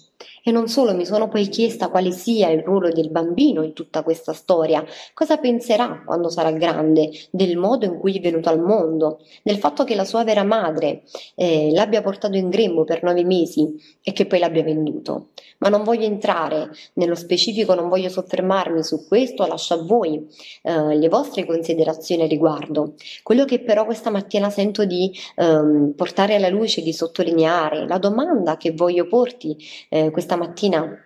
E 0.44 0.52
non 0.52 0.68
solo, 0.68 0.96
mi 0.96 1.06
sono 1.06 1.28
poi 1.28 1.48
chiesta 1.50 1.90
quale 1.90 2.12
sia 2.12 2.50
il 2.50 2.64
ruolo 2.64 2.90
del 2.90 3.12
bambino 3.12 3.62
in 3.62 3.74
tutta 3.74 4.02
questa 4.02 4.34
storia, 4.34 4.84
cosa 5.14 5.38
penserà 5.38 6.02
quando 6.04 6.30
sarà 6.30 6.52
grande 6.52 7.12
del 7.30 7.58
modo 7.58 7.86
in 7.86 8.00
cui 8.00 8.18
è 8.18 8.20
venuto 8.20 8.50
al 8.50 8.60
mondo, 8.60 9.20
del 9.44 9.58
fatto 9.58 9.84
che 9.84 9.94
la 9.94 10.06
sua 10.06 10.24
vera 10.24 10.44
madre 10.44 11.04
eh, 11.36 11.70
l'abbia 11.72 12.02
portato 12.02 12.38
in 12.38 12.50
grembo 12.50 12.84
per 12.84 13.04
nove 13.04 13.24
mesi 13.24 13.76
e 14.02 14.14
che 14.14 14.26
poi 14.26 14.40
l'abbia 14.40 14.64
venduto. 14.64 15.28
Ma 15.60 15.70
non 15.70 15.84
voglio 15.84 16.06
entrare 16.06 16.72
nello 16.94 17.14
specifico, 17.14 17.76
non 17.76 17.88
voglio 17.88 18.10
soffermarmi 18.10 18.82
su 18.84 19.08
questo, 19.08 19.46
lascio 19.46 19.76
a 19.76 19.84
voi 19.84 20.28
eh, 20.64 20.96
le 20.96 21.08
vostre 21.08 21.46
considerazioni 21.46 22.24
a 22.24 22.28
riguardo. 22.28 22.96
Quello 23.22 23.46
che 23.46 23.60
però 23.60 23.86
questa 23.86 24.10
mattina 24.10 24.50
sento 24.50 24.86
di 24.86 25.12
ehm, 25.36 25.94
portare 25.96 26.34
alla 26.34 26.50
luce, 26.50 26.82
di 26.82 26.94
sottolineare, 26.94 27.88
la 27.88 28.00
domanda 28.00 28.58
che 28.58 28.72
voglio 28.72 29.08
porti 29.08 29.56
eh, 29.90 30.10
questa 30.10 30.31
stamattina 30.32 30.98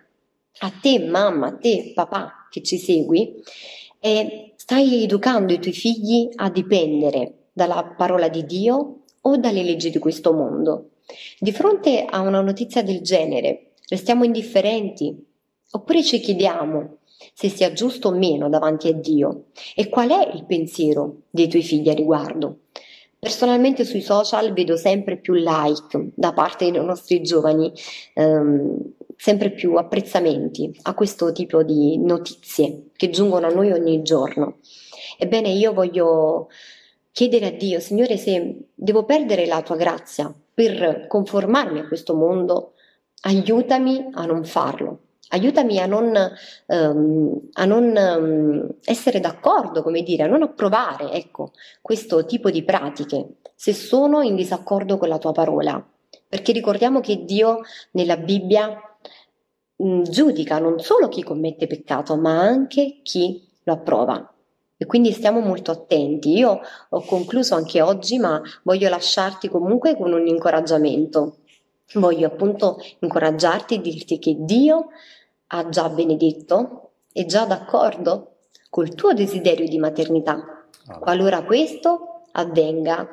a 0.60 0.72
te 0.80 1.00
mamma, 1.00 1.48
a 1.48 1.56
te 1.56 1.90
papà 1.92 2.46
che 2.48 2.62
ci 2.62 2.78
segui, 2.78 3.42
e 3.98 4.52
stai 4.54 5.02
educando 5.02 5.52
i 5.52 5.58
tuoi 5.58 5.74
figli 5.74 6.28
a 6.36 6.48
dipendere 6.48 7.48
dalla 7.52 7.94
parola 7.96 8.28
di 8.28 8.44
Dio 8.46 9.00
o 9.20 9.36
dalle 9.36 9.64
leggi 9.64 9.90
di 9.90 9.98
questo 9.98 10.32
mondo. 10.32 10.90
Di 11.40 11.50
fronte 11.50 12.04
a 12.04 12.20
una 12.20 12.40
notizia 12.40 12.82
del 12.82 13.00
genere, 13.00 13.72
restiamo 13.88 14.22
indifferenti 14.22 15.24
oppure 15.72 16.04
ci 16.04 16.20
chiediamo 16.20 16.98
se 17.34 17.48
sia 17.48 17.72
giusto 17.72 18.08
o 18.08 18.12
meno 18.12 18.48
davanti 18.48 18.88
a 18.88 18.92
Dio 18.92 19.46
e 19.74 19.88
qual 19.88 20.10
è 20.10 20.30
il 20.34 20.44
pensiero 20.46 21.22
dei 21.30 21.48
tuoi 21.48 21.62
figli 21.62 21.88
a 21.88 21.94
riguardo. 21.94 22.58
Personalmente 23.18 23.84
sui 23.84 24.02
social 24.02 24.52
vedo 24.52 24.76
sempre 24.76 25.16
più 25.16 25.34
like 25.34 26.10
da 26.14 26.32
parte 26.32 26.70
dei 26.70 26.84
nostri 26.84 27.22
giovani, 27.22 27.72
ehm, 28.14 28.92
sempre 29.16 29.50
più 29.50 29.74
apprezzamenti 29.76 30.78
a 30.82 30.94
questo 30.94 31.32
tipo 31.32 31.62
di 31.62 31.98
notizie 31.98 32.90
che 32.96 33.10
giungono 33.10 33.46
a 33.46 33.52
noi 33.52 33.72
ogni 33.72 34.02
giorno. 34.02 34.58
Ebbene, 35.18 35.48
io 35.50 35.72
voglio 35.72 36.48
chiedere 37.12 37.46
a 37.46 37.50
Dio, 37.50 37.80
Signore, 37.80 38.16
se 38.18 38.68
devo 38.74 39.04
perdere 39.04 39.46
la 39.46 39.62
tua 39.62 39.76
grazia 39.76 40.32
per 40.52 41.06
conformarmi 41.08 41.80
a 41.80 41.88
questo 41.88 42.14
mondo, 42.14 42.72
aiutami 43.22 44.10
a 44.12 44.26
non 44.26 44.44
farlo. 44.44 45.00
Aiutami 45.28 45.80
a 45.80 45.86
non, 45.86 46.12
um, 46.66 47.40
a 47.54 47.64
non 47.64 47.94
um, 47.96 48.68
essere 48.84 49.18
d'accordo, 49.18 49.82
come 49.82 50.02
dire, 50.02 50.22
a 50.22 50.28
non 50.28 50.42
approvare 50.42 51.10
ecco, 51.10 51.52
questo 51.82 52.24
tipo 52.24 52.50
di 52.50 52.62
pratiche 52.62 53.38
se 53.54 53.72
sono 53.72 54.20
in 54.20 54.36
disaccordo 54.36 54.98
con 54.98 55.08
la 55.08 55.18
tua 55.18 55.32
parola. 55.32 55.84
Perché 56.28 56.52
ricordiamo 56.52 57.00
che 57.00 57.24
Dio 57.24 57.62
nella 57.92 58.16
Bibbia 58.16 58.95
giudica 59.76 60.58
non 60.58 60.78
solo 60.80 61.08
chi 61.08 61.22
commette 61.22 61.66
peccato, 61.66 62.16
ma 62.16 62.40
anche 62.40 63.00
chi 63.02 63.46
lo 63.64 63.74
approva. 63.74 64.32
E 64.78 64.84
quindi 64.84 65.12
stiamo 65.12 65.40
molto 65.40 65.70
attenti. 65.70 66.36
Io 66.36 66.60
ho 66.88 67.00
concluso 67.02 67.54
anche 67.54 67.80
oggi, 67.80 68.18
ma 68.18 68.40
voglio 68.62 68.88
lasciarti 68.88 69.48
comunque 69.48 69.96
con 69.96 70.12
un 70.12 70.26
incoraggiamento. 70.26 71.38
Voglio 71.94 72.26
appunto 72.26 72.78
incoraggiarti 72.98 73.74
e 73.74 73.80
dirti 73.80 74.18
che 74.18 74.36
Dio 74.38 74.88
ha 75.48 75.68
già 75.68 75.88
benedetto, 75.88 76.90
è 77.12 77.24
già 77.24 77.44
d'accordo 77.44 78.38
col 78.68 78.94
tuo 78.94 79.14
desiderio 79.14 79.68
di 79.68 79.78
maternità, 79.78 80.66
qualora 81.00 81.44
questo 81.44 82.22
avvenga 82.32 83.08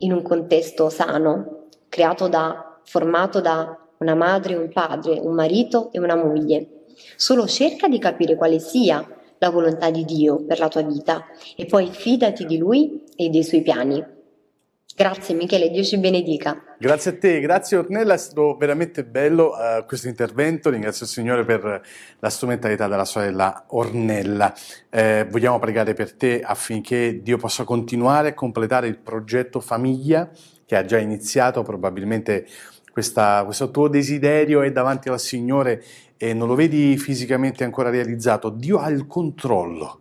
in 0.00 0.12
un 0.12 0.22
contesto 0.22 0.90
sano, 0.90 1.68
creato 1.88 2.28
da, 2.28 2.80
formato 2.84 3.40
da 3.40 3.78
una 4.00 4.14
madre, 4.14 4.54
un 4.54 4.70
padre, 4.72 5.18
un 5.20 5.34
marito 5.34 5.90
e 5.92 5.98
una 5.98 6.16
moglie. 6.16 6.84
Solo 7.16 7.46
cerca 7.46 7.86
di 7.86 7.98
capire 7.98 8.34
quale 8.34 8.58
sia 8.58 9.06
la 9.38 9.50
volontà 9.50 9.90
di 9.90 10.04
Dio 10.04 10.44
per 10.44 10.58
la 10.58 10.68
tua 10.68 10.82
vita 10.82 11.26
e 11.56 11.66
poi 11.66 11.90
fidati 11.90 12.46
di 12.46 12.56
Lui 12.56 13.04
e 13.14 13.28
dei 13.28 13.42
suoi 13.42 13.62
piani. 13.62 14.18
Grazie 14.96 15.34
Michele, 15.34 15.70
Dio 15.70 15.82
ci 15.82 15.98
benedica. 15.98 16.62
Grazie 16.78 17.12
a 17.12 17.18
te, 17.18 17.40
grazie 17.40 17.76
Ornella, 17.76 18.14
è 18.14 18.18
stato 18.18 18.56
veramente 18.56 19.04
bello 19.04 19.50
uh, 19.50 19.84
questo 19.86 20.08
intervento, 20.08 20.70
ringrazio 20.70 21.04
il 21.04 21.12
Signore 21.12 21.44
per 21.44 21.82
la 22.18 22.28
strumentalità 22.30 22.88
della 22.88 23.04
sorella 23.04 23.64
Ornella. 23.68 24.54
Eh, 24.90 25.26
vogliamo 25.30 25.58
pregare 25.58 25.94
per 25.94 26.14
te 26.14 26.40
affinché 26.42 27.20
Dio 27.22 27.36
possa 27.36 27.64
continuare 27.64 28.28
a 28.28 28.34
completare 28.34 28.88
il 28.88 28.98
progetto 28.98 29.60
famiglia 29.60 30.28
che 30.66 30.76
ha 30.76 30.84
già 30.84 30.98
iniziato, 30.98 31.62
probabilmente 31.62 32.46
questa, 33.00 33.44
questo 33.44 33.70
tuo 33.70 33.88
desiderio 33.88 34.60
è 34.60 34.70
davanti 34.70 35.08
al 35.08 35.18
Signore 35.18 35.82
e 36.18 36.34
non 36.34 36.48
lo 36.48 36.54
vedi 36.54 36.98
fisicamente 36.98 37.64
ancora 37.64 37.88
realizzato, 37.88 38.50
Dio 38.50 38.78
ha 38.78 38.90
il 38.90 39.06
controllo. 39.06 40.00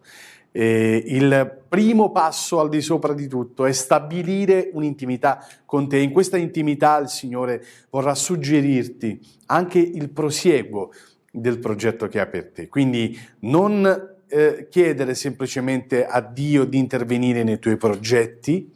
Eh, 0.52 1.02
il 1.06 1.60
primo 1.70 2.12
passo 2.12 2.60
al 2.60 2.68
di 2.68 2.82
sopra 2.82 3.14
di 3.14 3.28
tutto 3.28 3.66
è 3.66 3.72
stabilire 3.72 4.70
un'intimità 4.74 5.46
con 5.64 5.88
te. 5.88 6.00
In 6.00 6.12
questa 6.12 6.36
intimità 6.36 6.98
il 6.98 7.08
Signore 7.08 7.64
vorrà 7.90 8.14
suggerirti 8.16 9.18
anche 9.46 9.80
il 9.80 10.10
prosieguo 10.10 10.92
del 11.32 11.60
progetto 11.60 12.08
che 12.08 12.20
ha 12.20 12.26
per 12.26 12.50
te. 12.50 12.68
Quindi 12.68 13.18
non 13.42 14.18
eh, 14.28 14.68
chiedere 14.70 15.16
semplicemente 15.16 16.06
a 16.06 16.20
Dio 16.20 16.66
di 16.66 16.78
intervenire 16.78 17.44
nei 17.44 17.60
tuoi 17.60 17.78
progetti, 17.78 18.70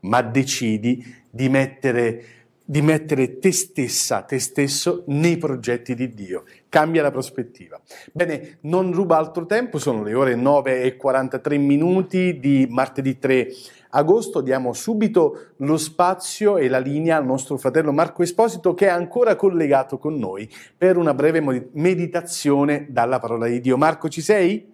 ma 0.00 0.20
decidi 0.20 1.22
di 1.30 1.48
mettere 1.48 2.33
di 2.66 2.80
mettere 2.80 3.38
te 3.38 3.52
stessa, 3.52 4.22
te 4.22 4.38
stesso 4.38 5.04
nei 5.08 5.36
progetti 5.36 5.94
di 5.94 6.14
Dio. 6.14 6.44
Cambia 6.70 7.02
la 7.02 7.10
prospettiva. 7.10 7.78
Bene, 8.10 8.58
non 8.62 8.92
ruba 8.92 9.18
altro 9.18 9.44
tempo, 9.44 9.78
sono 9.78 10.02
le 10.02 10.14
ore 10.14 10.34
9 10.34 10.82
e 10.82 10.96
43 10.96 11.58
minuti 11.58 12.38
di 12.38 12.66
martedì 12.70 13.18
3 13.18 13.48
agosto. 13.90 14.40
Diamo 14.40 14.72
subito 14.72 15.50
lo 15.58 15.76
spazio 15.76 16.56
e 16.56 16.68
la 16.68 16.78
linea 16.78 17.18
al 17.18 17.26
nostro 17.26 17.58
fratello 17.58 17.92
Marco 17.92 18.22
Esposito 18.22 18.72
che 18.72 18.86
è 18.86 18.90
ancora 18.90 19.36
collegato 19.36 19.98
con 19.98 20.16
noi 20.16 20.48
per 20.76 20.96
una 20.96 21.12
breve 21.12 21.68
meditazione 21.72 22.86
dalla 22.88 23.18
parola 23.18 23.46
di 23.46 23.60
Dio. 23.60 23.76
Marco, 23.76 24.08
ci 24.08 24.22
sei? 24.22 24.72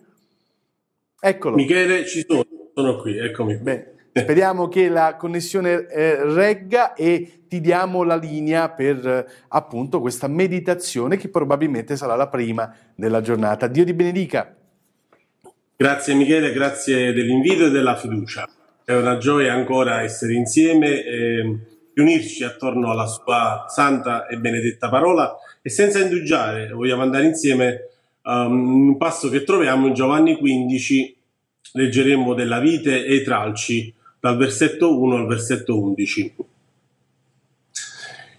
Eccolo. 1.21 1.57
Michele, 1.57 2.07
ci 2.07 2.25
sono, 2.27 2.47
sono 2.73 2.97
qui, 2.97 3.19
eccomi. 3.19 3.57
Bene. 3.57 3.99
Speriamo 4.19 4.67
che 4.67 4.89
la 4.89 5.15
connessione 5.17 5.87
eh, 5.87 6.25
regga 6.25 6.95
e 6.95 7.45
ti 7.47 7.61
diamo 7.61 8.03
la 8.03 8.17
linea 8.17 8.69
per 8.71 9.07
eh, 9.07 9.27
appunto 9.49 10.01
questa 10.01 10.27
meditazione 10.27 11.17
che 11.17 11.29
probabilmente 11.29 11.97
sarà 11.97 12.17
la 12.17 12.29
prima 12.29 12.75
della 12.95 13.21
giornata. 13.21 13.69
Dio 13.69 13.85
ti 13.85 13.95
benedica. 13.95 14.55
Grazie 15.77 16.15
Michele, 16.15 16.53
grazie 16.53 17.13
dell'invito 17.13 17.67
e 17.67 17.71
della 17.71 17.97
fiducia. 17.97 18.49
È 18.85 18.95
una 18.95 19.17
gioia 19.17 19.53
ancora 19.53 20.03
essere 20.03 20.35
insieme 20.35 21.05
e 21.05 21.59
riunirci 21.95 22.43
attorno 22.43 22.91
alla 22.91 23.07
sua 23.07 23.67
santa 23.69 24.27
e 24.27 24.39
benedetta 24.39 24.89
parola 24.89 25.37
e 25.63 25.71
senza 25.71 26.01
indugiare 26.01 26.69
vogliamo 26.71 27.03
andare 27.03 27.27
insieme 27.27 27.89
um, 28.25 28.89
un 28.89 28.97
passo 28.97 29.29
che 29.29 29.45
troviamo 29.45 29.87
in 29.87 29.95
Giovanni 29.95 30.37
15 30.37 31.17
leggeremo 31.73 32.35
della 32.35 32.59
vite 32.59 33.05
e 33.05 33.15
i 33.17 33.23
tralci 33.23 33.95
dal 34.21 34.37
versetto 34.37 35.01
1 35.01 35.17
al 35.17 35.27
versetto 35.27 35.81
11. 35.81 36.35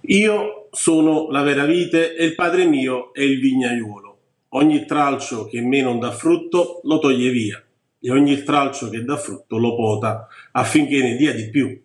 Io 0.02 0.68
sono 0.72 1.30
la 1.32 1.42
vera 1.42 1.66
vite 1.66 2.16
e 2.16 2.24
il 2.24 2.36
Padre 2.36 2.66
mio 2.66 3.12
è 3.14 3.22
il 3.22 3.40
vignaiuolo. 3.40 4.18
Ogni 4.50 4.86
tralcio 4.86 5.46
che 5.46 5.58
in 5.58 5.68
me 5.68 5.82
non 5.82 6.00
dà 6.00 6.12
frutto 6.12 6.82
lo 6.84 7.00
toglie 7.00 7.32
via 7.32 7.64
e 8.00 8.12
ogni 8.12 8.44
tralcio 8.44 8.90
che 8.90 9.04
dà 9.04 9.18
frutto 9.18 9.58
lo 9.58 9.76
pota 9.76 10.28
affinché 10.52 11.02
ne 11.02 11.16
dia 11.16 11.34
di 11.34 11.50
più. 11.50 11.82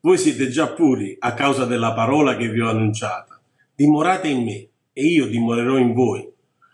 Voi 0.00 0.16
siete 0.16 0.48
già 0.48 0.68
puri 0.68 1.16
a 1.18 1.34
causa 1.34 1.66
della 1.66 1.92
parola 1.92 2.34
che 2.36 2.48
vi 2.48 2.60
ho 2.60 2.68
annunciata. 2.70 3.38
Dimorate 3.74 4.28
in 4.28 4.42
me 4.42 4.68
e 4.92 5.04
io 5.04 5.26
dimorerò 5.26 5.76
in 5.76 5.92
voi. 5.92 6.26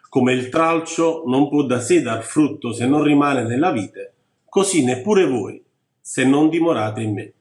Come 0.08 0.32
il 0.34 0.50
tralcio 0.50 1.24
non 1.26 1.48
può 1.48 1.64
da 1.64 1.80
sé 1.80 2.00
dar 2.00 2.22
frutto 2.22 2.72
se 2.72 2.86
non 2.86 3.02
rimane 3.02 3.42
nella 3.42 3.72
vite, 3.72 4.12
così 4.48 4.84
neppure 4.84 5.26
voi 5.26 5.63
se 6.06 6.22
non 6.22 6.50
dimorate 6.50 7.00
in 7.00 7.14
me. 7.14 7.32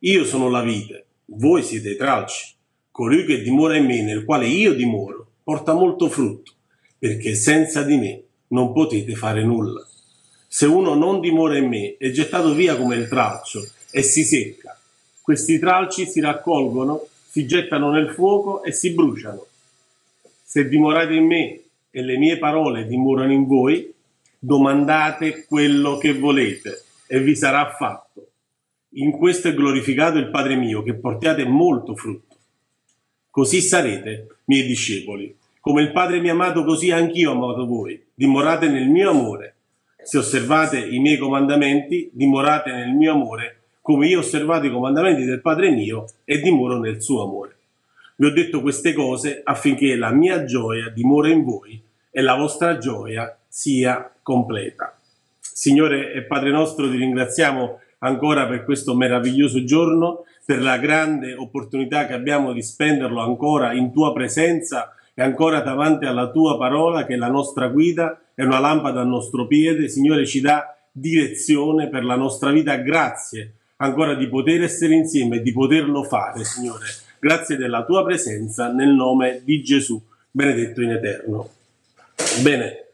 Io 0.00 0.24
sono 0.24 0.50
la 0.50 0.62
vite, 0.62 1.04
voi 1.26 1.62
siete 1.62 1.90
i 1.90 1.96
tralci. 1.96 2.54
Colui 2.90 3.24
che 3.24 3.40
dimora 3.40 3.76
in 3.76 3.86
me, 3.86 4.02
nel 4.02 4.24
quale 4.24 4.48
io 4.48 4.74
dimoro, 4.74 5.28
porta 5.44 5.74
molto 5.74 6.08
frutto, 6.08 6.50
perché 6.98 7.36
senza 7.36 7.84
di 7.84 7.96
me 7.96 8.22
non 8.48 8.72
potete 8.72 9.14
fare 9.14 9.44
nulla. 9.44 9.86
Se 10.48 10.66
uno 10.66 10.94
non 10.94 11.20
dimora 11.20 11.56
in 11.56 11.68
me, 11.68 11.94
è 11.98 12.10
gettato 12.10 12.52
via 12.52 12.76
come 12.76 12.96
il 12.96 13.06
tralcio 13.06 13.64
e 13.92 14.02
si 14.02 14.24
secca. 14.24 14.76
Questi 15.22 15.60
tralci 15.60 16.04
si 16.04 16.18
raccolgono, 16.18 17.06
si 17.28 17.46
gettano 17.46 17.92
nel 17.92 18.10
fuoco 18.10 18.64
e 18.64 18.72
si 18.72 18.90
bruciano. 18.90 19.46
Se 20.42 20.68
dimorate 20.68 21.14
in 21.14 21.26
me 21.26 21.60
e 21.90 22.02
le 22.02 22.18
mie 22.18 22.38
parole 22.38 22.88
dimorano 22.88 23.32
in 23.32 23.46
voi, 23.46 23.94
domandate 24.36 25.44
quello 25.44 25.96
che 25.96 26.12
volete 26.18 26.86
e 27.12 27.18
vi 27.18 27.34
sarà 27.34 27.74
fatto. 27.76 28.28
In 28.90 29.10
questo 29.10 29.48
è 29.48 29.54
glorificato 29.54 30.16
il 30.16 30.30
Padre 30.30 30.54
mio, 30.54 30.84
che 30.84 30.94
portiate 30.94 31.44
molto 31.44 31.96
frutto. 31.96 32.36
Così 33.28 33.60
sarete 33.60 34.36
miei 34.44 34.64
discepoli. 34.64 35.36
Come 35.58 35.82
il 35.82 35.90
Padre 35.90 36.20
mi 36.20 36.28
ha 36.28 36.32
amato, 36.32 36.62
così 36.62 36.92
anch'io 36.92 37.32
ho 37.32 37.34
amato 37.34 37.66
voi. 37.66 38.00
Dimorate 38.14 38.68
nel 38.68 38.88
mio 38.88 39.10
amore. 39.10 39.54
Se 40.00 40.18
osservate 40.18 40.78
i 40.78 41.00
miei 41.00 41.18
comandamenti, 41.18 42.10
dimorate 42.12 42.70
nel 42.70 42.90
mio 42.90 43.12
amore, 43.12 43.62
come 43.80 44.06
io 44.06 44.18
ho 44.18 44.20
osservato 44.20 44.66
i 44.66 44.70
comandamenti 44.70 45.24
del 45.24 45.40
Padre 45.40 45.70
mio 45.70 46.04
e 46.24 46.40
dimoro 46.40 46.78
nel 46.78 47.02
suo 47.02 47.24
amore. 47.24 47.56
Vi 48.14 48.26
ho 48.26 48.30
detto 48.30 48.60
queste 48.60 48.92
cose 48.92 49.40
affinché 49.42 49.96
la 49.96 50.12
mia 50.12 50.44
gioia 50.44 50.88
dimora 50.90 51.28
in 51.28 51.42
voi 51.42 51.82
e 52.08 52.20
la 52.20 52.36
vostra 52.36 52.78
gioia 52.78 53.36
sia 53.48 54.14
completa. 54.22 54.99
Signore 55.60 56.14
e 56.14 56.22
Padre 56.22 56.50
nostro, 56.52 56.88
ti 56.88 56.96
ringraziamo 56.96 57.80
ancora 57.98 58.46
per 58.46 58.64
questo 58.64 58.94
meraviglioso 58.94 59.62
giorno, 59.62 60.24
per 60.42 60.62
la 60.62 60.78
grande 60.78 61.34
opportunità 61.34 62.06
che 62.06 62.14
abbiamo 62.14 62.54
di 62.54 62.62
spenderlo 62.62 63.20
ancora 63.20 63.74
in 63.74 63.92
tua 63.92 64.14
presenza 64.14 64.94
e 65.12 65.20
ancora 65.20 65.60
davanti 65.60 66.06
alla 66.06 66.30
tua 66.30 66.56
parola 66.56 67.04
che 67.04 67.12
è 67.12 67.16
la 67.18 67.28
nostra 67.28 67.68
guida, 67.68 68.18
è 68.34 68.42
una 68.42 68.58
lampada 68.58 69.02
al 69.02 69.08
nostro 69.08 69.46
piede. 69.46 69.90
Signore, 69.90 70.24
ci 70.24 70.40
dà 70.40 70.74
direzione 70.90 71.90
per 71.90 72.04
la 72.04 72.16
nostra 72.16 72.52
vita. 72.52 72.76
Grazie 72.76 73.52
ancora 73.76 74.14
di 74.14 74.28
poter 74.28 74.62
essere 74.62 74.94
insieme 74.94 75.36
e 75.36 75.42
di 75.42 75.52
poterlo 75.52 76.04
fare, 76.04 76.42
Signore. 76.42 76.86
Grazie 77.18 77.58
della 77.58 77.84
tua 77.84 78.02
presenza 78.02 78.72
nel 78.72 78.94
nome 78.94 79.42
di 79.44 79.62
Gesù, 79.62 80.00
benedetto 80.30 80.80
in 80.80 80.92
eterno. 80.92 81.50
Bene, 82.42 82.89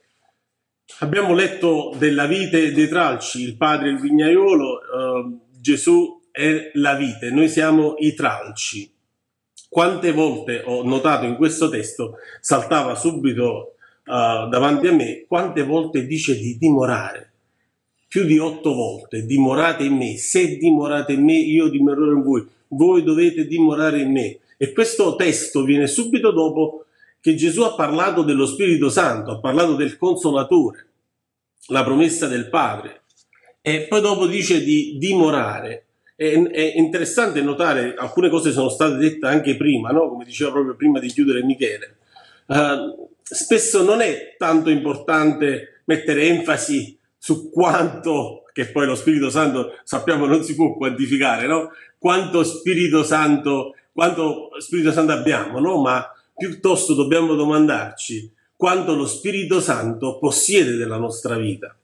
abbiamo 0.99 1.35
letto 1.35 1.95
della 1.99 2.27
vite 2.27 2.73
dei 2.73 2.89
tralci, 2.89 3.43
il 3.43 3.57
padre 3.57 3.91
il 3.91 4.01
vignaiolo, 4.01 4.81
eh, 4.81 5.37
Gesù 5.61 6.21
è 6.31 6.71
la 6.75 6.95
vite, 6.95 7.31
noi 7.31 7.49
siamo 7.49 7.95
i 7.99 8.15
tralci. 8.15 8.91
Quante 9.69 10.13
volte 10.13 10.63
ho 10.65 10.83
notato 10.85 11.27
in 11.27 11.37
questo 11.37 11.69
testo, 11.69 12.15
saltava 12.41 12.95
subito 12.95 13.75
uh, 14.05 14.49
davanti 14.49 14.87
a 14.87 14.93
me, 14.93 15.25
quante 15.27 15.65
volte 15.65 16.07
dice 16.07 16.39
di 16.39 16.57
dimorare. 16.57 17.33
Più 18.07 18.25
di 18.25 18.39
otto 18.39 18.73
volte, 18.75 19.27
dimorate 19.27 19.85
in 19.85 19.97
me, 19.97 20.17
se 20.17 20.57
dimorate 20.57 21.15
in 21.15 21.25
me 21.25 21.37
io 21.37 21.69
dimorerò 21.69 22.13
in 22.13 22.23
voi, 22.23 22.47
voi 22.69 23.03
dovete 23.03 23.47
dimorare 23.47 24.01
in 24.01 24.13
me. 24.13 24.39
E 24.57 24.73
questo 24.73 25.17
testo 25.17 25.65
viene 25.65 25.87
subito 25.87 26.31
dopo 26.31 26.85
che 27.21 27.35
Gesù 27.35 27.63
ha 27.63 27.75
parlato 27.75 28.23
dello 28.23 28.47
Spirito 28.47 28.89
Santo, 28.89 29.33
ha 29.33 29.41
parlato 29.41 29.75
del 29.75 29.97
Consolatore, 29.99 30.86
la 31.69 31.85
promessa 31.85 32.27
del 32.27 32.49
Padre. 32.49 33.03
E 33.61 33.87
poi 33.89 34.01
dopo 34.01 34.27
dice 34.27 34.63
di 34.63 34.97
dimorare. 34.99 35.87
È, 36.15 36.25
è 36.25 36.73
interessante 36.77 37.43
notare, 37.43 37.95
alcune 37.95 38.31
cose 38.31 38.53
sono 38.53 38.69
state 38.69 38.97
dette 38.97 39.27
anche 39.27 39.57
prima, 39.57 39.91
no? 39.91 40.09
come 40.09 40.25
diceva 40.25 40.53
proprio 40.53 40.75
prima 40.75 40.99
di 40.99 41.09
chiudere 41.09 41.43
Michele. 41.43 41.97
Uh, 42.47 43.09
spesso 43.23 43.83
non 43.83 44.01
è 44.01 44.37
tanto 44.39 44.71
importante 44.71 45.83
mettere 45.85 46.23
enfasi 46.29 46.99
su 47.19 47.51
quanto, 47.51 48.45
che 48.53 48.71
poi 48.71 48.87
lo 48.87 48.95
Spirito 48.95 49.29
Santo 49.29 49.79
sappiamo 49.83 50.27
non 50.27 50.43
si 50.43 50.55
può 50.55 50.75
quantificare, 50.75 51.47
no? 51.47 51.73
quanto 51.99 52.45
Spirito 52.45 53.03
Santo, 53.03 53.75
quanto 53.93 54.51
Spirito 54.59 54.93
Santo 54.93 55.13
abbiamo, 55.13 55.59
no? 55.59 55.81
ma 55.81 56.09
piuttosto 56.35 56.95
dobbiamo 56.95 57.35
domandarci 57.35 58.33
quanto 58.57 58.95
lo 58.95 59.07
Spirito 59.07 59.61
Santo 59.61 60.19
possiede 60.19 60.77
della 60.77 60.97
nostra 60.97 61.37
vita. 61.37 61.77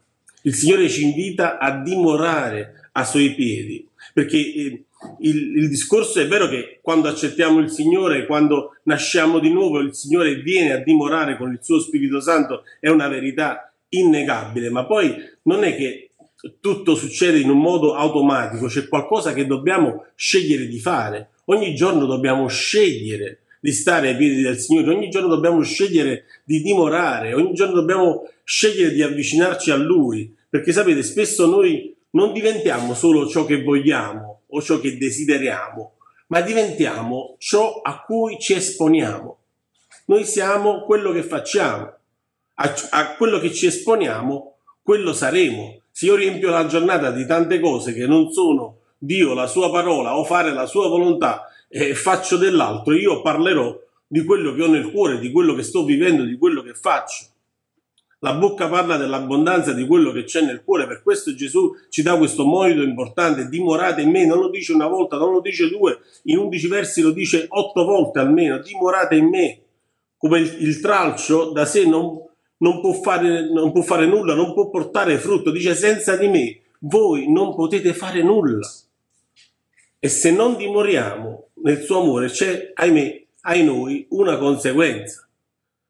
Il 0.43 0.55
Signore 0.55 0.89
ci 0.89 1.05
invita 1.05 1.59
a 1.59 1.83
dimorare 1.83 2.89
a 2.93 3.05
suoi 3.05 3.35
piedi, 3.35 3.87
perché 4.13 4.39
eh, 4.39 4.85
il, 5.21 5.57
il, 5.57 5.69
discorso 5.69 6.21
è 6.21 6.27
vero 6.27 6.49
che 6.49 6.81
quando 6.83 7.09
accettiamo 7.09 7.61
il 7.61 7.71
Signore, 7.71 8.27
quando 8.27 8.77
nasciamo 8.85 9.39
di 9.39 9.51
nuovo, 9.51 9.79
il 9.79 9.95
Signore 9.95 10.37
viene 10.37 10.73
a 10.73 10.79
dimorare 10.79 11.37
con 11.37 11.53
il 11.53 11.61
suo 11.63 11.79
Spirito 11.79 12.21
Santo, 12.21 12.65
è 12.81 12.89
una 12.89 13.09
verità 13.09 13.73
innegabile, 13.91 14.71
ma 14.71 14.85
poi 14.85 15.15
non 15.43 15.65
è 15.65 15.77
che 15.77 16.11
tutto 16.61 16.95
succede 16.97 17.39
in 17.39 17.51
un 17.51 17.59
modo 17.59 17.95
automatico, 17.95 18.67
c'è 18.67 18.89
qualcosa 18.89 19.33
che 19.33 19.47
dobbiamo 19.47 20.07
scegliere 20.17 20.67
di 20.67 20.81
fare. 20.81 21.31
Ogni 21.47 21.75
giorno 21.75 22.07
dobbiamo 22.07 22.49
scegliere 22.49 23.42
di 23.63 23.71
stare 23.71 24.09
ai 24.09 24.17
piedi 24.17 24.43
del 24.43 24.59
Signore, 24.59 24.93
ogni 24.93 25.09
giorno 25.09 25.29
dobbiamo 25.29 25.63
scegliere 25.63 26.25
di 26.43 26.63
dimorare, 26.63 27.33
ogni 27.33 27.53
giorno 27.55 27.75
dobbiamo 27.75 28.29
scegliere 28.43 28.93
di 28.93 29.03
avvicinarci 29.03 29.71
a 29.71 29.77
Lui, 29.77 30.35
perché 30.51 30.73
sapete, 30.73 31.05
spesso 31.05 31.47
noi 31.47 31.97
non 32.11 32.33
diventiamo 32.33 32.93
solo 32.93 33.29
ciò 33.29 33.45
che 33.45 33.63
vogliamo 33.63 34.41
o 34.49 34.61
ciò 34.61 34.81
che 34.81 34.99
desideriamo, 34.99 35.93
ma 36.27 36.41
diventiamo 36.41 37.37
ciò 37.39 37.81
a 37.83 38.03
cui 38.03 38.37
ci 38.41 38.55
esponiamo. 38.55 39.39
Noi 40.07 40.25
siamo 40.25 40.83
quello 40.83 41.13
che 41.13 41.23
facciamo, 41.23 41.85
a, 42.55 42.75
a 42.91 43.15
quello 43.15 43.39
che 43.39 43.53
ci 43.53 43.67
esponiamo, 43.67 44.57
quello 44.83 45.13
saremo. 45.13 45.83
Se 45.93 46.07
io 46.07 46.17
riempio 46.17 46.51
la 46.51 46.67
giornata 46.67 47.13
di 47.13 47.25
tante 47.27 47.61
cose 47.61 47.93
che 47.93 48.09
non 48.09 48.33
sono 48.33 48.79
Dio, 48.99 49.35
la 49.35 49.47
sua 49.47 49.71
parola 49.71 50.19
o 50.19 50.25
fare 50.25 50.53
la 50.53 50.67
sua 50.67 50.89
volontà 50.89 51.47
e 51.75 51.95
faccio 51.95 52.37
dell'altro, 52.37 52.95
io 52.95 53.23
parlerò 53.23 53.75
di 54.07 54.23
quello 54.25 54.53
che 54.53 54.63
ho 54.63 54.69
nel 54.69 54.91
cuore, 54.91 55.19
di 55.19 55.33
quello 55.33 55.55
che 55.55 55.63
sto 55.63 55.87
vivendo, 55.87 56.23
di 56.25 56.37
quello 56.37 56.61
che 56.61 56.75
faccio. 56.75 57.25
La 58.19 58.35
bocca 58.35 58.69
parla 58.69 58.99
dell'abbondanza 58.99 59.73
di 59.73 59.87
quello 59.87 60.13
che 60.13 60.25
c'è 60.25 60.43
nel 60.43 60.63
cuore, 60.65 60.87
per 60.87 61.03
questo 61.03 61.35
Gesù 61.35 61.73
ci 61.89 62.03
dà 62.03 62.19
questo 62.19 62.45
monito 62.45 62.83
importante, 62.83 63.49
dimorate 63.49 64.03
in 64.03 64.11
me, 64.11 64.27
non 64.27 64.39
lo 64.39 64.51
dice 64.51 64.75
una 64.75 64.87
volta, 64.87 65.17
non 65.17 65.33
lo 65.33 65.41
dice 65.41 65.71
due, 65.71 65.99
in 66.25 66.37
undici 66.37 66.69
versi 66.69 67.01
lo 67.01 67.11
dice 67.11 67.47
otto 67.49 67.85
volte 67.85 68.19
almeno, 68.19 68.59
dimorate 68.59 69.17
in 69.17 69.29
me, 69.31 69.63
come 70.19 70.41
il, 70.41 70.57
il 70.61 70.79
tralcio 70.79 71.53
da 71.53 71.65
sé 71.65 71.87
non, 71.87 72.23
non, 72.59 72.83
può 72.83 72.93
fare, 72.93 73.51
non 73.51 73.73
può 73.73 73.81
fare 73.81 74.05
nulla, 74.05 74.35
non 74.35 74.53
può 74.53 74.69
portare 74.69 75.17
frutto, 75.17 75.51
dice 75.51 75.75
senza 75.75 76.17
di 76.17 76.29
me 76.29 76.61
voi 76.81 77.33
non 77.33 77.55
potete 77.55 77.95
fare 77.95 78.23
nulla. 78.23 78.69
E 80.05 80.09
se 80.09 80.33
non 80.33 80.57
dimoriamo 80.57 81.51
nel 81.63 81.83
suo 81.83 82.01
amore 82.01 82.29
c'è, 82.29 82.73
ahimè, 82.75 83.25
ai 83.43 83.65
noi 83.65 84.07
una 84.11 84.37
conseguenza. 84.39 85.27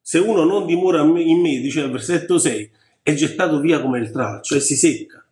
Se 0.01 0.19
uno 0.19 0.45
non 0.45 0.67
dimora 0.67 1.03
in 1.03 1.41
me, 1.41 1.61
dice 1.61 1.81
il 1.81 1.91
versetto 1.91 2.39
6, 2.39 2.71
è 3.03 3.15
gettato 3.15 3.61
via 3.61 3.81
come 3.81 3.99
il 3.99 4.11
tralcio 4.11 4.57
e 4.57 4.61
si 4.61 4.77
secca. 4.77 5.25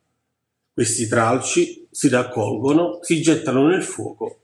Questi 0.72 1.06
tralci 1.08 1.86
si 1.90 2.08
raccolgono, 2.08 2.98
si 3.02 3.20
gettano 3.20 3.66
nel 3.66 3.82
fuoco 3.82 4.40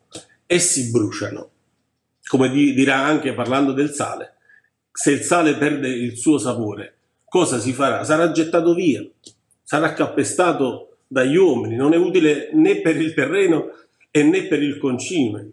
e 0.47 0.59
si 0.59 0.91
bruciano. 0.91 1.51
Come 2.27 2.51
dirà 2.51 3.05
anche 3.05 3.35
parlando 3.35 3.73
del 3.73 3.93
sale, 3.93 4.35
se 4.93 5.13
il 5.13 5.21
sale 5.21 5.57
perde 5.57 5.89
il 5.89 6.17
suo 6.17 6.39
sapore, 6.39 6.97
cosa 7.25 7.59
si 7.59 7.73
farà? 7.73 8.03
Sarà 8.03 8.33
gettato 8.33 8.75
via, 8.75 9.07
sarà 9.63 9.93
calpestato 9.93 10.97
dagli 11.07 11.37
uomini, 11.37 11.77
non 11.77 11.93
è 11.93 11.97
utile 11.97 12.51
né 12.53 12.81
per 12.81 13.01
il 13.01 13.15
terreno 13.15 13.71
e 14.11 14.23
né 14.25 14.45
per 14.47 14.63
il 14.63 14.79
concime. 14.79 15.51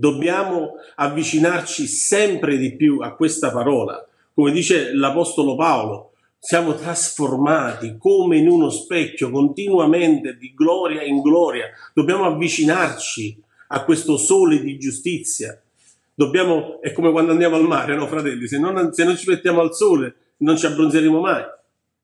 Dobbiamo 0.00 0.74
avvicinarci 0.94 1.88
sempre 1.88 2.56
di 2.56 2.76
più 2.76 3.00
a 3.00 3.16
questa 3.16 3.50
parola. 3.50 4.06
Come 4.32 4.52
dice 4.52 4.94
l'Apostolo 4.94 5.56
Paolo, 5.56 6.12
siamo 6.38 6.74
trasformati 6.74 7.96
come 7.98 8.36
in 8.36 8.48
uno 8.48 8.70
specchio 8.70 9.28
continuamente 9.28 10.36
di 10.36 10.54
gloria 10.54 11.02
in 11.02 11.20
gloria. 11.20 11.66
Dobbiamo 11.92 12.26
avvicinarci 12.26 13.42
a 13.70 13.82
questo 13.82 14.16
sole 14.16 14.60
di 14.60 14.78
giustizia. 14.78 15.60
Dobbiamo, 16.14 16.80
è 16.80 16.92
come 16.92 17.10
quando 17.10 17.32
andiamo 17.32 17.56
al 17.56 17.66
mare, 17.66 17.96
no 17.96 18.06
fratelli? 18.06 18.46
Se 18.46 18.56
non, 18.56 18.92
se 18.92 19.02
non 19.02 19.16
ci 19.16 19.28
mettiamo 19.28 19.60
al 19.60 19.74
sole 19.74 20.14
non 20.38 20.56
ci 20.56 20.66
abbronzeremo 20.66 21.18
mai. 21.18 21.42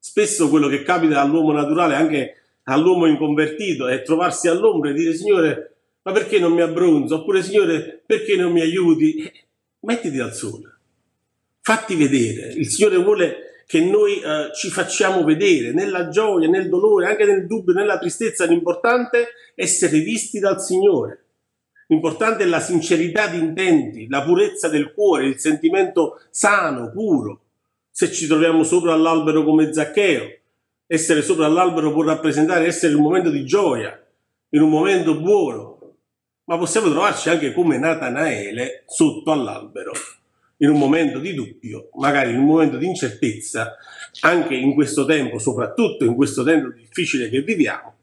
Spesso 0.00 0.48
quello 0.48 0.66
che 0.66 0.82
capita 0.82 1.20
all'uomo 1.20 1.52
naturale, 1.52 1.94
anche 1.94 2.42
all'uomo 2.64 3.06
inconvertito, 3.06 3.86
è 3.86 4.02
trovarsi 4.02 4.48
all'ombra 4.48 4.90
e 4.90 4.94
dire 4.94 5.14
Signore, 5.14 5.73
ma 6.04 6.12
perché 6.12 6.38
non 6.38 6.52
mi 6.52 6.60
abbronzo? 6.60 7.16
Oppure, 7.16 7.42
Signore, 7.42 8.02
perché 8.04 8.36
non 8.36 8.52
mi 8.52 8.60
aiuti? 8.60 9.30
Mettiti 9.80 10.18
al 10.18 10.34
sole, 10.34 10.78
fatti 11.60 11.96
vedere. 11.96 12.52
Il 12.52 12.68
Signore 12.68 12.96
vuole 12.96 13.64
che 13.66 13.80
noi 13.80 14.20
eh, 14.20 14.50
ci 14.54 14.68
facciamo 14.68 15.24
vedere 15.24 15.72
nella 15.72 16.08
gioia, 16.08 16.48
nel 16.48 16.68
dolore, 16.68 17.06
anche 17.06 17.24
nel 17.24 17.46
dubbio, 17.46 17.72
nella 17.72 17.98
tristezza. 17.98 18.44
L'importante 18.44 19.28
è 19.54 19.62
essere 19.62 20.00
visti 20.00 20.38
dal 20.38 20.60
Signore. 20.60 21.20
L'importante 21.86 22.44
è 22.44 22.46
la 22.46 22.60
sincerità 22.60 23.26
di 23.26 23.38
intenti, 23.38 24.06
la 24.08 24.22
purezza 24.22 24.68
del 24.68 24.92
cuore, 24.92 25.26
il 25.26 25.38
sentimento 25.38 26.20
sano, 26.30 26.90
puro. 26.90 27.40
Se 27.90 28.10
ci 28.10 28.26
troviamo 28.26 28.62
sopra 28.62 28.92
all'albero 28.92 29.44
come 29.44 29.72
Zaccheo, 29.72 30.38
essere 30.86 31.22
sopra 31.22 31.46
all'albero 31.46 31.92
può 31.92 32.02
rappresentare 32.02 32.66
essere 32.66 32.94
un 32.94 33.02
momento 33.02 33.30
di 33.30 33.44
gioia, 33.44 33.98
in 34.50 34.62
un 34.62 34.70
momento 34.70 35.20
buono, 35.20 35.73
ma 36.44 36.58
possiamo 36.58 36.90
trovarci 36.90 37.30
anche 37.30 37.52
come 37.52 37.78
Natanaele 37.78 38.84
sotto 38.86 39.32
all'albero, 39.32 39.92
in 40.58 40.68
un 40.70 40.78
momento 40.78 41.18
di 41.18 41.34
dubbio, 41.34 41.88
magari 41.94 42.30
in 42.30 42.38
un 42.38 42.44
momento 42.44 42.76
di 42.76 42.86
incertezza, 42.86 43.76
anche 44.20 44.54
in 44.54 44.74
questo 44.74 45.04
tempo, 45.04 45.38
soprattutto 45.38 46.04
in 46.04 46.14
questo 46.14 46.44
tempo 46.44 46.68
difficile 46.68 47.28
che 47.28 47.42
viviamo, 47.42 47.94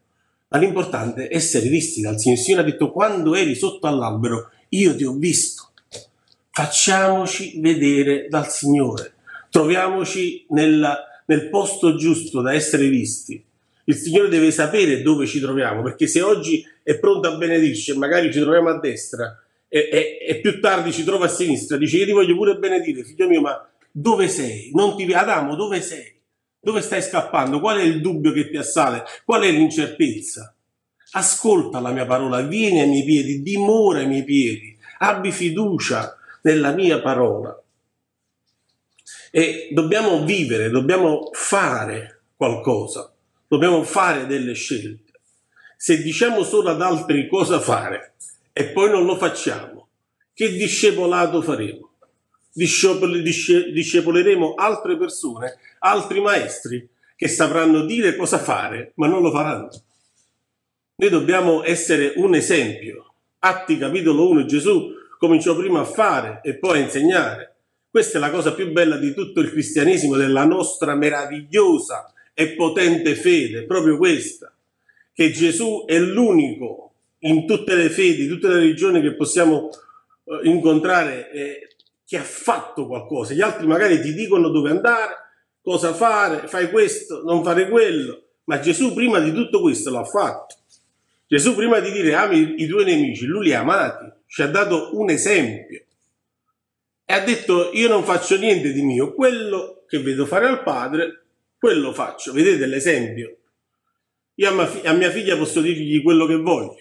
ma 0.50 0.58
l'importante 0.58 1.28
è 1.28 1.36
essere 1.36 1.70
visti 1.70 2.02
dal 2.02 2.20
Signore. 2.20 2.40
Il 2.40 2.46
Signore 2.46 2.64
ha 2.64 2.70
detto 2.72 2.92
quando 2.92 3.36
eri 3.36 3.56
sotto 3.56 3.88
all'albero 3.88 4.50
io 4.70 4.96
ti 4.96 5.04
ho 5.04 5.14
visto. 5.14 5.70
facciamoci 6.54 7.62
vedere 7.62 8.28
dal 8.28 8.50
Signore, 8.50 9.14
troviamoci 9.50 10.46
nella- 10.50 11.00
nel 11.28 11.48
posto 11.48 11.96
giusto 11.96 12.42
da 12.42 12.54
essere 12.54 12.90
visti. 12.90 13.42
Il 13.86 13.96
Signore 13.96 14.28
deve 14.28 14.52
sapere 14.52 15.02
dove 15.02 15.26
ci 15.28 15.40
troviamo, 15.40 15.82
perché 15.82 16.08
se 16.08 16.22
oggi 16.22 16.62
è 16.92 17.00
pronto 17.00 17.28
a 17.28 17.36
benedirci 17.36 17.92
e 17.92 17.96
magari 17.96 18.32
ci 18.32 18.40
troviamo 18.40 18.70
a 18.70 18.80
destra 18.80 19.42
e, 19.68 19.90
e- 19.92 20.18
e 20.28 20.40
più 20.42 20.60
tardi 20.60 20.92
ci 20.92 21.04
trova 21.04 21.26
a 21.26 21.30
sinistra, 21.30 21.78
dice 21.78 21.98
io 21.98 22.06
ti 22.06 22.12
voglio 22.12 22.36
pure 22.36 22.58
benedire, 22.58 23.04
figlio 23.04 23.28
mio, 23.28 23.42
ma 23.42 23.70
dove 23.90 24.28
sei? 24.28 24.72
Non 24.74 24.98
ti... 24.98 25.12
Adamo, 25.12 25.56
dove 25.56 25.82
sei? 25.82 26.14
Dove 26.60 26.82
stai 26.82 27.02
scappando? 27.02 27.60
Qual 27.60 27.78
è 27.78 27.84
il 27.84 28.02
dubbio 28.02 28.34
che 28.34 28.50
ti 28.50 28.58
assale? 28.58 29.04
Qual 29.24 29.42
è 29.42 29.50
l'incertezza? 29.50 30.54
Ascolta 31.14 31.80
la 31.80 31.92
mia 31.92 32.06
parola, 32.06 32.42
vieni 32.42 32.82
ai 32.82 32.88
miei 32.88 33.04
piedi, 33.04 33.42
dimora 33.42 34.00
ai 34.00 34.08
miei 34.08 34.24
piedi, 34.24 34.78
abbi 35.00 35.32
fiducia 35.32 36.18
nella 36.42 36.72
mia 36.72 37.02
parola. 37.02 37.58
E 39.32 39.70
dobbiamo 39.72 40.24
vivere, 40.24 40.70
dobbiamo 40.70 41.30
fare 41.32 42.24
qualcosa, 42.36 43.12
dobbiamo 43.48 43.84
fare 43.84 44.26
delle 44.26 44.54
scelte. 44.54 45.11
Se 45.84 46.00
diciamo 46.00 46.44
solo 46.44 46.70
ad 46.70 46.80
altri 46.80 47.28
cosa 47.28 47.60
fare 47.60 48.14
e 48.54 48.66
poi 48.66 48.92
non 48.92 49.04
lo 49.04 49.18
facciamo, 49.18 49.88
che 50.32 50.52
discepolato 50.52 51.42
faremo? 51.42 51.94
Discepol- 52.54 53.24
disce- 53.24 53.72
discepoleremo 53.72 54.54
altre 54.54 54.96
persone, 54.96 55.58
altri 55.80 56.22
maestri 56.22 56.88
che 57.16 57.28
sapranno 57.28 57.84
dire 57.84 58.16
cosa 58.16 58.38
fare, 58.38 58.92
ma 58.98 59.08
non 59.08 59.24
lo 59.24 59.32
faranno. 59.32 59.70
Noi 60.98 61.10
dobbiamo 61.10 61.64
essere 61.64 62.14
un 62.18 62.36
esempio. 62.36 63.14
Atti 63.40 63.80
capitolo 63.80 64.30
1 64.30 64.46
Gesù 64.46 64.92
cominciò 65.18 65.56
prima 65.56 65.80
a 65.80 65.86
fare 65.86 66.42
e 66.44 66.60
poi 66.60 66.78
a 66.78 66.84
insegnare. 66.84 67.56
Questa 67.90 68.20
è 68.20 68.22
la 68.22 68.30
cosa 68.30 68.54
più 68.54 68.72
bella 68.72 68.98
di 68.98 69.16
tutto 69.16 69.40
il 69.40 69.50
cristianesimo, 69.50 70.16
della 70.16 70.46
nostra 70.46 70.94
meravigliosa 70.94 72.14
e 72.36 72.50
potente 72.50 73.16
fede, 73.16 73.66
proprio 73.66 73.98
questa, 73.98 74.54
che 75.22 75.32
Gesù 75.32 75.86
è 75.86 76.00
l'unico 76.00 76.94
in 77.20 77.46
tutte 77.46 77.76
le 77.76 77.90
fedi, 77.92 78.28
tutte 78.28 78.48
le 78.48 78.56
religioni 78.56 79.02
che 79.02 79.14
possiamo 79.14 79.70
eh, 80.24 80.50
incontrare 80.50 81.32
eh, 81.32 81.68
che 82.04 82.18
ha 82.18 82.24
fatto 82.24 82.88
qualcosa. 82.88 83.36
Gli 83.36 83.42
altri 83.42 83.68
magari 83.68 84.02
ti 84.02 84.16
dicono 84.16 84.50
dove 84.50 84.72
andare, 84.72 85.14
cosa 85.62 85.94
fare, 85.94 86.48
fai 86.48 86.72
questo, 86.72 87.22
non 87.24 87.44
fare 87.44 87.70
quello, 87.70 88.24
ma 88.46 88.60
Gesù 88.60 88.96
prima 88.96 89.20
di 89.20 89.32
tutto 89.32 89.62
questo 89.62 89.92
l'ha 89.92 90.04
fatto. 90.04 90.56
Gesù 91.28 91.54
prima 91.54 91.80
di 91.80 91.92
dire 91.92 92.16
ami 92.16 92.56
i 92.58 92.66
tuoi 92.66 92.86
nemici, 92.86 93.26
lui 93.26 93.46
li 93.46 93.54
ha 93.54 93.60
amati, 93.60 94.12
ci 94.26 94.42
ha 94.42 94.48
dato 94.48 94.98
un 94.98 95.12
esempio 95.12 95.84
e 97.06 97.14
ha 97.14 97.20
detto 97.20 97.70
io 97.74 97.88
non 97.88 98.04
faccio 98.04 98.38
niente 98.38 98.74
di 98.74 98.82
mio, 98.82 99.14
quello 99.14 99.84
che 99.88 100.00
vedo 100.00 100.26
fare 100.26 100.48
al 100.48 100.64
padre, 100.64 101.26
quello 101.60 101.94
faccio. 101.94 102.34
Vedete 102.34 102.66
l'esempio? 102.66 103.36
Io 104.36 104.50
a 104.50 104.94
mia, 104.94 105.10
figlia 105.10 105.38
posso 105.38 105.62
dirgli 105.62 106.02
quello 106.02 106.26
che 106.26 106.38
voglio, 106.38 106.78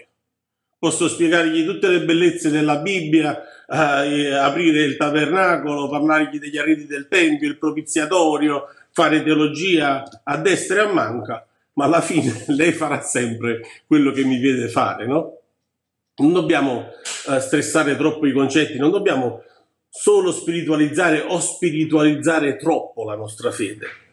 posso 0.78 1.08
spiegargli 1.08 1.64
tutte 1.64 1.88
le 1.88 2.04
bellezze 2.04 2.48
della 2.48 2.78
Bibbia, 2.78 3.42
eh, 3.68 4.32
aprire 4.32 4.82
il 4.82 4.96
tabernacolo, 4.96 5.88
parlargli 5.88 6.38
degli 6.38 6.58
arredi 6.58 6.86
del 6.86 7.08
Tempio, 7.08 7.48
il 7.48 7.58
propiziatorio, 7.58 8.68
fare 8.92 9.22
teologia 9.22 10.04
a 10.22 10.36
destra 10.38 10.82
e 10.82 10.86
a 10.86 10.92
manca, 10.92 11.46
ma 11.74 11.84
alla 11.84 12.00
fine 12.00 12.44
lei 12.48 12.72
farà 12.72 13.00
sempre 13.02 13.62
quello 13.86 14.12
che 14.12 14.24
mi 14.24 14.38
vede 14.38 14.68
fare, 14.68 15.06
no? 15.06 15.38
Non 16.16 16.32
dobbiamo 16.32 16.86
eh, 17.28 17.40
stressare 17.40 17.96
troppo 17.96 18.26
i 18.26 18.32
concetti, 18.32 18.78
non 18.78 18.90
dobbiamo 18.90 19.42
solo 19.88 20.30
spiritualizzare 20.32 21.20
o 21.20 21.40
spiritualizzare 21.40 22.56
troppo 22.56 23.04
la 23.04 23.16
nostra 23.16 23.50
fede. 23.50 24.09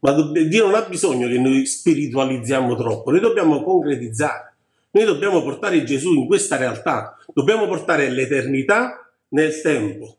Ma 0.00 0.12
Dio 0.12 0.66
non 0.66 0.74
ha 0.74 0.82
bisogno 0.82 1.28
che 1.28 1.38
noi 1.38 1.66
spiritualizziamo 1.66 2.74
troppo, 2.74 3.10
noi 3.10 3.20
dobbiamo 3.20 3.62
concretizzare. 3.62 4.54
Noi 4.92 5.04
dobbiamo 5.04 5.42
portare 5.42 5.84
Gesù 5.84 6.14
in 6.14 6.26
questa 6.26 6.56
realtà, 6.56 7.16
dobbiamo 7.32 7.68
portare 7.68 8.10
l'eternità 8.10 9.08
nel 9.28 9.60
tempo, 9.60 10.16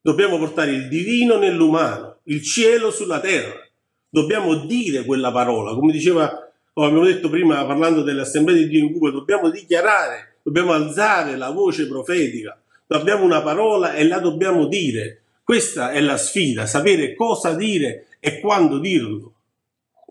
dobbiamo 0.00 0.38
portare 0.38 0.70
il 0.70 0.86
divino 0.86 1.38
nell'umano, 1.38 2.18
il 2.24 2.42
cielo 2.42 2.90
sulla 2.90 3.18
terra. 3.18 3.64
Dobbiamo 4.08 4.64
dire 4.64 5.04
quella 5.04 5.32
parola, 5.32 5.74
come 5.74 5.90
diceva, 5.92 6.48
o 6.72 6.84
abbiamo 6.84 7.04
detto 7.04 7.28
prima 7.28 7.66
parlando 7.66 8.02
dell'Assemblea 8.02 8.56
di 8.56 8.68
Dio 8.68 8.84
in 8.84 8.92
Cuba, 8.92 9.10
dobbiamo 9.10 9.50
dichiarare, 9.50 10.36
dobbiamo 10.42 10.72
alzare 10.72 11.36
la 11.36 11.50
voce 11.50 11.88
profetica, 11.88 12.56
abbiamo 12.88 13.24
una 13.24 13.42
parola 13.42 13.94
e 13.94 14.06
la 14.06 14.20
dobbiamo 14.20 14.66
dire. 14.66 15.22
Questa 15.46 15.92
è 15.92 16.00
la 16.00 16.16
sfida, 16.16 16.66
sapere 16.66 17.14
cosa 17.14 17.54
dire 17.54 18.08
e 18.18 18.40
quando 18.40 18.80
dirlo. 18.80 19.34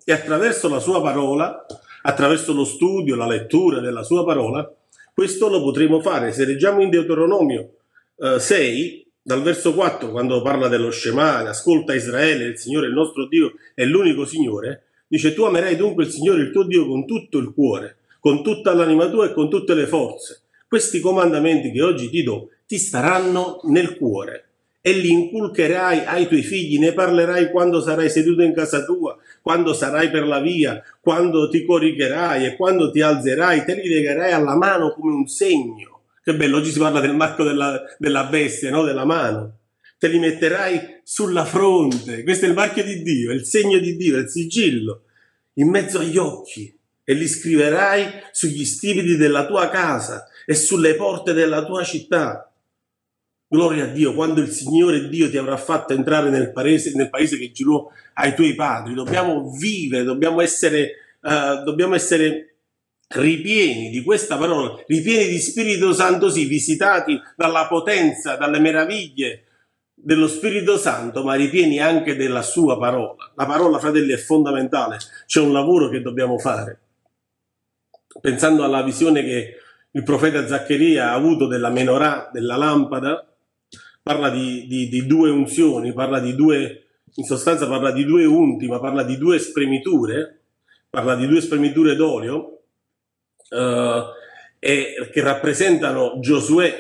E 0.06 0.14
attraverso 0.14 0.70
la 0.70 0.80
sua 0.80 1.02
parola, 1.02 1.66
attraverso 2.04 2.54
lo 2.54 2.64
studio, 2.64 3.18
la 3.18 3.28
lettura 3.28 3.82
della 3.82 4.04
sua 4.04 4.24
parola, 4.24 4.74
questo 5.14 5.50
lo 5.50 5.62
potremo 5.62 6.00
fare. 6.00 6.32
Se 6.32 6.46
leggiamo 6.46 6.82
in 6.82 6.90
Deuteronomio 6.90 7.80
eh, 8.16 8.40
6, 8.40 9.08
dal 9.22 9.42
verso 9.42 9.74
4, 9.74 10.10
quando 10.10 10.42
parla 10.42 10.70
dello 10.70 10.90
Shema, 10.90 11.40
ascolta 11.40 11.94
Israele, 11.94 12.46
il 12.46 12.58
Signore, 12.58 12.88
il 12.88 12.94
nostro 12.94 13.28
Dio, 13.28 13.56
è 13.74 13.84
l'unico 13.84 14.24
Signore, 14.24 14.84
dice 15.06 15.34
tu 15.34 15.44
amerai 15.44 15.76
dunque 15.76 16.06
il 16.06 16.12
Signore, 16.12 16.44
il 16.44 16.52
tuo 16.52 16.64
Dio, 16.64 16.88
con 16.88 17.06
tutto 17.06 17.40
il 17.40 17.52
cuore, 17.54 17.98
con 18.22 18.42
tutta 18.42 18.74
l'anima 18.74 19.10
tua 19.10 19.26
e 19.26 19.34
con 19.34 19.50
tutte 19.50 19.74
le 19.74 19.86
forze. 19.86 20.44
Questi 20.66 21.02
comandamenti 21.02 21.74
che 21.74 21.82
oggi 21.82 22.08
ti 22.10 22.24
do 22.24 22.52
ti 22.66 22.78
staranno 22.78 23.60
nel 23.66 23.98
cuore 23.98 24.45
e 24.88 24.92
li 24.92 25.10
inculcherai 25.10 26.06
ai 26.06 26.28
tuoi 26.28 26.44
figli, 26.44 26.78
ne 26.78 26.94
parlerai 26.94 27.50
quando 27.50 27.82
sarai 27.82 28.08
seduto 28.08 28.44
in 28.44 28.54
casa 28.54 28.86
tua, 28.86 29.18
quando 29.42 29.74
sarai 29.74 30.12
per 30.12 30.28
la 30.28 30.40
via, 30.40 30.80
quando 31.02 31.50
ti 31.50 31.66
coricherai 31.66 32.46
e 32.46 32.56
quando 32.56 32.92
ti 32.92 33.02
alzerai, 33.02 33.66
te 33.66 33.74
li 33.74 33.88
legherai 33.88 34.32
alla 34.32 34.56
mano 34.56 34.94
come 34.94 35.12
un 35.12 35.26
segno. 35.26 36.02
Che 36.22 36.36
bello, 36.36 36.58
oggi 36.58 36.70
si 36.70 36.78
parla 36.78 37.00
del 37.00 37.16
marco 37.16 37.44
della, 37.44 37.82
della 37.98 38.26
bestia, 38.26 38.70
no? 38.70 38.84
della 38.84 39.06
mano. 39.06 39.58
Te 39.98 40.08
li 40.08 40.20
metterai 40.20 41.00
sulla 41.02 41.46
fronte, 41.46 42.22
questo 42.22 42.46
è 42.46 42.50
il 42.50 42.54
marchio 42.54 42.84
di 42.84 43.02
Dio, 43.02 43.32
è 43.32 43.34
il 43.34 43.46
segno 43.46 43.80
di 43.80 43.96
Dio, 43.96 44.18
è 44.18 44.20
il 44.20 44.30
sigillo, 44.30 45.06
in 45.54 45.68
mezzo 45.68 45.98
agli 45.98 46.18
occhi 46.18 46.72
e 47.04 47.14
li 47.16 47.28
scriverai 47.28 48.06
sugli 48.32 48.64
stipiti 48.64 49.18
della 49.18 49.48
tua 49.48 49.68
casa 49.68 50.28
e 50.46 50.54
sulle 50.54 50.94
porte 50.94 51.34
della 51.34 51.66
tua 51.66 51.84
città. 51.84 52.52
Gloria 53.56 53.86
a 53.86 53.88
Dio, 53.88 54.14
quando 54.14 54.42
il 54.42 54.50
Signore 54.50 55.08
Dio 55.08 55.30
ti 55.30 55.38
avrà 55.38 55.56
fatto 55.56 55.94
entrare 55.94 56.30
nel 56.30 56.52
paese, 56.52 56.92
nel 56.94 57.10
paese 57.10 57.38
che 57.38 57.54
giurò 57.54 57.90
ai 58.16 58.36
tuoi 58.36 58.54
padri. 58.54 58.94
Dobbiamo 58.94 59.50
vivere, 59.50 60.04
dobbiamo 60.04 60.42
essere, 60.42 60.92
eh, 61.22 61.62
dobbiamo 61.64 61.96
essere 61.96 62.58
ripieni 63.08 63.90
di 63.90 64.04
questa 64.04 64.38
parola, 64.38 64.84
ripieni 64.86 65.28
di 65.28 65.40
Spirito 65.40 65.94
Santo, 65.94 66.30
sì, 66.30 66.44
visitati 66.46 67.18
dalla 67.38 67.66
potenza, 67.68 68.36
dalle 68.36 68.60
meraviglie 68.60 69.44
dello 69.94 70.28
Spirito 70.28 70.78
Santo, 70.78 71.24
ma 71.24 71.36
ripieni 71.36 71.80
anche 71.80 72.18
della 72.18 72.42
sua 72.42 72.78
parola. 72.78 73.32
La 73.36 73.46
parola, 73.46 73.80
fratelli, 73.80 74.12
è 74.12 74.18
fondamentale. 74.18 74.98
C'è 75.26 75.40
un 75.40 75.54
lavoro 75.54 75.88
che 75.88 76.02
dobbiamo 76.02 76.38
fare. 76.38 76.80
Pensando 78.20 78.66
alla 78.66 78.84
visione 78.84 79.24
che 79.24 79.56
il 79.92 80.04
profeta 80.04 80.46
Zaccaria 80.46 81.10
ha 81.10 81.14
avuto 81.14 81.48
della 81.48 81.70
menorah, 81.70 82.30
della 82.34 82.58
lampada, 82.58 83.35
parla 84.06 84.30
di, 84.30 84.68
di- 84.68 84.88
di 84.88 85.08
due 85.08 85.32
unzioni, 85.32 85.92
parla 85.92 86.20
di 86.20 86.36
due, 86.36 86.90
in 87.16 87.24
sostanza 87.24 87.68
parla 87.68 87.92
di 87.92 88.06
due 88.06 88.24
unti, 88.24 88.68
ma 88.68 88.80
parla 88.80 89.02
di 89.02 89.18
due 89.18 89.40
spremiture, 89.40 90.42
parla 90.92 91.16
di 91.16 91.26
due 91.26 91.42
spremiture 91.42 91.96
d'olio, 91.96 92.60
eh, 93.50 94.04
e, 94.60 95.10
che 95.12 95.22
rappresentano 95.22 96.20
Giosuè, 96.20 96.72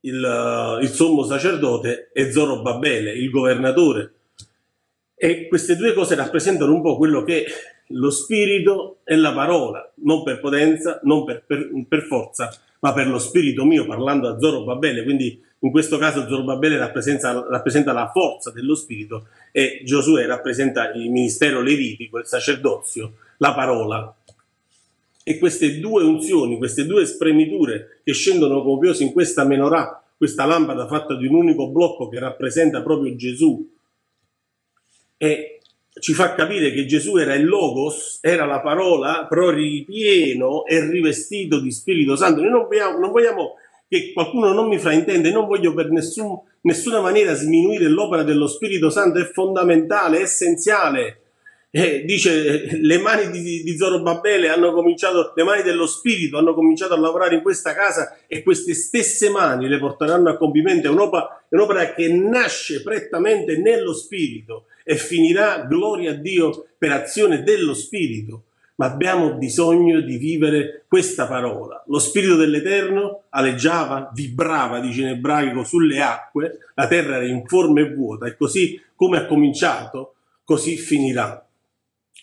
il, 0.00 0.78
il 0.82 0.88
sommo 0.88 1.24
sacerdote, 1.24 2.10
e 2.12 2.30
Zorobabele, 2.30 3.12
il 3.12 3.30
governatore. 3.30 4.12
E 5.14 5.48
queste 5.48 5.76
due 5.76 5.94
cose 5.94 6.14
rappresentano 6.16 6.74
un 6.74 6.82
po' 6.82 6.98
quello 6.98 7.24
che 7.24 7.46
lo 7.88 8.10
spirito 8.10 8.98
e 9.04 9.16
la 9.16 9.32
parola, 9.32 9.90
non 10.02 10.22
per 10.22 10.38
potenza, 10.38 11.00
non 11.04 11.24
per, 11.24 11.44
per- 11.46 11.70
per 11.88 12.02
forza, 12.02 12.50
ma 12.84 12.92
per 12.92 13.08
lo 13.08 13.18
spirito 13.18 13.64
mio, 13.64 13.86
parlando 13.86 14.28
a 14.28 14.38
Zorobabele. 14.38 15.04
Quindi 15.04 15.42
in 15.60 15.70
questo 15.70 15.96
caso 15.96 16.28
Zorobabele 16.28 16.76
rappresenta, 16.76 17.46
rappresenta 17.48 17.92
la 17.92 18.10
forza 18.12 18.50
dello 18.50 18.74
spirito 18.74 19.28
e 19.52 19.80
Giosuè 19.86 20.26
rappresenta 20.26 20.92
il 20.92 21.10
ministero 21.10 21.62
levitico, 21.62 22.18
il 22.18 22.26
sacerdozio, 22.26 23.14
la 23.38 23.54
parola. 23.54 24.14
E 25.22 25.38
queste 25.38 25.80
due 25.80 26.04
unzioni, 26.04 26.58
queste 26.58 26.84
due 26.84 27.06
spremiture 27.06 28.00
che 28.04 28.12
scendono 28.12 28.62
come 28.62 28.80
piovra 28.80 29.02
in 29.02 29.12
questa 29.12 29.44
menorah, 29.44 30.04
questa 30.14 30.44
lampada 30.44 30.86
fatta 30.86 31.16
di 31.16 31.24
un 31.24 31.36
unico 31.36 31.68
blocco 31.68 32.10
che 32.10 32.18
rappresenta 32.18 32.82
proprio 32.82 33.16
Gesù, 33.16 33.66
e 35.16 35.53
ci 36.00 36.12
fa 36.12 36.34
capire 36.34 36.72
che 36.72 36.86
Gesù 36.86 37.16
era 37.16 37.34
il 37.34 37.46
Logos, 37.46 38.18
era 38.20 38.44
la 38.44 38.60
parola, 38.60 39.26
però 39.28 39.50
ripieno 39.50 40.64
e 40.66 40.88
rivestito 40.88 41.60
di 41.60 41.70
Spirito 41.70 42.16
Santo. 42.16 42.40
Noi 42.40 42.50
non 42.50 42.66
vogliamo, 42.66 42.98
non 42.98 43.10
vogliamo 43.12 43.54
che 43.88 44.12
qualcuno 44.12 44.52
non 44.52 44.66
mi 44.66 44.78
fraintende, 44.78 45.30
non 45.30 45.46
voglio 45.46 45.72
per 45.72 45.90
nessun, 45.90 46.36
nessuna 46.62 47.00
maniera 47.00 47.34
sminuire 47.34 47.88
l'opera 47.88 48.24
dello 48.24 48.48
Spirito 48.48 48.90
Santo, 48.90 49.20
è 49.20 49.24
fondamentale, 49.24 50.18
è 50.18 50.22
essenziale. 50.22 51.20
Eh, 51.70 52.04
dice 52.04 52.78
le 52.80 52.98
mani 52.98 53.30
di, 53.30 53.62
di 53.62 53.76
Zorobabele 53.76 54.48
hanno 54.48 54.72
cominciato, 54.72 55.32
le 55.34 55.42
mani 55.42 55.62
dello 55.62 55.86
Spirito 55.86 56.38
hanno 56.38 56.54
cominciato 56.54 56.94
a 56.94 56.98
lavorare 56.98 57.34
in 57.34 57.42
questa 57.42 57.74
casa 57.74 58.16
e 58.28 58.44
queste 58.44 58.74
stesse 58.74 59.28
mani 59.28 59.68
le 59.68 59.78
porteranno 59.78 60.28
a 60.30 60.36
compimento. 60.36 60.88
È 60.88 60.90
un'opera, 60.90 61.44
è 61.48 61.54
un'opera 61.54 61.94
che 61.94 62.08
nasce 62.12 62.82
prettamente 62.82 63.56
nello 63.58 63.92
Spirito 63.92 64.66
e 64.84 64.96
finirà, 64.96 65.64
gloria 65.64 66.12
a 66.12 66.14
Dio, 66.14 66.66
per 66.78 66.92
azione 66.92 67.42
dello 67.42 67.74
Spirito 67.74 68.44
ma 68.76 68.86
abbiamo 68.86 69.34
bisogno 69.34 70.00
di 70.00 70.16
vivere 70.16 70.84
questa 70.88 71.26
parola. 71.26 71.82
Lo 71.86 71.98
Spirito 71.98 72.36
dell'Eterno 72.36 73.24
aleggiava, 73.30 74.10
vibrava, 74.12 74.80
dice 74.80 75.02
in 75.02 75.08
ebraico, 75.08 75.64
sulle 75.64 76.02
acque, 76.02 76.58
la 76.74 76.88
terra 76.88 77.16
era 77.16 77.26
informe 77.26 77.82
e 77.82 77.94
vuota 77.94 78.26
e 78.26 78.36
così 78.36 78.80
come 78.96 79.18
ha 79.18 79.26
cominciato, 79.26 80.14
così 80.44 80.76
finirà. 80.76 81.40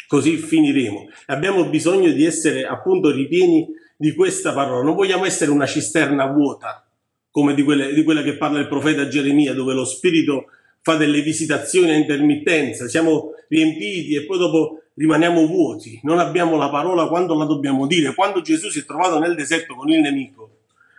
Così 0.07 0.35
finiremo. 0.35 1.07
Abbiamo 1.27 1.69
bisogno 1.69 2.11
di 2.11 2.25
essere 2.25 2.65
appunto 2.65 3.11
ripieni 3.11 3.67
di 3.95 4.13
questa 4.13 4.51
parola. 4.51 4.83
Non 4.83 4.95
vogliamo 4.95 5.23
essere 5.23 5.51
una 5.51 5.65
cisterna 5.65 6.25
vuota, 6.25 6.85
come 7.29 7.53
di, 7.53 7.63
quelle, 7.63 7.93
di 7.93 8.03
quella 8.03 8.21
che 8.21 8.35
parla 8.35 8.59
il 8.59 8.67
profeta 8.67 9.07
Geremia, 9.07 9.53
dove 9.53 9.73
lo 9.73 9.85
Spirito 9.85 10.47
fa 10.81 10.95
delle 10.95 11.21
visitazioni 11.21 11.91
a 11.91 11.95
intermittenza, 11.95 12.87
siamo 12.87 13.33
riempiti 13.47 14.15
e 14.15 14.25
poi 14.25 14.37
dopo 14.37 14.81
rimaniamo 14.95 15.45
vuoti, 15.45 15.99
non 16.03 16.19
abbiamo 16.19 16.57
la 16.57 16.69
parola 16.69 17.07
quando 17.07 17.35
la 17.35 17.45
dobbiamo 17.45 17.87
dire. 17.87 18.13
Quando 18.13 18.41
Gesù 18.41 18.69
si 18.69 18.79
è 18.79 18.85
trovato 18.85 19.19
nel 19.19 19.35
deserto 19.35 19.75
con 19.75 19.89
il 19.89 19.99
nemico, 19.99 20.49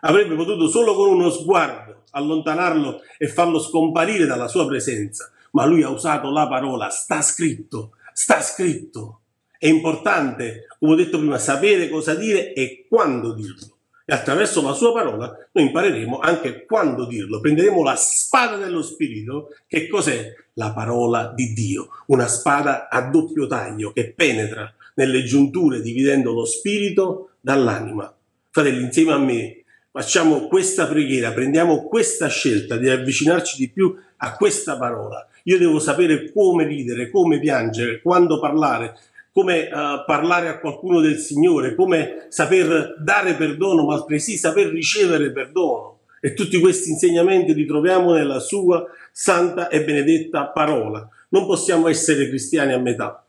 avrebbe 0.00 0.34
potuto 0.34 0.68
solo 0.68 0.94
con 0.94 1.08
uno 1.08 1.30
sguardo 1.30 2.02
allontanarlo 2.12 3.00
e 3.18 3.28
farlo 3.28 3.58
scomparire 3.58 4.26
dalla 4.26 4.48
sua 4.48 4.66
presenza, 4.66 5.30
ma 5.52 5.64
lui 5.64 5.82
ha 5.82 5.90
usato 5.90 6.30
la 6.30 6.46
parola, 6.48 6.88
sta 6.88 7.22
scritto, 7.22 7.92
sta 8.12 8.40
scritto. 8.40 9.20
È 9.58 9.66
importante, 9.66 10.66
come 10.78 10.92
ho 10.92 10.96
detto 10.96 11.18
prima, 11.18 11.38
sapere 11.38 11.88
cosa 11.88 12.14
dire 12.14 12.52
e 12.52 12.86
quando 12.88 13.32
dirlo. 13.32 13.76
E 14.12 14.14
attraverso 14.14 14.60
la 14.60 14.74
sua 14.74 14.92
parola 14.92 15.34
noi 15.52 15.64
impareremo 15.64 16.18
anche 16.18 16.66
quando 16.66 17.06
dirlo. 17.06 17.40
Prenderemo 17.40 17.82
la 17.82 17.96
spada 17.96 18.56
dello 18.56 18.82
Spirito. 18.82 19.54
Che 19.66 19.88
cos'è? 19.88 20.34
La 20.52 20.74
parola 20.74 21.32
di 21.34 21.54
Dio. 21.54 21.88
Una 22.08 22.26
spada 22.26 22.90
a 22.90 23.08
doppio 23.08 23.46
taglio 23.46 23.90
che 23.90 24.12
penetra 24.12 24.70
nelle 24.96 25.24
giunture 25.24 25.80
dividendo 25.80 26.34
lo 26.34 26.44
spirito 26.44 27.30
dall'anima. 27.40 28.14
Fratelli, 28.50 28.82
insieme 28.82 29.12
a 29.12 29.18
me 29.18 29.64
facciamo 29.90 30.46
questa 30.46 30.86
preghiera, 30.86 31.32
prendiamo 31.32 31.88
questa 31.88 32.28
scelta 32.28 32.76
di 32.76 32.90
avvicinarci 32.90 33.56
di 33.56 33.70
più 33.70 33.96
a 34.18 34.36
questa 34.36 34.76
parola. 34.76 35.26
Io 35.44 35.56
devo 35.56 35.78
sapere 35.78 36.30
come 36.32 36.66
ridere, 36.66 37.08
come 37.08 37.40
piangere, 37.40 38.02
quando 38.02 38.38
parlare, 38.38 38.94
come 39.32 39.68
uh, 39.72 40.04
parlare 40.04 40.48
a 40.48 40.58
qualcuno 40.58 41.00
del 41.00 41.16
Signore, 41.16 41.74
come 41.74 42.26
saper 42.28 42.96
dare 42.98 43.34
perdono, 43.34 43.86
ma 43.86 43.94
altresì 43.94 44.36
saper 44.36 44.68
ricevere 44.68 45.32
perdono. 45.32 46.00
E 46.20 46.34
tutti 46.34 46.60
questi 46.60 46.90
insegnamenti 46.90 47.54
li 47.54 47.66
troviamo 47.66 48.12
nella 48.12 48.38
sua 48.38 48.86
santa 49.10 49.68
e 49.68 49.82
benedetta 49.82 50.48
parola. 50.48 51.08
Non 51.30 51.46
possiamo 51.46 51.88
essere 51.88 52.28
cristiani 52.28 52.72
a 52.72 52.78
metà. 52.78 53.24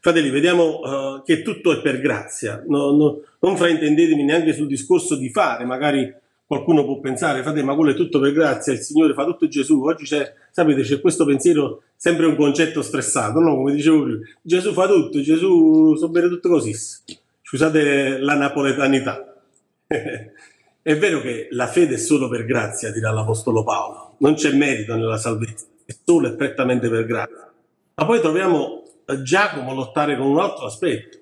Fratelli, 0.00 0.28
vediamo 0.28 0.80
uh, 0.80 1.22
che 1.22 1.40
tutto 1.40 1.72
è 1.72 1.80
per 1.80 2.00
grazia. 2.00 2.62
No, 2.66 2.90
no, 2.90 3.20
non 3.38 3.56
fraintendetemi 3.56 4.24
neanche 4.24 4.52
sul 4.52 4.66
discorso 4.66 5.16
di 5.16 5.30
fare, 5.30 5.64
magari 5.64 6.12
qualcuno 6.46 6.84
può 6.84 7.00
pensare, 7.00 7.42
frate, 7.42 7.62
ma 7.62 7.74
quello 7.74 7.92
è 7.92 7.94
tutto 7.94 8.20
per 8.20 8.32
grazia, 8.32 8.72
il 8.72 8.80
Signore 8.80 9.14
fa 9.14 9.24
tutto 9.24 9.48
Gesù. 9.48 9.82
Oggi 9.82 10.04
c'è, 10.04 10.32
sapete, 10.50 10.82
c'è 10.82 11.00
questo 11.00 11.24
pensiero, 11.24 11.82
sempre 11.96 12.26
un 12.26 12.36
concetto 12.36 12.82
stressato, 12.82 13.40
no? 13.40 13.56
Come 13.56 13.72
dicevo 13.72 14.02
prima. 14.02 14.18
Gesù 14.42 14.72
fa 14.72 14.86
tutto, 14.86 15.20
Gesù 15.20 15.94
so 15.96 16.08
bene 16.08 16.28
tutto 16.28 16.48
così. 16.48 16.74
Scusate 17.42 18.18
la 18.18 18.34
napoletanità. 18.34 19.34
è 19.86 20.96
vero 20.98 21.20
che 21.20 21.48
la 21.50 21.66
fede 21.66 21.94
è 21.94 21.98
solo 21.98 22.28
per 22.28 22.44
grazia, 22.44 22.92
dirà 22.92 23.10
l'Apostolo 23.10 23.62
Paolo. 23.64 24.16
Non 24.18 24.34
c'è 24.34 24.52
merito 24.52 24.94
nella 24.94 25.16
salvezza, 25.16 25.66
è 25.84 25.94
solo 26.04 26.28
e 26.28 26.34
prettamente 26.34 26.88
per 26.88 27.06
grazia. 27.06 27.52
Ma 27.94 28.06
poi 28.06 28.20
troviamo 28.20 28.82
Giacomo 29.22 29.74
lottare 29.74 30.16
con 30.16 30.26
un 30.26 30.40
altro 30.40 30.66
aspetto. 30.66 31.18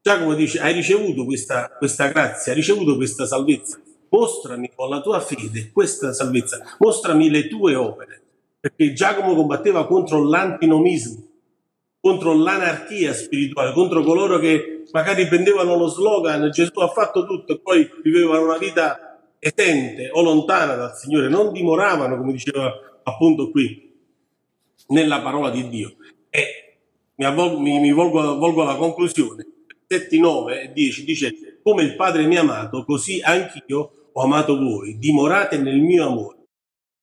Giacomo 0.00 0.34
dice, 0.34 0.60
hai 0.60 0.72
ricevuto 0.72 1.24
questa, 1.24 1.70
questa 1.78 2.08
grazia, 2.08 2.52
hai 2.52 2.58
ricevuto 2.58 2.96
questa 2.96 3.24
salvezza 3.24 3.80
mostrami 4.12 4.70
con 4.74 4.90
la 4.90 5.00
tua 5.00 5.20
fede 5.20 5.70
questa 5.72 6.12
salvezza, 6.12 6.76
mostrami 6.78 7.30
le 7.30 7.48
tue 7.48 7.74
opere, 7.74 8.22
perché 8.60 8.92
Giacomo 8.92 9.34
combatteva 9.34 9.86
contro 9.86 10.22
l'antinomismo, 10.22 11.22
contro 11.98 12.34
l'anarchia 12.34 13.14
spirituale, 13.14 13.72
contro 13.72 14.02
coloro 14.02 14.38
che 14.38 14.84
magari 14.92 15.26
prendevano 15.26 15.76
lo 15.76 15.86
slogan 15.86 16.50
Gesù 16.50 16.78
ha 16.80 16.88
fatto 16.88 17.24
tutto 17.24 17.54
e 17.54 17.60
poi 17.60 17.88
vivevano 18.02 18.44
una 18.44 18.58
vita 18.58 19.20
esente 19.38 20.10
o 20.12 20.22
lontana 20.22 20.74
dal 20.74 20.94
Signore, 20.94 21.28
non 21.28 21.50
dimoravano, 21.50 22.16
come 22.18 22.32
diceva 22.32 22.70
appunto 23.02 23.50
qui, 23.50 23.90
nella 24.88 25.20
parola 25.20 25.50
di 25.50 25.68
Dio. 25.68 25.96
E 26.28 26.76
mi, 27.14 27.24
avvol- 27.24 27.58
mi, 27.58 27.80
mi 27.80 27.92
volgo, 27.92 28.36
volgo 28.36 28.62
alla 28.62 28.76
conclusione. 28.76 29.46
Versetti 29.86 30.20
9 30.20 30.62
e 30.62 30.72
10 30.72 31.04
dice, 31.04 31.58
come 31.62 31.82
il 31.82 31.96
Padre 31.96 32.26
mi 32.26 32.36
ha 32.36 32.40
amato, 32.40 32.84
così 32.84 33.20
anch'io 33.22 34.01
ho 34.12 34.22
amato 34.22 34.58
voi, 34.58 34.98
dimorate 34.98 35.58
nel 35.58 35.80
mio 35.80 36.06
amore. 36.06 36.38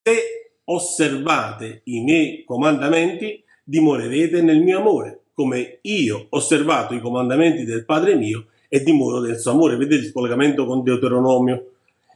Se 0.02 0.50
osservate 0.64 1.80
i 1.84 2.00
miei 2.00 2.44
comandamenti, 2.44 3.42
dimorerete 3.64 4.42
nel 4.42 4.60
mio 4.60 4.78
amore, 4.78 5.20
come 5.34 5.78
io 5.82 6.26
ho 6.28 6.36
osservato 6.36 6.94
i 6.94 7.00
comandamenti 7.00 7.64
del 7.64 7.84
Padre 7.84 8.14
mio 8.14 8.46
e 8.68 8.82
dimoro 8.82 9.20
del 9.20 9.38
suo 9.38 9.52
amore. 9.52 9.76
Vedete 9.76 10.06
il 10.06 10.12
collegamento 10.12 10.64
con 10.64 10.82
Deuteronomio? 10.82 11.72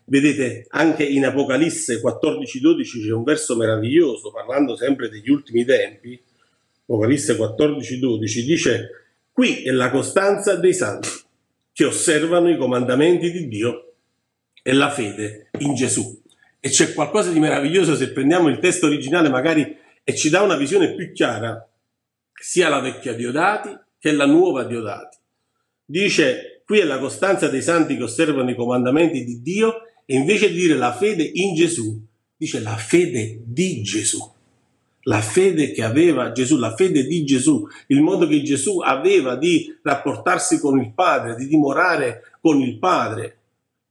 Vedete, 0.07 0.66
anche 0.70 1.05
in 1.05 1.24
Apocalisse 1.24 2.01
14-12 2.01 3.07
c'è 3.07 3.12
un 3.12 3.24
verso 3.24 3.57
meraviglioso, 3.57 4.30
parlando 4.30 4.76
sempre 4.76 5.09
degli 5.09 5.30
ultimi 5.30 5.64
tempi. 5.64 6.20
Apocalisse 6.82 7.36
14-12 7.36 8.45
dice, 8.45 8.90
qui 9.32 9.62
è 9.62 9.70
la 9.70 9.90
costanza 9.90 10.57
dei 10.57 10.74
santi, 10.74 11.09
che 11.72 11.84
osservano 11.86 12.51
i 12.51 12.59
comandamenti 12.59 13.32
di 13.32 13.49
Dio 13.49 13.84
è 14.64 14.72
la 14.72 14.90
fede 14.90 15.50
in 15.58 15.74
Gesù. 15.74 16.22
E 16.58 16.70
c'è 16.70 16.94
qualcosa 16.94 17.30
di 17.30 17.38
meraviglioso 17.38 17.94
se 17.94 18.12
prendiamo 18.12 18.48
il 18.48 18.58
testo 18.58 18.86
originale 18.86 19.28
magari 19.28 19.76
e 20.02 20.16
ci 20.16 20.30
dà 20.30 20.40
una 20.40 20.56
visione 20.56 20.94
più 20.94 21.12
chiara, 21.12 21.68
sia 22.32 22.70
la 22.70 22.80
vecchia 22.80 23.12
Diodati 23.12 23.76
che 23.98 24.12
la 24.12 24.24
nuova 24.24 24.64
Diodati. 24.64 25.18
Dice, 25.84 26.62
qui 26.64 26.78
è 26.78 26.84
la 26.84 26.98
costanza 26.98 27.48
dei 27.48 27.60
santi 27.60 27.94
che 27.98 28.04
osservano 28.04 28.50
i 28.50 28.54
comandamenti 28.54 29.22
di 29.22 29.42
Dio 29.42 29.82
e 30.06 30.16
invece 30.16 30.48
di 30.48 30.60
dire 30.60 30.76
la 30.76 30.94
fede 30.94 31.30
in 31.34 31.54
Gesù, 31.54 32.02
dice 32.34 32.60
la 32.60 32.76
fede 32.76 33.42
di 33.44 33.82
Gesù. 33.82 34.32
La 35.06 35.20
fede 35.20 35.72
che 35.72 35.82
aveva 35.82 36.32
Gesù, 36.32 36.56
la 36.56 36.74
fede 36.74 37.04
di 37.04 37.22
Gesù, 37.26 37.68
il 37.88 38.00
modo 38.00 38.26
che 38.26 38.42
Gesù 38.42 38.78
aveva 38.78 39.36
di 39.36 39.78
rapportarsi 39.82 40.58
con 40.58 40.80
il 40.80 40.94
Padre, 40.94 41.34
di 41.34 41.46
dimorare 41.46 42.22
con 42.40 42.60
il 42.60 42.78
Padre, 42.78 43.40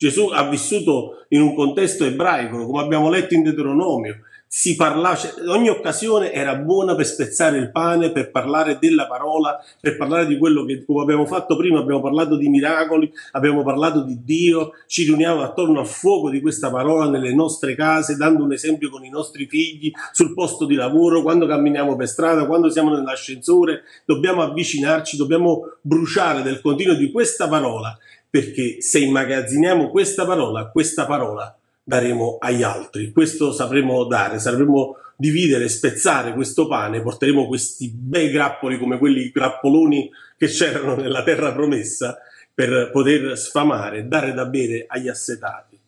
Gesù 0.04 0.28
ha 0.34 0.50
vissuto 0.50 1.24
in 1.30 1.40
un 1.40 1.56
contesto 1.56 2.04
ebraico, 2.04 2.66
come 2.66 2.82
abbiamo 2.82 3.10
letto 3.10 3.36
in 3.36 3.44
Deuteronomio. 3.44 4.18
Si 4.46 4.76
parlava, 4.76 5.16
cioè, 5.16 5.32
ogni 5.48 5.70
occasione 5.70 6.34
era 6.34 6.56
buona 6.56 6.94
per 6.94 7.06
spezzare 7.06 7.58
il 7.58 7.72
pane, 7.72 8.12
per 8.12 8.30
parlare 8.30 8.78
della 8.80 9.08
parola, 9.08 9.58
per 9.80 9.96
parlare 9.96 10.28
di 10.28 10.38
quello 10.38 10.66
che, 10.66 10.84
come 10.86 11.04
abbiamo 11.04 11.26
fatto 11.26 11.56
prima, 11.56 11.80
abbiamo 11.80 12.02
parlato 12.02 12.36
di 12.36 12.50
miracoli, 12.50 13.10
abbiamo 13.32 13.64
parlato 13.64 14.04
di 14.04 14.24
Dio, 14.26 14.74
ci 14.88 15.06
riuniamo 15.06 15.42
attorno 15.42 15.80
al 15.80 15.88
fuoco 15.88 16.30
di 16.30 16.42
questa 16.42 16.70
parola 16.70 17.10
nelle 17.10 17.34
nostre 17.34 17.74
case, 17.74 18.18
dando 18.18 18.44
un 18.44 18.52
esempio 18.52 18.90
con 18.90 19.06
i 19.06 19.10
nostri 19.10 19.48
figli, 19.48 19.90
sul 20.12 20.34
posto 20.34 20.66
di 20.66 20.76
lavoro, 20.76 21.22
quando 21.22 21.48
camminiamo 21.48 21.96
per 21.96 22.10
strada, 22.10 22.46
quando 22.46 22.70
siamo 22.70 22.94
nell'ascensore, 22.94 23.84
dobbiamo 24.06 24.44
avvicinarci, 24.44 25.16
dobbiamo 25.16 25.78
bruciare 25.82 26.44
del 26.44 26.60
continuo 26.60 26.94
di 26.94 27.10
questa 27.10 27.48
parola 27.48 27.98
perché 28.34 28.82
se 28.82 28.98
immagazziniamo 28.98 29.92
questa 29.92 30.26
parola, 30.26 30.72
questa 30.72 31.06
parola 31.06 31.56
daremo 31.84 32.38
agli 32.40 32.64
altri, 32.64 33.12
questo 33.12 33.52
sapremo 33.52 34.06
dare, 34.06 34.40
sapremo 34.40 34.96
dividere, 35.16 35.70
spezzare 35.70 36.34
questo 36.34 36.66
pane, 36.66 37.04
porteremo 37.04 37.46
questi 37.46 37.92
bei 37.94 38.32
grappoli 38.32 38.80
come 38.80 38.98
quelli 38.98 39.30
grappoloni 39.30 40.10
che 40.36 40.48
c'erano 40.48 40.96
nella 40.96 41.22
terra 41.22 41.54
promessa 41.54 42.18
per 42.52 42.90
poter 42.92 43.38
sfamare, 43.38 44.08
dare 44.08 44.34
da 44.34 44.46
bere 44.46 44.86
agli 44.88 45.10
assetati. 45.10 45.80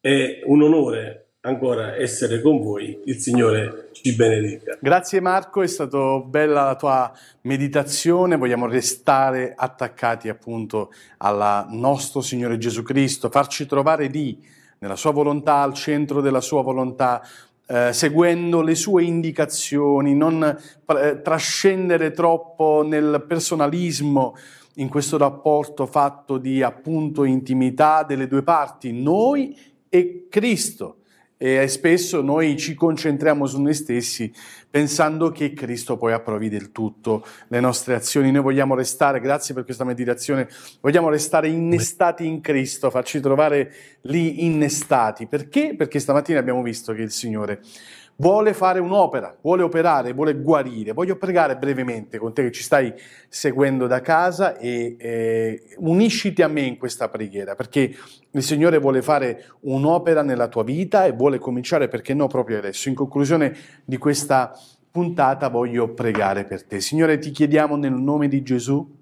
È 0.00 0.40
un 0.46 0.62
onore 0.62 1.19
ancora 1.42 1.96
essere 1.96 2.42
con 2.42 2.60
voi. 2.60 3.00
Il 3.04 3.18
Signore 3.18 3.88
ci 3.92 4.14
benedica. 4.14 4.76
Grazie 4.80 5.20
Marco, 5.20 5.62
è 5.62 5.66
stata 5.66 6.18
bella 6.18 6.64
la 6.64 6.76
tua 6.76 7.12
meditazione, 7.42 8.36
vogliamo 8.36 8.66
restare 8.66 9.54
attaccati 9.56 10.28
appunto 10.28 10.92
al 11.18 11.66
nostro 11.70 12.20
Signore 12.20 12.58
Gesù 12.58 12.82
Cristo, 12.82 13.30
farci 13.30 13.66
trovare 13.66 14.08
lì, 14.08 14.38
nella 14.80 14.96
sua 14.96 15.12
volontà, 15.12 15.56
al 15.56 15.74
centro 15.74 16.20
della 16.20 16.40
sua 16.40 16.62
volontà, 16.62 17.22
eh, 17.66 17.92
seguendo 17.92 18.62
le 18.62 18.74
sue 18.74 19.04
indicazioni, 19.04 20.14
non 20.14 20.42
eh, 20.42 21.20
trascendere 21.22 22.12
troppo 22.12 22.82
nel 22.84 23.24
personalismo 23.26 24.36
in 24.74 24.88
questo 24.88 25.18
rapporto 25.18 25.84
fatto 25.86 26.38
di 26.38 26.62
appunto 26.62 27.24
intimità 27.24 28.02
delle 28.02 28.26
due 28.26 28.42
parti, 28.42 28.92
noi 28.92 29.54
e 29.88 30.26
Cristo 30.30 30.99
e 31.42 31.66
spesso 31.68 32.20
noi 32.20 32.58
ci 32.58 32.74
concentriamo 32.74 33.46
su 33.46 33.62
noi 33.62 33.72
stessi 33.72 34.30
pensando 34.68 35.32
che 35.32 35.54
Cristo 35.54 35.96
poi 35.96 36.12
approvi 36.12 36.50
del 36.50 36.70
tutto 36.70 37.24
le 37.48 37.60
nostre 37.60 37.94
azioni. 37.94 38.30
Noi 38.30 38.42
vogliamo 38.42 38.74
restare, 38.74 39.20
grazie 39.20 39.54
per 39.54 39.64
questa 39.64 39.84
meditazione, 39.84 40.50
vogliamo 40.82 41.08
restare 41.08 41.48
innestati 41.48 42.26
in 42.26 42.42
Cristo, 42.42 42.90
farci 42.90 43.20
trovare 43.20 43.72
lì 44.02 44.44
innestati. 44.44 45.26
Perché? 45.26 45.74
Perché 45.74 45.98
stamattina 45.98 46.38
abbiamo 46.38 46.62
visto 46.62 46.92
che 46.92 47.00
il 47.00 47.10
Signore 47.10 47.62
vuole 48.20 48.52
fare 48.52 48.78
un'opera, 48.80 49.34
vuole 49.40 49.62
operare, 49.62 50.12
vuole 50.12 50.34
guarire. 50.34 50.92
Voglio 50.92 51.16
pregare 51.16 51.56
brevemente 51.56 52.18
con 52.18 52.34
te 52.34 52.42
che 52.42 52.52
ci 52.52 52.62
stai 52.62 52.92
seguendo 53.28 53.86
da 53.86 54.00
casa 54.02 54.58
e 54.58 54.96
eh, 54.98 55.62
unisciti 55.78 56.42
a 56.42 56.48
me 56.48 56.60
in 56.60 56.76
questa 56.76 57.08
preghiera, 57.08 57.54
perché 57.54 57.94
il 58.30 58.42
Signore 58.42 58.78
vuole 58.78 59.00
fare 59.00 59.46
un'opera 59.60 60.22
nella 60.22 60.48
tua 60.48 60.62
vita 60.62 61.06
e 61.06 61.12
vuole 61.12 61.38
cominciare, 61.38 61.88
perché 61.88 62.12
no, 62.12 62.26
proprio 62.26 62.58
adesso. 62.58 62.90
In 62.90 62.94
conclusione 62.94 63.56
di 63.84 63.96
questa 63.96 64.54
puntata 64.90 65.48
voglio 65.48 65.94
pregare 65.94 66.44
per 66.44 66.64
te. 66.64 66.80
Signore, 66.80 67.18
ti 67.18 67.30
chiediamo 67.30 67.76
nel 67.76 67.92
nome 67.92 68.28
di 68.28 68.42
Gesù 68.42 68.98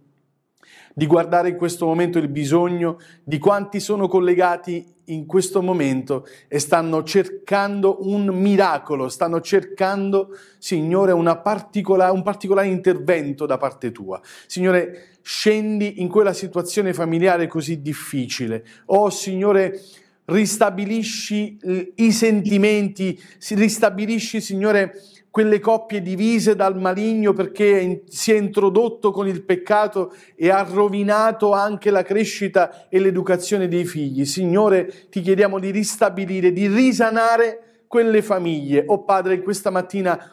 di 0.98 1.06
guardare 1.06 1.50
in 1.50 1.56
questo 1.56 1.86
momento 1.86 2.18
il 2.18 2.26
bisogno 2.26 2.98
di 3.22 3.38
quanti 3.38 3.78
sono 3.78 4.08
collegati 4.08 4.84
in 5.04 5.26
questo 5.26 5.62
momento 5.62 6.26
e 6.48 6.58
stanno 6.58 7.04
cercando 7.04 7.98
un 8.00 8.26
miracolo, 8.26 9.08
stanno 9.08 9.40
cercando, 9.40 10.36
Signore, 10.58 11.12
particola, 11.40 12.10
un 12.10 12.24
particolare 12.24 12.66
intervento 12.66 13.46
da 13.46 13.58
parte 13.58 13.92
tua. 13.92 14.20
Signore, 14.48 15.10
scendi 15.22 16.02
in 16.02 16.08
quella 16.08 16.32
situazione 16.32 16.92
familiare 16.92 17.46
così 17.46 17.80
difficile. 17.80 18.64
Oh, 18.86 19.08
Signore, 19.08 19.80
ristabilisci 20.24 21.58
i 21.94 22.10
sentimenti, 22.10 23.16
ristabilisci, 23.50 24.40
Signore, 24.40 25.00
quelle 25.30 25.60
coppie 25.60 26.02
divise 26.02 26.56
dal 26.56 26.78
maligno 26.78 27.32
perché 27.32 28.02
si 28.08 28.32
è 28.32 28.36
introdotto 28.36 29.10
con 29.10 29.28
il 29.28 29.42
peccato 29.42 30.12
e 30.34 30.50
ha 30.50 30.62
rovinato 30.62 31.52
anche 31.52 31.90
la 31.90 32.02
crescita 32.02 32.88
e 32.88 32.98
l'educazione 32.98 33.68
dei 33.68 33.84
figli. 33.84 34.24
Signore, 34.24 35.08
ti 35.10 35.20
chiediamo 35.20 35.58
di 35.58 35.70
ristabilire, 35.70 36.52
di 36.52 36.66
risanare 36.66 37.82
quelle 37.86 38.22
famiglie. 38.22 38.84
Oh 38.86 39.04
Padre, 39.04 39.42
questa 39.42 39.70
mattina 39.70 40.30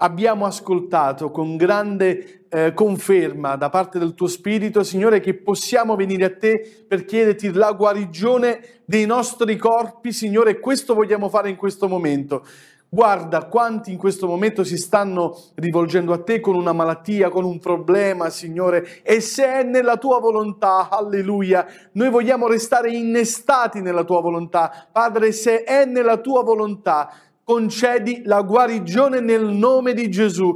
abbiamo 0.00 0.46
ascoltato 0.46 1.30
con 1.30 1.56
grande 1.56 2.44
eh, 2.48 2.72
conferma 2.72 3.56
da 3.56 3.68
parte 3.68 3.98
del 3.98 4.14
tuo 4.14 4.26
Spirito, 4.26 4.82
Signore, 4.82 5.20
che 5.20 5.34
possiamo 5.34 5.96
venire 5.96 6.24
a 6.24 6.34
te 6.34 6.84
per 6.86 7.04
chiederti 7.04 7.52
la 7.52 7.72
guarigione 7.72 8.60
dei 8.84 9.06
nostri 9.06 9.56
corpi, 9.56 10.12
Signore, 10.12 10.60
questo 10.60 10.94
vogliamo 10.94 11.28
fare 11.28 11.50
in 11.50 11.56
questo 11.56 11.88
momento. 11.88 12.44
Guarda 12.90 13.44
quanti 13.44 13.92
in 13.92 13.98
questo 13.98 14.26
momento 14.26 14.64
si 14.64 14.78
stanno 14.78 15.38
rivolgendo 15.56 16.14
a 16.14 16.22
te 16.22 16.40
con 16.40 16.54
una 16.54 16.72
malattia, 16.72 17.28
con 17.28 17.44
un 17.44 17.58
problema, 17.58 18.30
Signore, 18.30 19.02
e 19.02 19.20
se 19.20 19.44
è 19.46 19.62
nella 19.62 19.98
tua 19.98 20.18
volontà, 20.20 20.88
alleluia, 20.88 21.66
noi 21.92 22.08
vogliamo 22.08 22.46
restare 22.46 22.90
innestati 22.90 23.82
nella 23.82 24.04
tua 24.04 24.22
volontà. 24.22 24.88
Padre, 24.90 25.32
se 25.32 25.64
è 25.64 25.84
nella 25.84 26.16
tua 26.16 26.42
volontà, 26.42 27.12
concedi 27.44 28.22
la 28.24 28.40
guarigione 28.40 29.20
nel 29.20 29.44
nome 29.44 29.92
di 29.92 30.08
Gesù, 30.08 30.54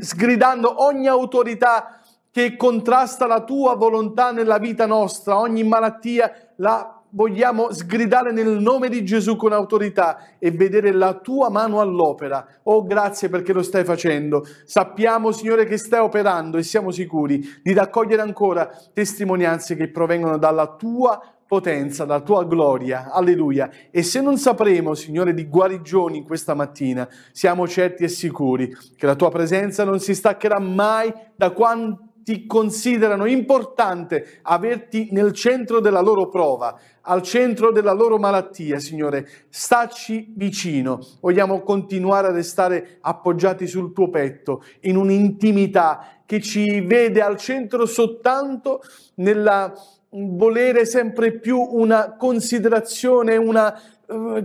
sgridando 0.00 0.82
ogni 0.82 1.06
autorità 1.06 2.00
che 2.32 2.56
contrasta 2.56 3.26
la 3.26 3.44
tua 3.44 3.76
volontà 3.76 4.32
nella 4.32 4.58
vita 4.58 4.86
nostra, 4.86 5.38
ogni 5.38 5.62
malattia, 5.62 6.32
la 6.56 7.01
vogliamo 7.14 7.72
sgridare 7.72 8.32
nel 8.32 8.60
nome 8.60 8.88
di 8.88 9.04
Gesù 9.04 9.36
con 9.36 9.52
autorità 9.52 10.36
e 10.38 10.50
vedere 10.50 10.92
la 10.92 11.14
tua 11.14 11.50
mano 11.50 11.80
all'opera. 11.80 12.46
Oh, 12.64 12.84
grazie 12.84 13.28
perché 13.28 13.52
lo 13.52 13.62
stai 13.62 13.84
facendo. 13.84 14.46
Sappiamo, 14.64 15.32
Signore, 15.32 15.64
che 15.64 15.76
stai 15.76 16.00
operando 16.00 16.58
e 16.58 16.62
siamo 16.62 16.90
sicuri 16.90 17.42
di 17.62 17.72
raccogliere 17.72 18.22
ancora 18.22 18.70
testimonianze 18.92 19.76
che 19.76 19.90
provengono 19.90 20.38
dalla 20.38 20.74
tua 20.76 21.20
potenza, 21.46 22.06
dalla 22.06 22.22
tua 22.22 22.44
gloria. 22.44 23.10
Alleluia. 23.12 23.70
E 23.90 24.02
se 24.02 24.22
non 24.22 24.38
sapremo, 24.38 24.94
Signore, 24.94 25.34
di 25.34 25.48
guarigioni 25.48 26.18
in 26.18 26.24
questa 26.24 26.54
mattina, 26.54 27.06
siamo 27.30 27.68
certi 27.68 28.04
e 28.04 28.08
sicuri 28.08 28.74
che 28.96 29.04
la 29.04 29.14
tua 29.14 29.30
presenza 29.30 29.84
non 29.84 30.00
si 30.00 30.14
staccherà 30.14 30.58
mai 30.58 31.12
da 31.36 31.50
quanto 31.50 32.11
ti 32.24 32.46
considerano 32.46 33.26
importante 33.26 34.40
averti 34.42 35.08
nel 35.12 35.32
centro 35.32 35.80
della 35.80 36.00
loro 36.00 36.28
prova, 36.28 36.78
al 37.02 37.22
centro 37.22 37.72
della 37.72 37.92
loro 37.92 38.18
malattia, 38.18 38.78
Signore. 38.78 39.28
Stacci 39.48 40.32
vicino. 40.36 41.00
Vogliamo 41.20 41.62
continuare 41.62 42.28
a 42.28 42.32
restare 42.32 42.98
appoggiati 43.00 43.66
sul 43.66 43.92
tuo 43.92 44.08
petto, 44.08 44.62
in 44.82 44.96
un'intimità 44.96 46.22
che 46.26 46.40
ci 46.40 46.80
vede 46.80 47.20
al 47.20 47.36
centro 47.36 47.86
soltanto 47.86 48.80
nella 49.16 49.72
volere 50.14 50.84
sempre 50.84 51.32
più 51.32 51.58
una 51.58 52.16
considerazione, 52.16 53.36
una 53.36 53.80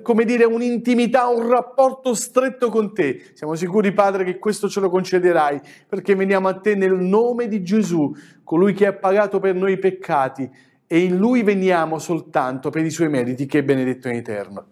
come 0.02 0.26
dire, 0.26 0.44
un'intimità, 0.44 1.28
un 1.28 1.50
rapporto 1.50 2.14
stretto 2.14 2.70
con 2.70 2.94
te. 2.94 3.32
Siamo 3.34 3.56
sicuri, 3.56 3.94
Padre, 3.94 4.24
che 4.24 4.38
questo 4.38 4.70
ce 4.70 4.80
lo 4.80 4.90
concederai, 4.90 5.60
perché 5.88 6.16
veniamo 6.16 6.48
a 6.48 6.60
te 6.60 6.76
nel 6.76 6.96
nome 6.96 7.48
di 7.48 7.64
Gesù, 7.64 8.14
colui 8.44 8.74
che 8.74 8.86
ha 8.86 8.94
pagato 8.94 9.40
per 9.40 9.56
noi 9.56 9.74
i 9.74 9.80
peccati, 9.80 10.50
e 10.88 11.00
in 11.00 11.18
lui 11.18 11.44
veniamo 11.44 12.00
soltanto 12.00 12.70
per 12.70 12.86
i 12.86 12.90
suoi 12.90 13.10
meriti, 13.10 13.46
che 13.46 13.60
è 13.60 13.64
benedetto 13.64 14.08
in 14.08 14.16
eterno. 14.16 14.66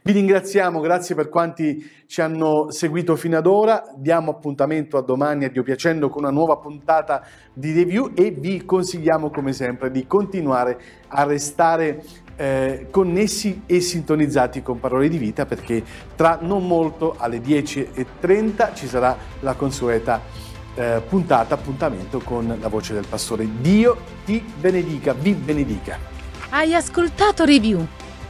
Vi 0.00 0.12
ringraziamo, 0.12 0.80
grazie 0.80 1.14
per 1.14 1.28
quanti 1.28 1.84
ci 2.06 2.22
hanno 2.22 2.70
seguito 2.70 3.14
fino 3.14 3.36
ad 3.36 3.46
ora. 3.46 3.92
Diamo 3.94 4.30
appuntamento 4.30 4.96
a 4.96 5.02
domani 5.02 5.44
a 5.44 5.50
Dio 5.50 5.62
piacendo 5.62 6.08
con 6.08 6.22
una 6.22 6.32
nuova 6.32 6.56
puntata 6.56 7.22
di 7.52 7.72
review 7.72 8.12
e 8.14 8.30
vi 8.30 8.64
consigliamo 8.64 9.28
come 9.28 9.52
sempre 9.52 9.90
di 9.90 10.06
continuare 10.06 10.80
a 11.08 11.24
restare 11.24 12.02
eh, 12.38 12.86
connessi 12.90 13.62
e 13.66 13.80
sintonizzati 13.80 14.62
con 14.62 14.78
parole 14.78 15.08
di 15.08 15.18
vita 15.18 15.44
perché 15.44 15.82
tra 16.14 16.38
non 16.40 16.64
molto 16.66 17.16
alle 17.18 17.40
10.30 17.40 18.74
ci 18.74 18.86
sarà 18.86 19.16
la 19.40 19.54
consueta 19.54 20.22
eh, 20.74 21.02
puntata, 21.06 21.54
appuntamento 21.54 22.20
con 22.20 22.56
la 22.60 22.68
voce 22.68 22.94
del 22.94 23.06
pastore. 23.08 23.48
Dio 23.60 23.96
ti 24.24 24.40
benedica, 24.58 25.12
vi 25.12 25.32
benedica. 25.32 25.98
Hai 26.50 26.74
ascoltato 26.74 27.44
Review? 27.44 27.86